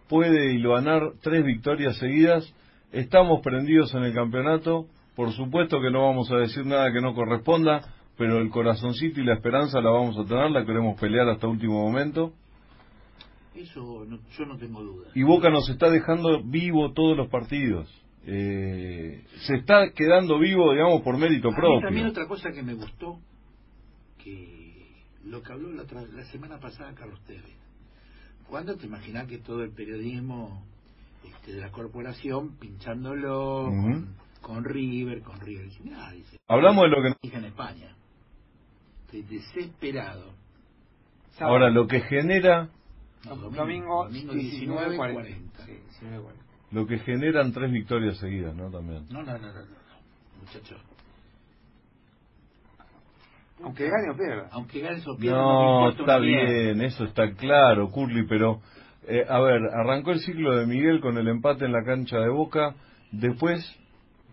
puede 0.08 0.52
hilvanar 0.52 1.12
tres 1.22 1.44
victorias 1.44 1.96
seguidas, 1.98 2.52
estamos 2.92 3.40
prendidos 3.40 3.94
en 3.94 4.02
el 4.02 4.12
campeonato, 4.12 4.86
por 5.16 5.32
supuesto 5.32 5.80
que 5.80 5.90
no 5.90 6.02
vamos 6.02 6.30
a 6.30 6.36
decir 6.36 6.66
nada 6.66 6.92
que 6.92 7.00
no 7.00 7.14
corresponda, 7.14 7.93
pero 8.16 8.38
el 8.38 8.50
corazoncito 8.50 9.20
y 9.20 9.24
la 9.24 9.34
esperanza 9.34 9.80
la 9.80 9.90
vamos 9.90 10.16
a 10.18 10.24
tener, 10.24 10.50
la 10.50 10.64
queremos 10.64 10.98
pelear 11.00 11.28
hasta 11.28 11.46
último 11.48 11.82
momento. 11.82 12.32
Eso 13.54 14.04
no, 14.08 14.18
yo 14.36 14.46
no 14.46 14.56
tengo 14.58 14.82
duda. 14.82 15.10
Y 15.14 15.22
Boca 15.22 15.48
nos 15.50 15.68
está 15.68 15.88
dejando 15.88 16.42
vivo 16.42 16.92
todos 16.92 17.16
los 17.16 17.28
partidos. 17.28 17.88
Eh, 18.26 19.24
se 19.46 19.56
está 19.56 19.90
quedando 19.94 20.38
vivo, 20.38 20.72
digamos, 20.72 21.02
por 21.02 21.18
mérito 21.18 21.48
A 21.48 21.50
mí 21.50 21.56
propio. 21.56 21.80
también 21.86 22.06
otra 22.06 22.26
cosa 22.26 22.50
que 22.52 22.62
me 22.62 22.74
gustó, 22.74 23.18
que 24.22 24.86
lo 25.24 25.42
que 25.42 25.52
habló 25.52 25.72
la, 25.72 25.84
la 25.84 26.24
semana 26.26 26.58
pasada 26.58 26.94
Carlos 26.94 27.20
Tevez. 27.26 27.44
¿Cuándo 28.48 28.76
te 28.76 28.86
imaginas 28.86 29.26
que 29.26 29.38
todo 29.38 29.62
el 29.62 29.70
periodismo 29.72 30.62
este, 31.24 31.52
de 31.52 31.60
la 31.60 31.70
corporación 31.70 32.56
pinchándolo 32.58 33.66
con, 33.66 34.16
con 34.40 34.64
River, 34.64 35.22
con 35.22 35.40
River? 35.40 35.66
Dice, 35.68 36.38
Hablamos 36.48 36.84
de 36.84 36.88
lo 36.90 36.96
que... 37.02 37.36
en 37.36 37.44
España. 37.44 37.94
Estoy 39.14 39.38
desesperado. 39.38 40.32
Ahora, 41.38 41.70
lo 41.70 41.86
que 41.86 42.00
genera, 42.00 42.68
No, 43.24 43.36
Domingo, 43.36 44.08
19, 44.08 44.40
19, 44.40 44.96
40. 44.96 45.22
40. 45.22 45.64
Sí, 45.64 45.72
19, 46.00 46.22
40. 46.22 46.44
lo 46.72 46.86
que 46.86 46.98
generan 46.98 47.52
tres 47.52 47.70
victorias 47.70 48.18
seguidas, 48.18 48.54
¿no? 48.56 48.70
También. 48.70 49.06
No, 49.10 49.22
no, 49.22 49.38
no, 49.38 49.38
no, 49.38 49.52
no, 49.52 49.60
no. 49.60 50.40
muchachos. 50.40 50.80
Aunque 53.62 53.88
gane 53.88 54.10
o 54.10 54.16
pierda. 54.16 54.48
Aunque 54.50 54.80
ganes 54.80 55.06
o 55.06 55.16
No, 55.16 55.90
está 55.90 56.18
bien, 56.18 56.80
eso 56.82 57.04
está 57.04 57.32
claro, 57.34 57.90
Curly, 57.90 58.26
pero 58.26 58.60
eh, 59.06 59.24
a 59.28 59.38
ver, 59.40 59.60
arrancó 59.72 60.10
el 60.10 60.20
ciclo 60.20 60.56
de 60.56 60.66
Miguel 60.66 61.00
con 61.00 61.16
el 61.18 61.28
empate 61.28 61.64
en 61.64 61.72
la 61.72 61.84
cancha 61.84 62.18
de 62.18 62.28
Boca, 62.30 62.74
después 63.12 63.64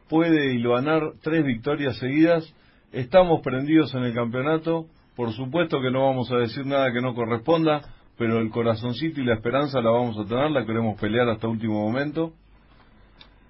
puede 0.09 0.53
hilvanar 0.55 1.13
tres 1.21 1.45
victorias 1.45 1.97
seguidas, 1.97 2.51
estamos 2.91 3.41
prendidos 3.41 3.93
en 3.95 4.03
el 4.03 4.13
campeonato, 4.13 4.87
por 5.15 5.31
supuesto 5.33 5.81
que 5.81 5.91
no 5.91 6.05
vamos 6.05 6.31
a 6.31 6.37
decir 6.37 6.65
nada 6.65 6.91
que 6.91 7.01
no 7.01 7.13
corresponda, 7.13 7.81
pero 8.17 8.39
el 8.39 8.49
corazoncito 8.49 9.21
y 9.21 9.25
la 9.25 9.35
esperanza 9.35 9.81
la 9.81 9.89
vamos 9.91 10.17
a 10.17 10.25
tener, 10.25 10.51
la 10.51 10.65
queremos 10.65 10.99
pelear 10.99 11.27
hasta 11.29 11.47
último 11.47 11.83
momento. 11.85 12.33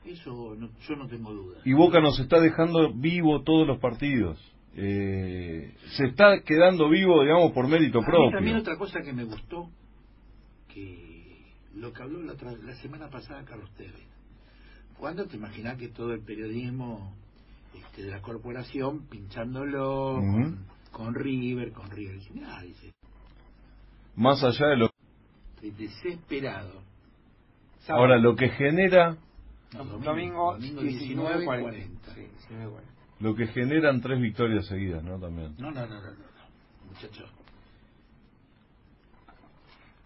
Eso 0.06 0.56
no, 0.58 0.70
yo 0.88 0.96
no 0.96 1.08
tengo 1.08 1.34
duda. 1.34 1.60
Y 1.64 1.74
Boca 1.74 2.00
nos 2.02 2.20
está 2.20 2.40
dejando 2.40 2.92
vivo 2.94 3.44
todos 3.44 3.68
los 3.68 3.80
partidos. 3.80 4.40
Eh, 4.76 5.74
se 5.98 6.06
está 6.06 6.42
quedando 6.44 6.90
vivo, 6.90 7.22
digamos, 7.22 7.52
por 7.52 7.68
mérito 7.68 8.00
A 8.00 8.02
mí 8.02 8.08
propio. 8.08 8.32
también 8.32 8.58
otra 8.58 8.78
cosa 8.78 9.02
que 9.02 9.14
me 9.14 9.26
gustó, 9.26 9.70
que 10.74 11.54
lo 11.76 11.92
que 11.94 12.02
habló 12.02 12.22
la, 12.22 12.34
la 12.34 12.76
semana 12.76 13.10
pasada 13.10 13.44
Carlos 13.44 13.70
Tevez. 13.76 13.94
¿Cuándo 14.98 15.26
te 15.28 15.36
imaginas 15.36 15.78
que 15.78 15.90
todo 15.90 16.14
el 16.14 16.22
periodismo 16.24 17.14
este, 17.74 18.04
de 18.04 18.12
la 18.12 18.22
corporación 18.22 19.08
pinchándolo 19.08 20.16
con, 20.16 20.66
con 20.92 21.16
River, 21.16 21.72
con 21.72 21.90
River? 21.90 22.16
Dice, 22.16 22.34
"Mirá", 22.34 22.62
dice, 22.62 22.94
Más 24.16 24.44
allá 24.44 24.68
de 24.68 24.78
lo 24.78 24.90
estoy 25.56 25.72
desesperado. 25.72 26.82
Ahora, 27.88 28.18
lo 28.18 28.36
que 28.36 28.50
genera, 28.50 29.18
No, 29.74 29.86
Domingo, 30.00 30.58
19, 30.58 30.90
19, 30.90 31.46
40. 31.46 31.72
40. 31.72 32.14
Sí, 32.14 32.22
19, 32.22 32.72
40. 32.72 32.92
lo 33.20 33.36
que 33.36 33.48
generan 33.48 34.02
tres 34.02 34.20
victorias 34.20 34.66
seguidas, 34.68 35.04
¿no? 35.04 35.20
También. 35.20 35.56
No, 35.58 35.72
no, 35.72 35.86
no, 35.88 35.96
no, 35.96 36.02
no, 36.02 36.12
no. 36.12 36.88
muchachos. 36.88 37.32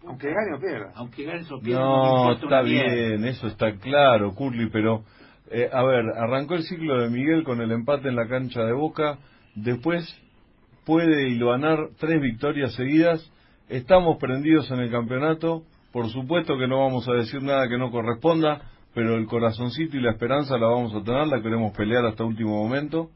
Aunque 0.06 0.28
gane 0.28 0.54
o 0.54 0.60
pierda. 0.60 0.92
Aunque 0.94 1.24
ganes 1.24 1.50
o 1.50 1.60
pierdas, 1.60 1.82
me 1.82 1.84
No, 1.84 2.32
está 2.32 2.62
bien, 2.62 3.24
eso 3.24 3.48
está 3.48 3.76
claro, 3.76 4.34
Curly, 4.34 4.70
pero 4.70 5.04
eh, 5.50 5.68
a 5.72 5.82
ver, 5.84 6.04
arrancó 6.16 6.54
el 6.54 6.62
ciclo 6.64 7.00
de 7.00 7.08
Miguel 7.08 7.44
con 7.44 7.60
el 7.60 7.70
empate 7.72 8.08
en 8.08 8.16
la 8.16 8.28
cancha 8.28 8.62
de 8.64 8.72
Boca, 8.72 9.18
después 9.54 10.04
puede 10.84 11.28
hilvanar 11.28 11.90
tres 11.98 12.20
victorias 12.20 12.74
seguidas, 12.74 13.32
estamos 13.68 14.18
prendidos 14.18 14.70
en 14.70 14.80
el 14.80 14.90
campeonato, 14.90 15.64
por 15.92 16.08
supuesto 16.10 16.58
que 16.58 16.68
no 16.68 16.80
vamos 16.80 17.08
a 17.08 17.12
decir 17.12 17.42
nada 17.42 17.68
que 17.68 17.78
no 17.78 17.90
corresponda, 17.90 18.62
pero 18.94 19.16
el 19.16 19.26
corazoncito 19.26 19.96
y 19.96 20.00
la 20.00 20.12
esperanza 20.12 20.56
la 20.58 20.68
vamos 20.68 20.94
a 20.94 21.02
tener, 21.02 21.26
la 21.26 21.42
queremos 21.42 21.76
pelear 21.76 22.06
hasta 22.06 22.24
último 22.24 22.62
momento. 22.62 23.10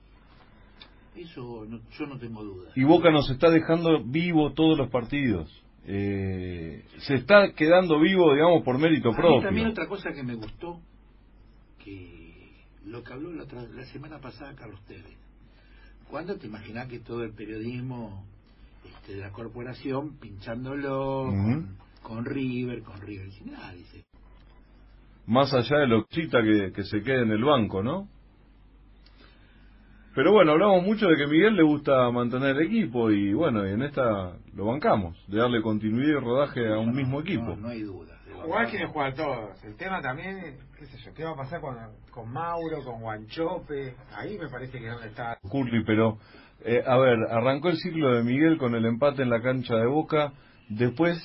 Eso 1.16 1.64
no, 1.68 1.81
yo 1.99 2.07
no 2.07 2.18
tengo 2.18 2.43
duda. 2.43 2.70
Y 2.74 2.85
Boca 2.85 3.11
nos 3.11 3.31
está 3.31 3.51
dejando 3.51 4.03
vivo 4.05 4.53
todos 4.53 4.78
los 4.78 4.91
partidos. 4.91 5.51
Eh, 5.87 6.85
se 6.99 7.14
está 7.16 7.53
quedando 7.53 7.99
vivo, 7.99 8.33
digamos, 8.33 8.62
por 8.62 8.78
mérito 8.78 9.09
A 9.09 9.12
mí 9.12 9.16
propio. 9.18 9.43
también 9.43 9.66
otra 9.68 9.87
cosa 9.87 10.12
que 10.12 10.22
me 10.22 10.35
gustó, 10.35 10.81
que 11.85 12.64
lo 12.87 13.03
que 13.03 13.12
habló 13.12 13.33
la, 13.33 13.85
semana 13.87 14.18
pasada 14.18 14.55
Carlos 14.55 14.81
Tevez. 14.87 15.18
¿Cuándo 16.09 16.37
te 16.37 16.47
imaginas 16.47 16.89
que 16.89 17.01
todo 17.01 17.22
el 17.22 17.33
periodismo 17.33 18.24
este, 18.85 19.14
de 19.14 19.20
la 19.20 19.31
corporación 19.31 20.18
pinchándolo 20.18 21.26
con, 21.26 21.76
con 22.03 22.24
River, 22.24 22.83
con 22.83 23.01
River? 23.01 23.26
Dice, 23.26 23.45
"Mirá", 23.45 23.72
dice, 23.72 24.05
Más 25.26 25.53
allá 25.53 25.78
de 25.78 25.87
lo 25.87 26.05
cita 26.11 26.43
que, 26.43 26.72
que 26.72 26.85
se 26.85 27.03
quede 27.03 27.22
en 27.22 27.31
el 27.31 27.45
banco, 27.45 27.83
¿no? 27.83 28.09
Pero 30.14 30.33
bueno, 30.33 30.53
hablamos 30.53 30.83
mucho 30.85 31.07
de 31.07 31.16
que 31.16 31.26
Miguel 31.28 31.55
le 31.55 31.62
gusta 31.62 32.11
mantener 32.11 32.61
equipo 32.61 33.12
y 33.12 33.33
bueno, 33.33 33.66
y 33.66 33.72
en 33.72 33.83
esta 33.83 34.37
lo 34.55 34.64
bancamos, 34.66 35.16
de 35.28 35.39
darle 35.39 35.62
continuidad 35.62 36.09
y 36.09 36.24
rodaje 36.24 36.66
a 36.66 36.78
un 36.78 36.93
mismo 36.93 37.20
equipo. 37.20 37.45
No, 37.45 37.57
no 37.57 37.68
hay 37.68 37.83
duda. 37.83 38.19
Verdad. 38.47 38.70
quieren 38.70 38.88
jugar 38.88 39.14
todos. 39.14 39.64
El 39.64 39.76
tema 39.76 40.01
también, 40.01 40.59
qué 40.78 40.86
sé 40.86 40.99
yo, 40.99 41.14
qué 41.14 41.24
va 41.24 41.30
a 41.30 41.36
pasar 41.36 41.61
con, 41.61 41.76
con 42.11 42.32
Mauro, 42.32 42.82
con 42.84 43.01
Guanchope. 43.01 43.95
Ahí 44.14 44.38
me 44.38 44.49
parece 44.49 44.78
que 44.78 44.86
es 44.86 44.93
donde 44.93 45.09
está. 45.09 45.38
Curly, 45.49 45.84
pero 45.84 46.18
eh, 46.64 46.82
a 46.86 46.99
ver, 46.99 47.18
arrancó 47.30 47.70
el 47.70 47.78
ciclo 47.78 48.14
de 48.14 48.22
Miguel 48.22 48.59
con 48.59 48.74
el 48.74 48.84
empate 48.84 49.22
en 49.22 49.30
la 49.30 49.41
cancha 49.41 49.76
de 49.76 49.86
Boca, 49.86 50.32
después 50.68 51.18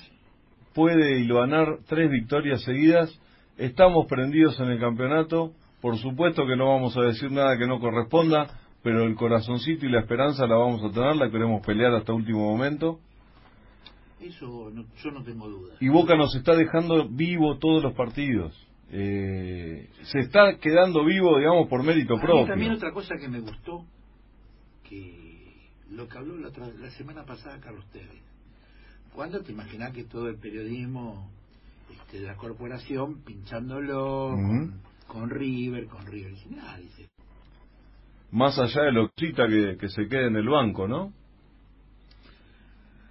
puede 0.74 1.20
hilvanar 1.20 1.80
tres 1.88 2.10
victorias 2.10 2.62
seguidas, 2.64 3.10
estamos 3.58 4.06
prendidos 4.08 4.58
en 4.62 4.70
el 4.70 4.80
campeonato, 4.80 5.52
por 5.82 5.98
supuesto 5.98 6.48
que 6.48 6.56
no 6.56 6.70
vamos 6.70 6.96
a 6.96 7.02
decir 7.02 7.32
nada 7.32 7.58
que 7.58 7.68
no 7.68 7.80
corresponda, 7.80 8.48
pero 8.82 9.04
el 9.04 9.16
corazoncito 9.16 9.86
y 9.86 9.90
la 9.90 10.02
esperanza 10.02 10.48
la 10.48 10.56
vamos 10.56 10.82
a 10.84 10.94
tener, 10.94 11.18
la 11.18 11.30
queremos 11.30 11.66
pelear 11.66 11.94
hasta 11.94 12.14
último 12.14 12.52
momento. 12.52 13.00
Eso 14.20 14.70
no, 14.74 14.86
yo 15.04 15.12
no 15.12 15.24
tengo 15.24 15.50
duda. 15.50 15.76
Y 15.80 15.90
Boca 15.90 16.16
nos 16.16 16.34
está 16.36 16.56
dejando 16.56 17.08
vivo 17.10 17.58
todos 17.58 17.84
los 17.84 17.94
partidos. 17.94 18.54
Eh, 18.92 19.90
se 20.04 20.20
está 20.20 20.58
quedando 20.58 21.04
vivo, 21.04 21.38
digamos, 21.38 21.68
por 21.68 21.84
mérito 21.84 22.18
propio. 22.20 22.46
también 22.48 22.72
otra 22.72 22.92
cosa 22.94 23.16
que 23.20 23.28
me 23.28 23.40
gustó, 23.40 23.84
que 24.88 25.70
lo 25.92 26.08
que 26.08 26.18
habló 26.18 26.38
la, 26.38 26.50
tra- 26.50 26.74
la 26.78 26.90
semana 26.92 27.26
pasada 27.26 27.60
Carlos 27.60 27.86
Tevez. 27.92 28.24
¿Cuándo 29.14 29.42
te 29.42 29.52
imaginas 29.52 29.92
que 29.94 30.04
todo 30.04 30.28
el 30.30 30.38
periodismo 30.38 31.30
este, 31.92 32.20
de 32.20 32.28
la 32.28 32.36
corporación 32.36 33.24
pinchándolo 33.24 34.32
con, 34.32 34.82
con 35.08 35.30
River, 35.30 35.88
con 35.88 36.06
River? 36.06 36.34
"Mirá", 36.50 36.78
dice, 36.78 37.10
más 38.32 38.58
allá 38.60 38.84
de 38.84 38.92
lo 38.92 39.10
cita 39.18 39.48
que, 39.48 39.78
que 39.80 39.90
se 39.90 40.08
quede 40.08 40.28
en 40.28 40.36
el 40.36 40.48
banco, 40.50 40.88
¿no? 40.88 41.14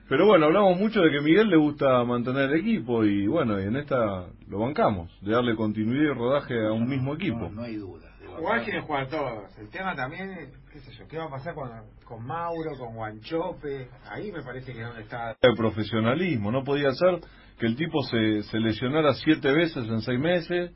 Pero 0.09 0.27
bueno, 0.27 0.47
hablamos 0.47 0.79
mucho 0.79 1.01
de 1.01 1.11
que 1.11 1.21
Miguel 1.21 1.49
le 1.49 1.57
gusta 1.57 2.05
mantener 2.05 2.53
equipo 2.55 3.05
y 3.05 3.27
bueno, 3.27 3.59
y 3.59 3.65
en 3.65 3.77
esta 3.77 4.27
lo 4.49 4.59
bancamos, 4.59 5.11
de 5.23 5.33
darle 5.33 5.57
continuidad 5.57 6.13
y 6.13 6.15
rodaje 6.15 6.67
a 6.67 6.73
un 6.73 6.87
mismo 6.87 7.15
equipo. 7.15 7.39
No, 7.39 7.51
no 7.51 7.63
hay 7.63 7.77
duda. 7.77 8.11
Igual 8.39 8.65
quieren 8.65 8.83
jugar 8.83 9.09
todos. 9.09 9.59
El 9.59 9.71
tema 9.71 9.95
también, 9.95 10.31
es, 10.31 10.49
qué 10.73 10.81
sé 10.81 10.93
yo, 10.93 11.07
qué 11.09 11.17
va 11.17 11.25
a 11.25 11.31
pasar 11.31 11.55
con, 11.55 11.71
con 12.05 12.27
Mauro, 12.27 12.77
con 12.79 12.95
Guanchope. 12.95 13.89
Ahí 14.11 14.31
me 14.33 14.43
parece 14.43 14.73
que 14.73 14.81
es 14.81 14.87
donde 14.87 15.03
está. 15.03 15.37
El 15.41 15.55
profesionalismo. 15.55 16.51
No 16.51 16.65
podía 16.65 16.91
ser 16.93 17.21
que 17.59 17.67
el 17.67 17.77
tipo 17.77 18.03
se, 18.03 18.43
se 18.43 18.59
lesionara 18.59 19.15
siete 19.15 19.53
veces 19.53 19.89
en 19.89 20.01
seis 20.01 20.19
meses. 20.19 20.73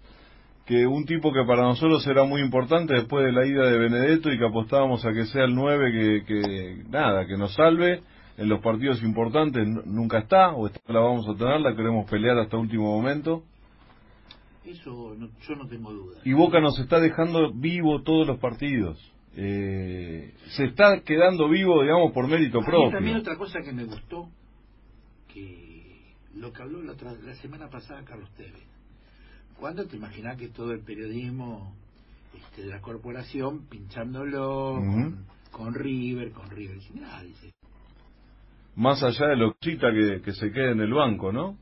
Que 0.67 0.87
un 0.87 1.05
tipo 1.05 1.33
que 1.33 1.45
para 1.45 1.63
nosotros 1.63 2.07
era 2.07 2.25
muy 2.25 2.43
importante 2.43 2.95
después 2.95 3.25
de 3.25 3.33
la 3.33 3.47
ida 3.47 3.67
de 3.67 3.79
Benedetto 3.79 4.31
y 4.31 4.39
que 4.39 4.47
apostábamos 4.47 5.05
a 5.05 5.13
que 5.13 5.25
sea 5.25 5.45
el 5.45 5.55
9 5.55 5.93
que, 5.93 6.25
que 6.27 6.85
nada, 6.91 7.27
que 7.27 7.39
nos 7.39 7.55
salve 7.55 8.03
en 8.39 8.49
los 8.49 8.61
partidos 8.63 9.03
importantes 9.03 9.67
nunca 9.85 10.19
está, 10.21 10.53
o 10.53 10.67
esta 10.69 10.81
la 10.93 11.01
vamos 11.01 11.29
a 11.29 11.35
tener, 11.37 11.61
la 11.61 11.77
queremos 11.77 12.09
pelear 12.09 12.39
hasta 12.39 12.57
último 12.57 12.85
momento. 12.97 13.43
Eso 14.65 15.15
no- 15.19 15.29
yo 15.47 15.55
no 15.57 15.67
tengo 15.69 15.93
duda. 15.93 16.21
Y 16.25 16.33
Boca 16.33 16.61
nos 16.61 16.79
está 16.79 17.01
dejando 17.01 17.53
vivo 17.53 18.03
todos 18.03 18.27
los 18.27 18.39
partidos. 18.39 18.99
Eh, 19.35 20.35
se 20.57 20.65
está 20.67 21.01
quedando 21.01 21.49
vivo, 21.49 21.83
digamos, 21.83 22.13
por 22.13 22.27
mérito 22.29 22.59
A 22.59 22.61
mí 22.63 22.67
propio. 22.67 22.91
también 22.91 23.17
otra 23.17 23.37
cosa 23.37 23.61
que 23.63 23.73
me 23.73 23.85
gustó, 23.85 24.29
que 25.33 26.13
lo 26.35 26.53
que 26.53 26.63
habló 26.63 26.83
la, 26.83 26.95
la 27.25 27.35
semana 27.37 27.69
pasada 27.69 28.03
Carlos 28.05 28.31
Tevez. 28.37 28.67
¿Cuándo 29.59 29.87
te 29.87 29.97
imaginas 29.97 30.37
que 30.37 30.49
todo 30.49 30.73
el 30.73 30.81
periodismo 30.81 31.73
este, 32.37 32.63
de 32.63 32.69
la 32.69 32.81
corporación 32.81 33.67
pinchándolo 33.69 34.79
con 35.51 35.75
River, 35.75 36.31
con 36.33 36.51
River? 36.51 36.77
Dice, 36.77 36.93
mirá, 36.95 37.23
dice, 37.23 37.51
Más 38.79 39.03
allá 39.03 39.27
de 39.27 39.37
lo 39.37 39.55
cita 39.61 39.89
que, 39.93 40.23
que 40.23 40.33
se 40.33 40.53
quede 40.53 40.71
en 40.71 40.81
el 40.81 40.95
banco, 40.95 41.33
¿no? 41.33 41.59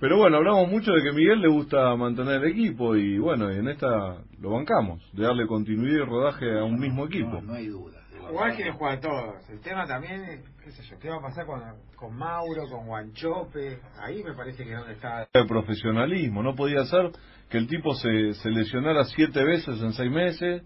Pero 0.00 0.18
bueno, 0.18 0.38
hablamos 0.38 0.68
mucho 0.68 0.92
de 0.92 1.02
que 1.02 1.12
Miguel 1.12 1.40
le 1.40 1.48
gusta 1.48 1.94
mantener 1.96 2.42
el 2.42 2.50
equipo 2.50 2.96
y 2.96 3.18
bueno, 3.18 3.50
y 3.50 3.58
en 3.58 3.68
esta 3.68 4.18
lo 4.40 4.50
bancamos, 4.50 5.00
de 5.12 5.22
darle 5.22 5.46
continuidad 5.46 6.02
y 6.02 6.04
rodaje 6.04 6.58
a 6.58 6.64
un 6.64 6.78
mismo 6.78 7.06
equipo. 7.06 7.40
no, 7.40 7.42
no 7.42 7.54
hay 7.54 7.68
duda. 7.68 8.04
Igual 8.28 8.56
quieren 8.56 8.74
jugar 8.74 9.00
todos. 9.00 9.48
El 9.50 9.60
tema 9.60 9.86
también, 9.86 10.24
es, 10.24 10.40
qué 10.64 10.70
sé 10.72 10.82
yo, 10.82 10.98
qué 10.98 11.08
va 11.08 11.16
a 11.16 11.20
pasar 11.20 11.46
con, 11.46 11.60
con 11.94 12.16
Mauro, 12.16 12.68
con 12.70 12.86
Guanchope. 12.86 13.78
Ahí 14.00 14.22
me 14.24 14.34
parece 14.34 14.64
que 14.64 14.72
es 14.72 14.78
donde 14.78 14.94
está. 14.94 15.28
El 15.32 15.46
profesionalismo. 15.46 16.42
No 16.42 16.54
podía 16.54 16.84
ser 16.86 17.10
que 17.50 17.58
el 17.58 17.66
tipo 17.68 17.94
se, 17.94 18.32
se 18.34 18.50
lesionara 18.50 19.04
siete 19.04 19.44
veces 19.44 19.80
en 19.80 19.92
seis 19.92 20.10
meses, 20.10 20.62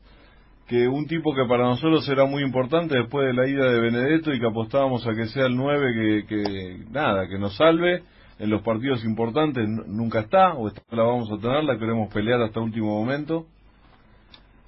que 0.69 0.87
un 0.87 1.07
tipo 1.07 1.35
que 1.35 1.47
para 1.49 1.65
nosotros 1.65 2.07
era 2.09 2.27
muy 2.27 2.43
importante 2.43 2.95
después 2.97 3.27
de 3.27 3.33
la 3.35 3.49
ida 3.49 3.71
de 3.73 3.81
Benedetto 3.81 4.33
y 4.35 4.39
que 4.39 4.47
apostábamos 4.47 5.07
a 5.07 5.15
que 5.15 5.27
sea 5.29 5.47
el 5.47 5.57
9 5.57 5.93
que, 5.95 6.27
que 6.29 6.85
nada, 6.91 7.27
que 7.27 7.39
nos 7.39 7.57
salve 7.57 8.03
en 8.39 8.51
los 8.51 8.63
partidos 8.63 9.05
importantes 9.05 9.67
nunca 9.89 10.21
está, 10.21 10.53
o 10.55 10.69
esta 10.69 10.83
la 10.95 11.03
vamos 11.03 11.29
a 11.33 11.39
tener, 11.41 11.65
la 11.65 11.79
queremos 11.79 12.13
pelear 12.13 12.41
hasta 12.43 12.61
último 12.61 13.01
momento. 13.01 13.47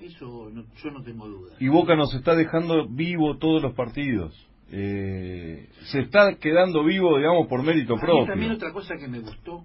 Eso 0.00 0.48
no- 0.52 0.64
yo 0.82 0.90
no 0.90 1.02
tengo 1.02 1.28
duda. 1.28 1.54
Y 1.60 1.68
Boca 1.68 1.94
nos 1.94 2.12
está 2.14 2.34
dejando 2.34 2.88
vivo 2.88 3.36
todos 3.36 3.62
los 3.62 3.74
partidos. 3.74 4.34
Eh, 4.72 5.68
se 5.92 6.00
está 6.00 6.34
quedando 6.36 6.82
vivo, 6.84 7.16
digamos, 7.18 7.46
por 7.48 7.62
mérito 7.62 7.94
A 7.94 7.96
mí 7.96 8.02
propio. 8.02 8.26
también 8.26 8.52
otra 8.52 8.72
cosa 8.72 8.94
que 8.96 9.06
me 9.08 9.18
gustó, 9.20 9.64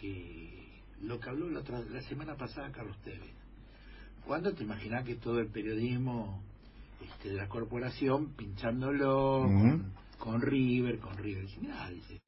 que 0.00 0.68
lo 1.02 1.18
que 1.18 1.30
habló 1.30 1.48
la, 1.50 1.60
la 1.90 2.00
semana 2.02 2.34
pasada 2.36 2.70
Carlos 2.72 2.96
Tevez. 3.02 3.32
¿Cuándo 4.26 4.52
te 4.52 4.64
imaginas 4.64 5.04
que 5.04 5.16
todo 5.16 5.40
el 5.40 5.48
periodismo 5.48 6.42
este, 7.02 7.30
de 7.30 7.36
la 7.36 7.48
corporación 7.48 8.34
pinchándolo 8.36 9.42
con, 9.42 9.92
con 10.18 10.40
River, 10.40 10.98
con 10.98 11.16
River? 11.16 11.42
Dice, 11.42 11.60
mirá, 11.60 11.90
dice, 11.90 12.20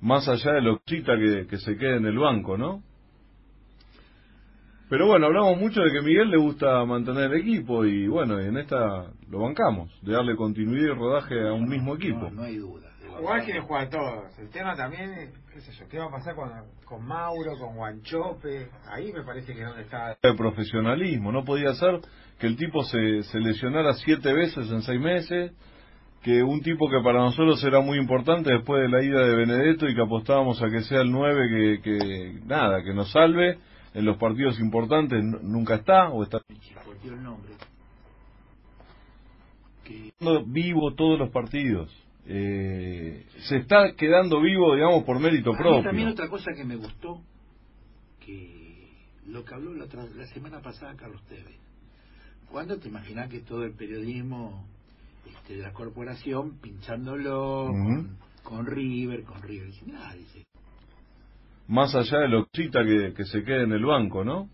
más 0.00 0.26
allá 0.28 0.52
de 0.52 0.62
lo 0.62 0.80
que, 0.84 1.02
que 1.48 1.58
se 1.58 1.76
quede 1.76 1.96
en 1.96 2.06
el 2.06 2.18
banco, 2.18 2.56
¿no? 2.56 2.82
Pero 4.88 5.06
bueno, 5.06 5.26
hablamos 5.26 5.56
mucho 5.58 5.82
de 5.82 5.92
que 5.92 6.02
Miguel 6.02 6.30
le 6.30 6.38
gusta 6.38 6.84
mantener 6.84 7.32
el 7.32 7.40
equipo 7.40 7.84
y 7.84 8.08
bueno, 8.08 8.40
en 8.40 8.56
esta 8.56 9.12
lo 9.28 9.38
bancamos, 9.38 9.88
de 10.02 10.12
darle 10.12 10.34
continuidad 10.34 10.96
y 10.96 10.98
rodaje 10.98 11.48
a 11.48 11.52
un 11.52 11.68
mismo 11.68 11.94
equipo. 11.94 12.22
no, 12.22 12.30
no 12.30 12.42
hay 12.42 12.56
duda. 12.56 12.89
Igual 13.20 13.44
quieren 13.44 13.62
jugar 13.64 13.90
todos. 13.90 14.38
El 14.38 14.48
tema 14.48 14.74
también, 14.74 15.12
es, 15.12 15.30
qué 15.52 15.60
sé 15.60 15.72
yo, 15.72 15.86
qué 15.88 15.98
va 15.98 16.06
a 16.06 16.10
pasar 16.10 16.34
con, 16.34 16.50
con 16.86 17.04
Mauro, 17.04 17.58
con 17.58 17.76
Guanchope. 17.76 18.70
Ahí 18.90 19.12
me 19.12 19.22
parece 19.22 19.52
que 19.52 19.60
es 19.60 19.66
donde 19.66 19.82
está. 19.82 20.16
El 20.22 20.36
profesionalismo, 20.36 21.30
no 21.30 21.44
podía 21.44 21.74
ser 21.74 22.00
que 22.38 22.46
el 22.46 22.56
tipo 22.56 22.82
se, 22.84 23.22
se 23.24 23.38
lesionara 23.38 23.92
siete 23.94 24.32
veces 24.32 24.70
en 24.70 24.80
seis 24.80 24.98
meses, 24.98 25.52
que 26.22 26.42
un 26.42 26.62
tipo 26.62 26.88
que 26.88 27.02
para 27.02 27.18
nosotros 27.18 27.62
era 27.62 27.80
muy 27.80 27.98
importante 27.98 28.50
después 28.50 28.80
de 28.80 28.88
la 28.88 29.02
ida 29.02 29.20
de 29.26 29.36
Benedetto 29.36 29.86
y 29.86 29.94
que 29.94 30.02
apostábamos 30.02 30.62
a 30.62 30.70
que 30.70 30.80
sea 30.82 31.02
el 31.02 31.10
9 31.10 31.80
que, 31.82 31.82
que 31.82 32.40
nada, 32.46 32.82
que 32.82 32.94
nos 32.94 33.12
salve 33.12 33.58
en 33.92 34.04
los 34.04 34.16
partidos 34.16 34.58
importantes 34.60 35.22
nunca 35.22 35.74
está, 35.74 36.10
o 36.10 36.22
está 36.22 36.40
el 37.04 37.22
nombre. 37.22 37.52
Que 39.84 40.12
vivo 40.46 40.94
todos 40.94 41.18
los 41.18 41.30
partidos. 41.30 41.90
Eh, 42.26 43.26
se 43.48 43.56
está 43.58 43.94
quedando 43.96 44.40
vivo, 44.40 44.74
digamos, 44.74 45.04
por 45.04 45.18
mérito 45.18 45.50
a 45.50 45.52
mí 45.54 45.58
propio. 45.58 45.82
también 45.82 46.08
otra 46.08 46.28
cosa 46.28 46.52
que 46.54 46.64
me 46.64 46.76
gustó, 46.76 47.20
que 48.24 48.88
lo 49.26 49.44
que 49.44 49.54
habló 49.54 49.74
la, 49.74 50.26
semana 50.26 50.60
pasada 50.60 50.94
Carlos 50.96 51.22
Tevez. 51.28 51.58
¿Cuándo 52.50 52.78
te 52.78 52.88
imaginas 52.88 53.28
que 53.30 53.40
todo 53.40 53.64
el 53.64 53.72
periodismo 53.72 54.66
este, 55.26 55.56
de 55.56 55.62
la 55.62 55.72
corporación 55.72 56.58
pinchándolo 56.60 57.68
con, 57.68 58.18
con 58.42 58.66
River, 58.66 59.22
con 59.22 59.40
River? 59.42 59.68
Dice, 59.68 59.84
mirá, 59.86 60.12
dice, 60.14 60.44
más 61.70 61.94
allá 61.94 62.18
de 62.18 62.28
lo 62.28 62.46
que, 62.46 63.14
que 63.16 63.24
se 63.26 63.44
quede 63.44 63.62
en 63.62 63.72
el 63.72 63.84
banco, 63.84 64.24
¿no? 64.24 64.48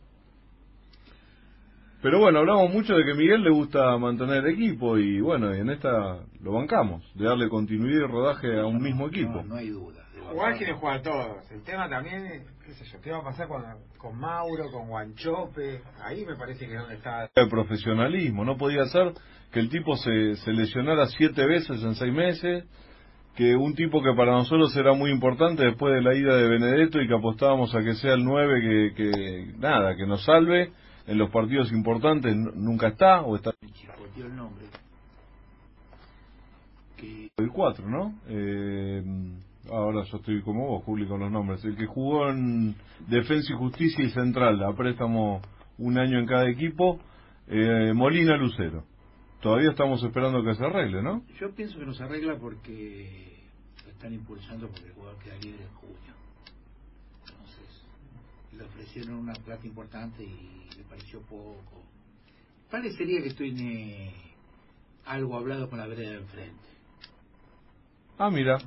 Pero 2.07 2.21
bueno, 2.21 2.39
hablamos 2.39 2.73
mucho 2.73 2.95
de 2.95 3.05
que 3.05 3.15
Miguel 3.15 3.43
le 3.43 3.51
gusta 3.51 3.99
mantener 3.99 4.45
el 4.45 4.55
equipo 4.55 4.97
y 4.97 5.21
bueno, 5.21 5.53
y 5.53 5.59
en 5.59 5.71
esta 5.71 6.21
lo 6.41 6.53
bancamos, 6.53 7.03
de 7.17 7.25
darle 7.25 7.49
continuidad 7.49 8.05
y 8.05 8.07
rodaje 8.07 8.61
a 8.61 8.65
un 8.65 8.81
mismo 8.81 9.09
equipo. 9.09 9.43
no, 9.43 9.43
no 9.43 9.57
hay 9.57 9.71
duda. 9.71 10.05
Igual 10.31 10.57
quieren 10.57 10.77
jugar 10.77 11.03
todos. 11.03 11.51
El 11.51 11.65
tema 11.65 11.89
también, 11.89 12.25
es, 12.27 12.43
qué 12.65 12.75
sé 12.75 12.85
yo, 12.85 13.01
qué 13.01 13.11
va 13.11 13.19
a 13.19 13.25
pasar 13.25 13.49
con, 13.49 13.61
con 13.99 14.17
Mauro, 14.21 14.71
con 14.71 14.87
Guanchope. 14.87 15.81
Ahí 16.01 16.25
me 16.25 16.37
parece 16.37 16.69
que 16.69 16.75
es 16.75 16.79
donde 16.79 16.95
está. 16.95 17.29
El 17.35 17.49
profesionalismo, 17.49 18.45
no 18.45 18.57
podía 18.57 18.85
ser 18.85 19.13
que 19.51 19.59
el 19.59 19.69
tipo 19.69 19.97
se, 19.97 20.37
se 20.37 20.53
lesionara 20.53 21.07
siete 21.07 21.45
veces 21.45 21.83
en 21.83 21.97
seis 21.97 22.13
meses, 22.13 22.67
que 23.35 23.57
un 23.57 23.75
tipo 23.75 24.01
que 24.01 24.15
para 24.17 24.31
nosotros 24.31 24.77
era 24.77 24.93
muy 24.93 25.11
importante 25.11 25.65
después 25.65 25.93
de 25.93 26.03
la 26.03 26.15
ida 26.15 26.37
de 26.37 26.47
Benedetto 26.51 27.03
y 27.03 27.09
que 27.09 27.15
apostábamos 27.17 27.75
a 27.75 27.83
que 27.83 27.95
sea 27.95 28.15
el 28.15 28.23
9 28.23 28.93
que, 28.95 28.95
que 28.95 29.59
nada, 29.59 29.97
que 29.97 30.07
nos 30.07 30.25
salve 30.25 30.71
en 31.07 31.19
los 31.19 31.31
partidos 31.31 31.73
importantes 31.73 32.35
nunca 32.37 32.89
está, 32.89 33.23
o 33.23 33.37
está 33.37 33.53
el 34.17 34.37
nombre. 34.37 34.67
Que 36.97 37.29
el 37.37 37.51
4, 37.51 37.89
¿no? 37.89 38.15
Eh, 38.29 39.03
ahora 39.71 40.05
yo 40.05 40.17
estoy 40.17 40.43
como 40.43 40.69
vos, 40.69 40.85
Juli, 40.85 41.07
con 41.07 41.21
los 41.21 41.31
nombres. 41.31 41.65
El 41.65 41.77
que 41.77 41.87
jugó 41.87 42.29
en 42.31 42.75
Defensa 43.09 43.53
y 43.53 43.57
Justicia 43.57 44.05
y 44.05 44.11
Central, 44.11 44.63
a 44.63 44.75
préstamo 44.75 45.43
un 45.79 45.99
año 45.99 46.19
en 46.19 46.27
cada 46.27 46.49
equipo, 46.49 46.99
eh, 47.47 47.93
Molina 47.95 48.37
Lucero. 48.37 48.85
Todavía 49.41 49.71
estamos 49.71 50.03
esperando 50.03 50.43
que 50.43 50.55
se 50.55 50.65
arregle, 50.65 51.03
¿no? 51.03 51.23
yo 51.39 51.55
pienso 51.55 51.79
que 51.79 51.85
nos 51.85 52.01
arregla 52.01 52.37
porque 52.39 53.45
lo 53.85 53.91
están 53.91 54.13
impulsando 54.15 54.69
porque 54.69 54.87
el 54.87 54.93
jugador 54.95 55.19
queda 55.23 55.37
libre 55.37 55.63
en 55.63 55.75
junio. 55.75 56.16
Le 58.57 58.65
ofrecieron 58.65 59.15
una 59.15 59.35
plata 59.35 59.67
importante 59.67 60.23
y 60.25 60.69
le 60.77 60.85
pareció 60.85 61.21
poco. 61.23 61.85
Parecería 62.71 63.21
que 63.23 63.29
estoy 63.29 63.55
eh, 63.61 64.13
algo 65.05 65.37
hablado 65.37 65.69
con 65.69 65.79
la 65.79 65.87
vereda 65.87 66.11
de 66.11 66.17
enfrente. 66.17 66.65
Ah, 68.19 68.31
mira, 68.31 68.59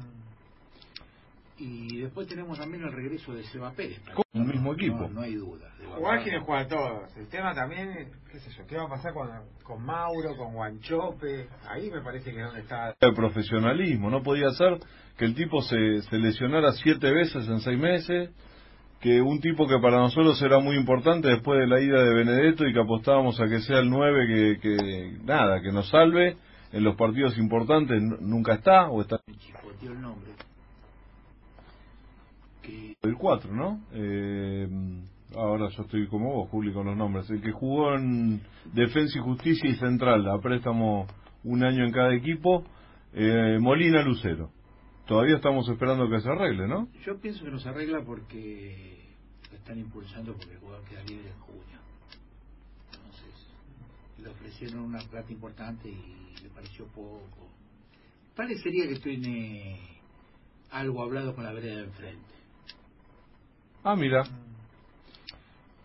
Y 1.57 1.97
después 2.01 2.27
tenemos 2.27 2.57
también 2.57 2.83
el 2.83 2.91
regreso 2.93 3.33
de 3.33 3.43
Seba 3.45 3.71
Pérez. 3.73 3.99
Con 4.13 4.23
el 4.33 4.45
mismo 4.47 4.73
equipo. 4.73 4.99
No, 5.01 5.09
no 5.09 5.21
hay 5.21 5.35
duda. 5.35 5.69
de 5.77 5.83
verdad. 5.83 5.97
Igual 5.97 6.23
quieren 6.23 6.43
jugar 6.43 6.67
todos. 6.67 7.17
El 7.17 7.27
tema 7.27 7.53
también, 7.53 7.89
es, 7.89 8.07
qué 8.31 8.39
sé 8.39 8.51
yo, 8.51 8.65
qué 8.67 8.77
va 8.77 8.83
a 8.85 8.89
pasar 8.89 9.13
con, 9.13 9.27
con 9.63 9.83
Mauro, 9.83 10.37
con 10.37 10.53
Guanchope. 10.53 11.49
Ahí 11.67 11.89
me 11.91 12.01
parece 12.01 12.31
que 12.31 12.39
es 12.39 12.45
donde 12.45 12.61
está. 12.61 12.95
el 12.99 13.13
profesionalismo, 13.13 14.09
no 14.09 14.23
podía 14.23 14.51
ser 14.51 14.79
que 15.17 15.25
el 15.25 15.35
tipo 15.35 15.61
se, 15.61 16.01
se 16.03 16.17
lesionara 16.17 16.71
siete 16.73 17.11
veces 17.11 17.45
en 17.49 17.59
seis 17.59 17.77
meses, 17.77 18.29
que 18.99 19.21
un 19.21 19.39
tipo 19.39 19.67
que 19.67 19.79
para 19.79 19.97
nosotros 19.97 20.41
era 20.41 20.59
muy 20.59 20.75
importante 20.75 21.29
después 21.29 21.59
de 21.59 21.67
la 21.67 21.79
ida 21.79 22.03
de 22.03 22.13
Benedetto 22.13 22.67
y 22.67 22.73
que 22.73 22.81
apostábamos 22.81 23.39
a 23.39 23.47
que 23.47 23.59
sea 23.61 23.79
el 23.79 23.89
9 23.89 24.27
que, 24.27 24.59
que 24.59 25.17
nada, 25.23 25.61
que 25.61 25.71
nos 25.71 25.89
salve 25.89 26.35
en 26.71 26.83
los 26.83 26.95
partidos 26.95 27.37
importantes 27.37 28.01
nunca 28.21 28.53
está, 28.53 28.89
o 28.89 29.01
está 29.01 29.19
el 29.81 30.01
nombre. 30.01 30.31
Que 32.61 32.95
el 33.01 33.15
4, 33.15 33.53
¿no? 33.53 33.81
Eh, 33.93 34.67
ahora 35.35 35.69
yo 35.69 35.83
estoy 35.83 36.07
como 36.07 36.33
vos, 36.33 36.49
Juli, 36.49 36.73
con 36.73 36.85
los 36.85 36.97
nombres. 36.97 37.29
El 37.29 37.41
que 37.41 37.51
jugó 37.51 37.95
en 37.95 38.41
Defensa 38.73 39.17
y 39.17 39.21
Justicia 39.21 39.69
y 39.69 39.75
Central, 39.75 40.27
a 40.29 40.39
préstamo 40.39 41.07
un 41.43 41.63
año 41.63 41.85
en 41.85 41.91
cada 41.91 42.13
equipo, 42.13 42.63
eh, 43.13 43.57
Molina 43.59 44.03
Lucero. 44.03 44.51
Todavía 45.09 45.37
estamos 45.37 45.67
esperando 45.67 46.07
que 46.07 46.21
se 46.21 46.29
arregle, 46.29 46.67
¿no? 46.67 46.87
yo 47.03 47.19
pienso 47.19 47.43
que 47.43 47.49
nos 47.49 47.65
arregla 47.65 48.03
porque 48.05 49.15
lo 49.49 49.57
están 49.57 49.79
impulsando 49.79 50.33
porque 50.33 50.53
el 50.53 50.59
jugador 50.59 50.85
queda 50.87 51.01
libre 51.01 51.29
en 51.29 51.39
junio. 51.39 51.79
Entonces, 52.93 53.47
le 54.19 54.29
ofrecieron 54.29 54.81
una 54.81 54.99
plata 54.99 55.33
importante 55.33 55.89
y 55.89 56.35
le 56.43 56.49
pareció 56.49 56.85
poco. 56.89 57.49
Parecería 58.35 58.87
que 58.87 58.99
tiene 58.99 59.79
algo 60.69 61.01
hablado 61.01 61.33
con 61.33 61.43
la 61.43 61.53
vereda 61.53 61.77
de 61.77 61.83
enfrente. 61.85 62.35
Ah, 63.83 63.95
mira, 63.95 64.21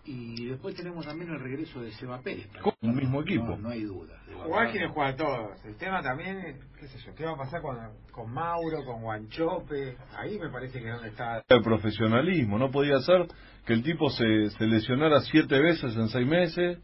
Y 0.06 0.48
después 0.48 0.74
tenemos 0.74 1.06
también 1.06 1.30
el 1.30 1.40
regreso 1.40 1.80
de 1.80 1.90
Seba 1.92 2.20
Pérez. 2.20 2.46
Con 2.62 2.74
el 2.82 2.92
mismo 2.92 3.22
equipo. 3.22 3.46
No, 3.46 3.56
no 3.56 3.68
hay 3.70 3.84
duda. 3.84 4.14
Jugar 4.44 4.70
quienes 4.70 4.90
juegan 4.90 5.16
todos. 5.16 5.64
El 5.64 5.76
tema 5.76 6.02
también, 6.02 6.58
qué 6.78 6.88
sé 6.88 6.98
yo, 6.98 7.14
qué 7.14 7.24
va 7.24 7.32
a 7.32 7.36
pasar 7.36 7.62
con, 7.62 7.76
con 8.12 8.30
Mauro, 8.30 8.84
con 8.84 9.02
Guanchope. 9.02 9.96
Ahí 10.16 10.38
me 10.38 10.50
parece 10.50 10.80
que 10.80 10.88
es 10.88 10.94
donde 10.94 11.08
está. 11.08 11.42
el 11.48 11.62
profesionalismo. 11.62 12.58
No 12.58 12.70
podía 12.70 12.98
ser 13.00 13.26
que 13.64 13.72
el 13.72 13.82
tipo 13.82 14.10
se, 14.10 14.50
se 14.50 14.66
lesionara 14.66 15.20
siete 15.20 15.58
veces 15.58 15.96
en 15.96 16.08
seis 16.08 16.26
meses, 16.26 16.78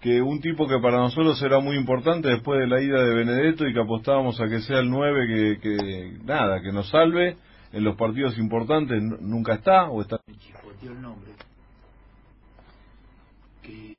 que 0.00 0.22
un 0.22 0.40
tipo 0.40 0.66
que 0.66 0.78
para 0.78 0.96
nosotros 0.96 1.40
era 1.42 1.58
muy 1.58 1.76
importante 1.76 2.28
después 2.28 2.58
de 2.58 2.68
la 2.68 2.80
ida 2.80 3.02
de 3.02 3.14
Benedetto 3.14 3.66
y 3.66 3.74
que 3.74 3.80
apostábamos 3.80 4.40
a 4.40 4.48
que 4.48 4.60
sea 4.60 4.78
el 4.78 4.88
9 4.88 5.26
que, 5.26 5.60
que 5.60 6.18
nada, 6.24 6.62
que 6.62 6.72
nos 6.72 6.88
salve 6.88 7.36
en 7.72 7.84
los 7.84 7.96
partidos 7.96 8.38
importantes, 8.38 9.02
nunca 9.02 9.54
está, 9.54 9.90
o 9.90 10.00
está 10.00 10.18
el 10.82 11.02
nombre. 11.02 11.32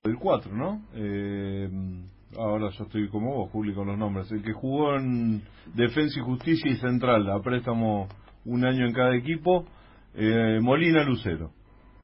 El 0.03 0.17
4, 0.17 0.55
¿no? 0.55 0.83
Eh, 0.93 1.69
ahora 2.37 2.69
yo 2.69 2.83
estoy 2.83 3.09
como 3.09 3.35
vos, 3.35 3.51
Juli, 3.51 3.73
con 3.73 3.87
los 3.87 3.97
nombres. 3.97 4.31
El 4.31 4.43
que 4.43 4.53
jugó 4.53 4.95
en 4.95 5.41
Defensa 5.73 6.19
y 6.19 6.23
Justicia 6.23 6.71
y 6.71 6.75
Central, 6.77 7.29
a 7.29 7.41
préstamo 7.41 8.07
un 8.45 8.65
año 8.65 8.85
en 8.85 8.93
cada 8.93 9.15
equipo, 9.15 9.65
eh, 10.13 10.59
Molina 10.61 11.03
Lucero. 11.03 11.51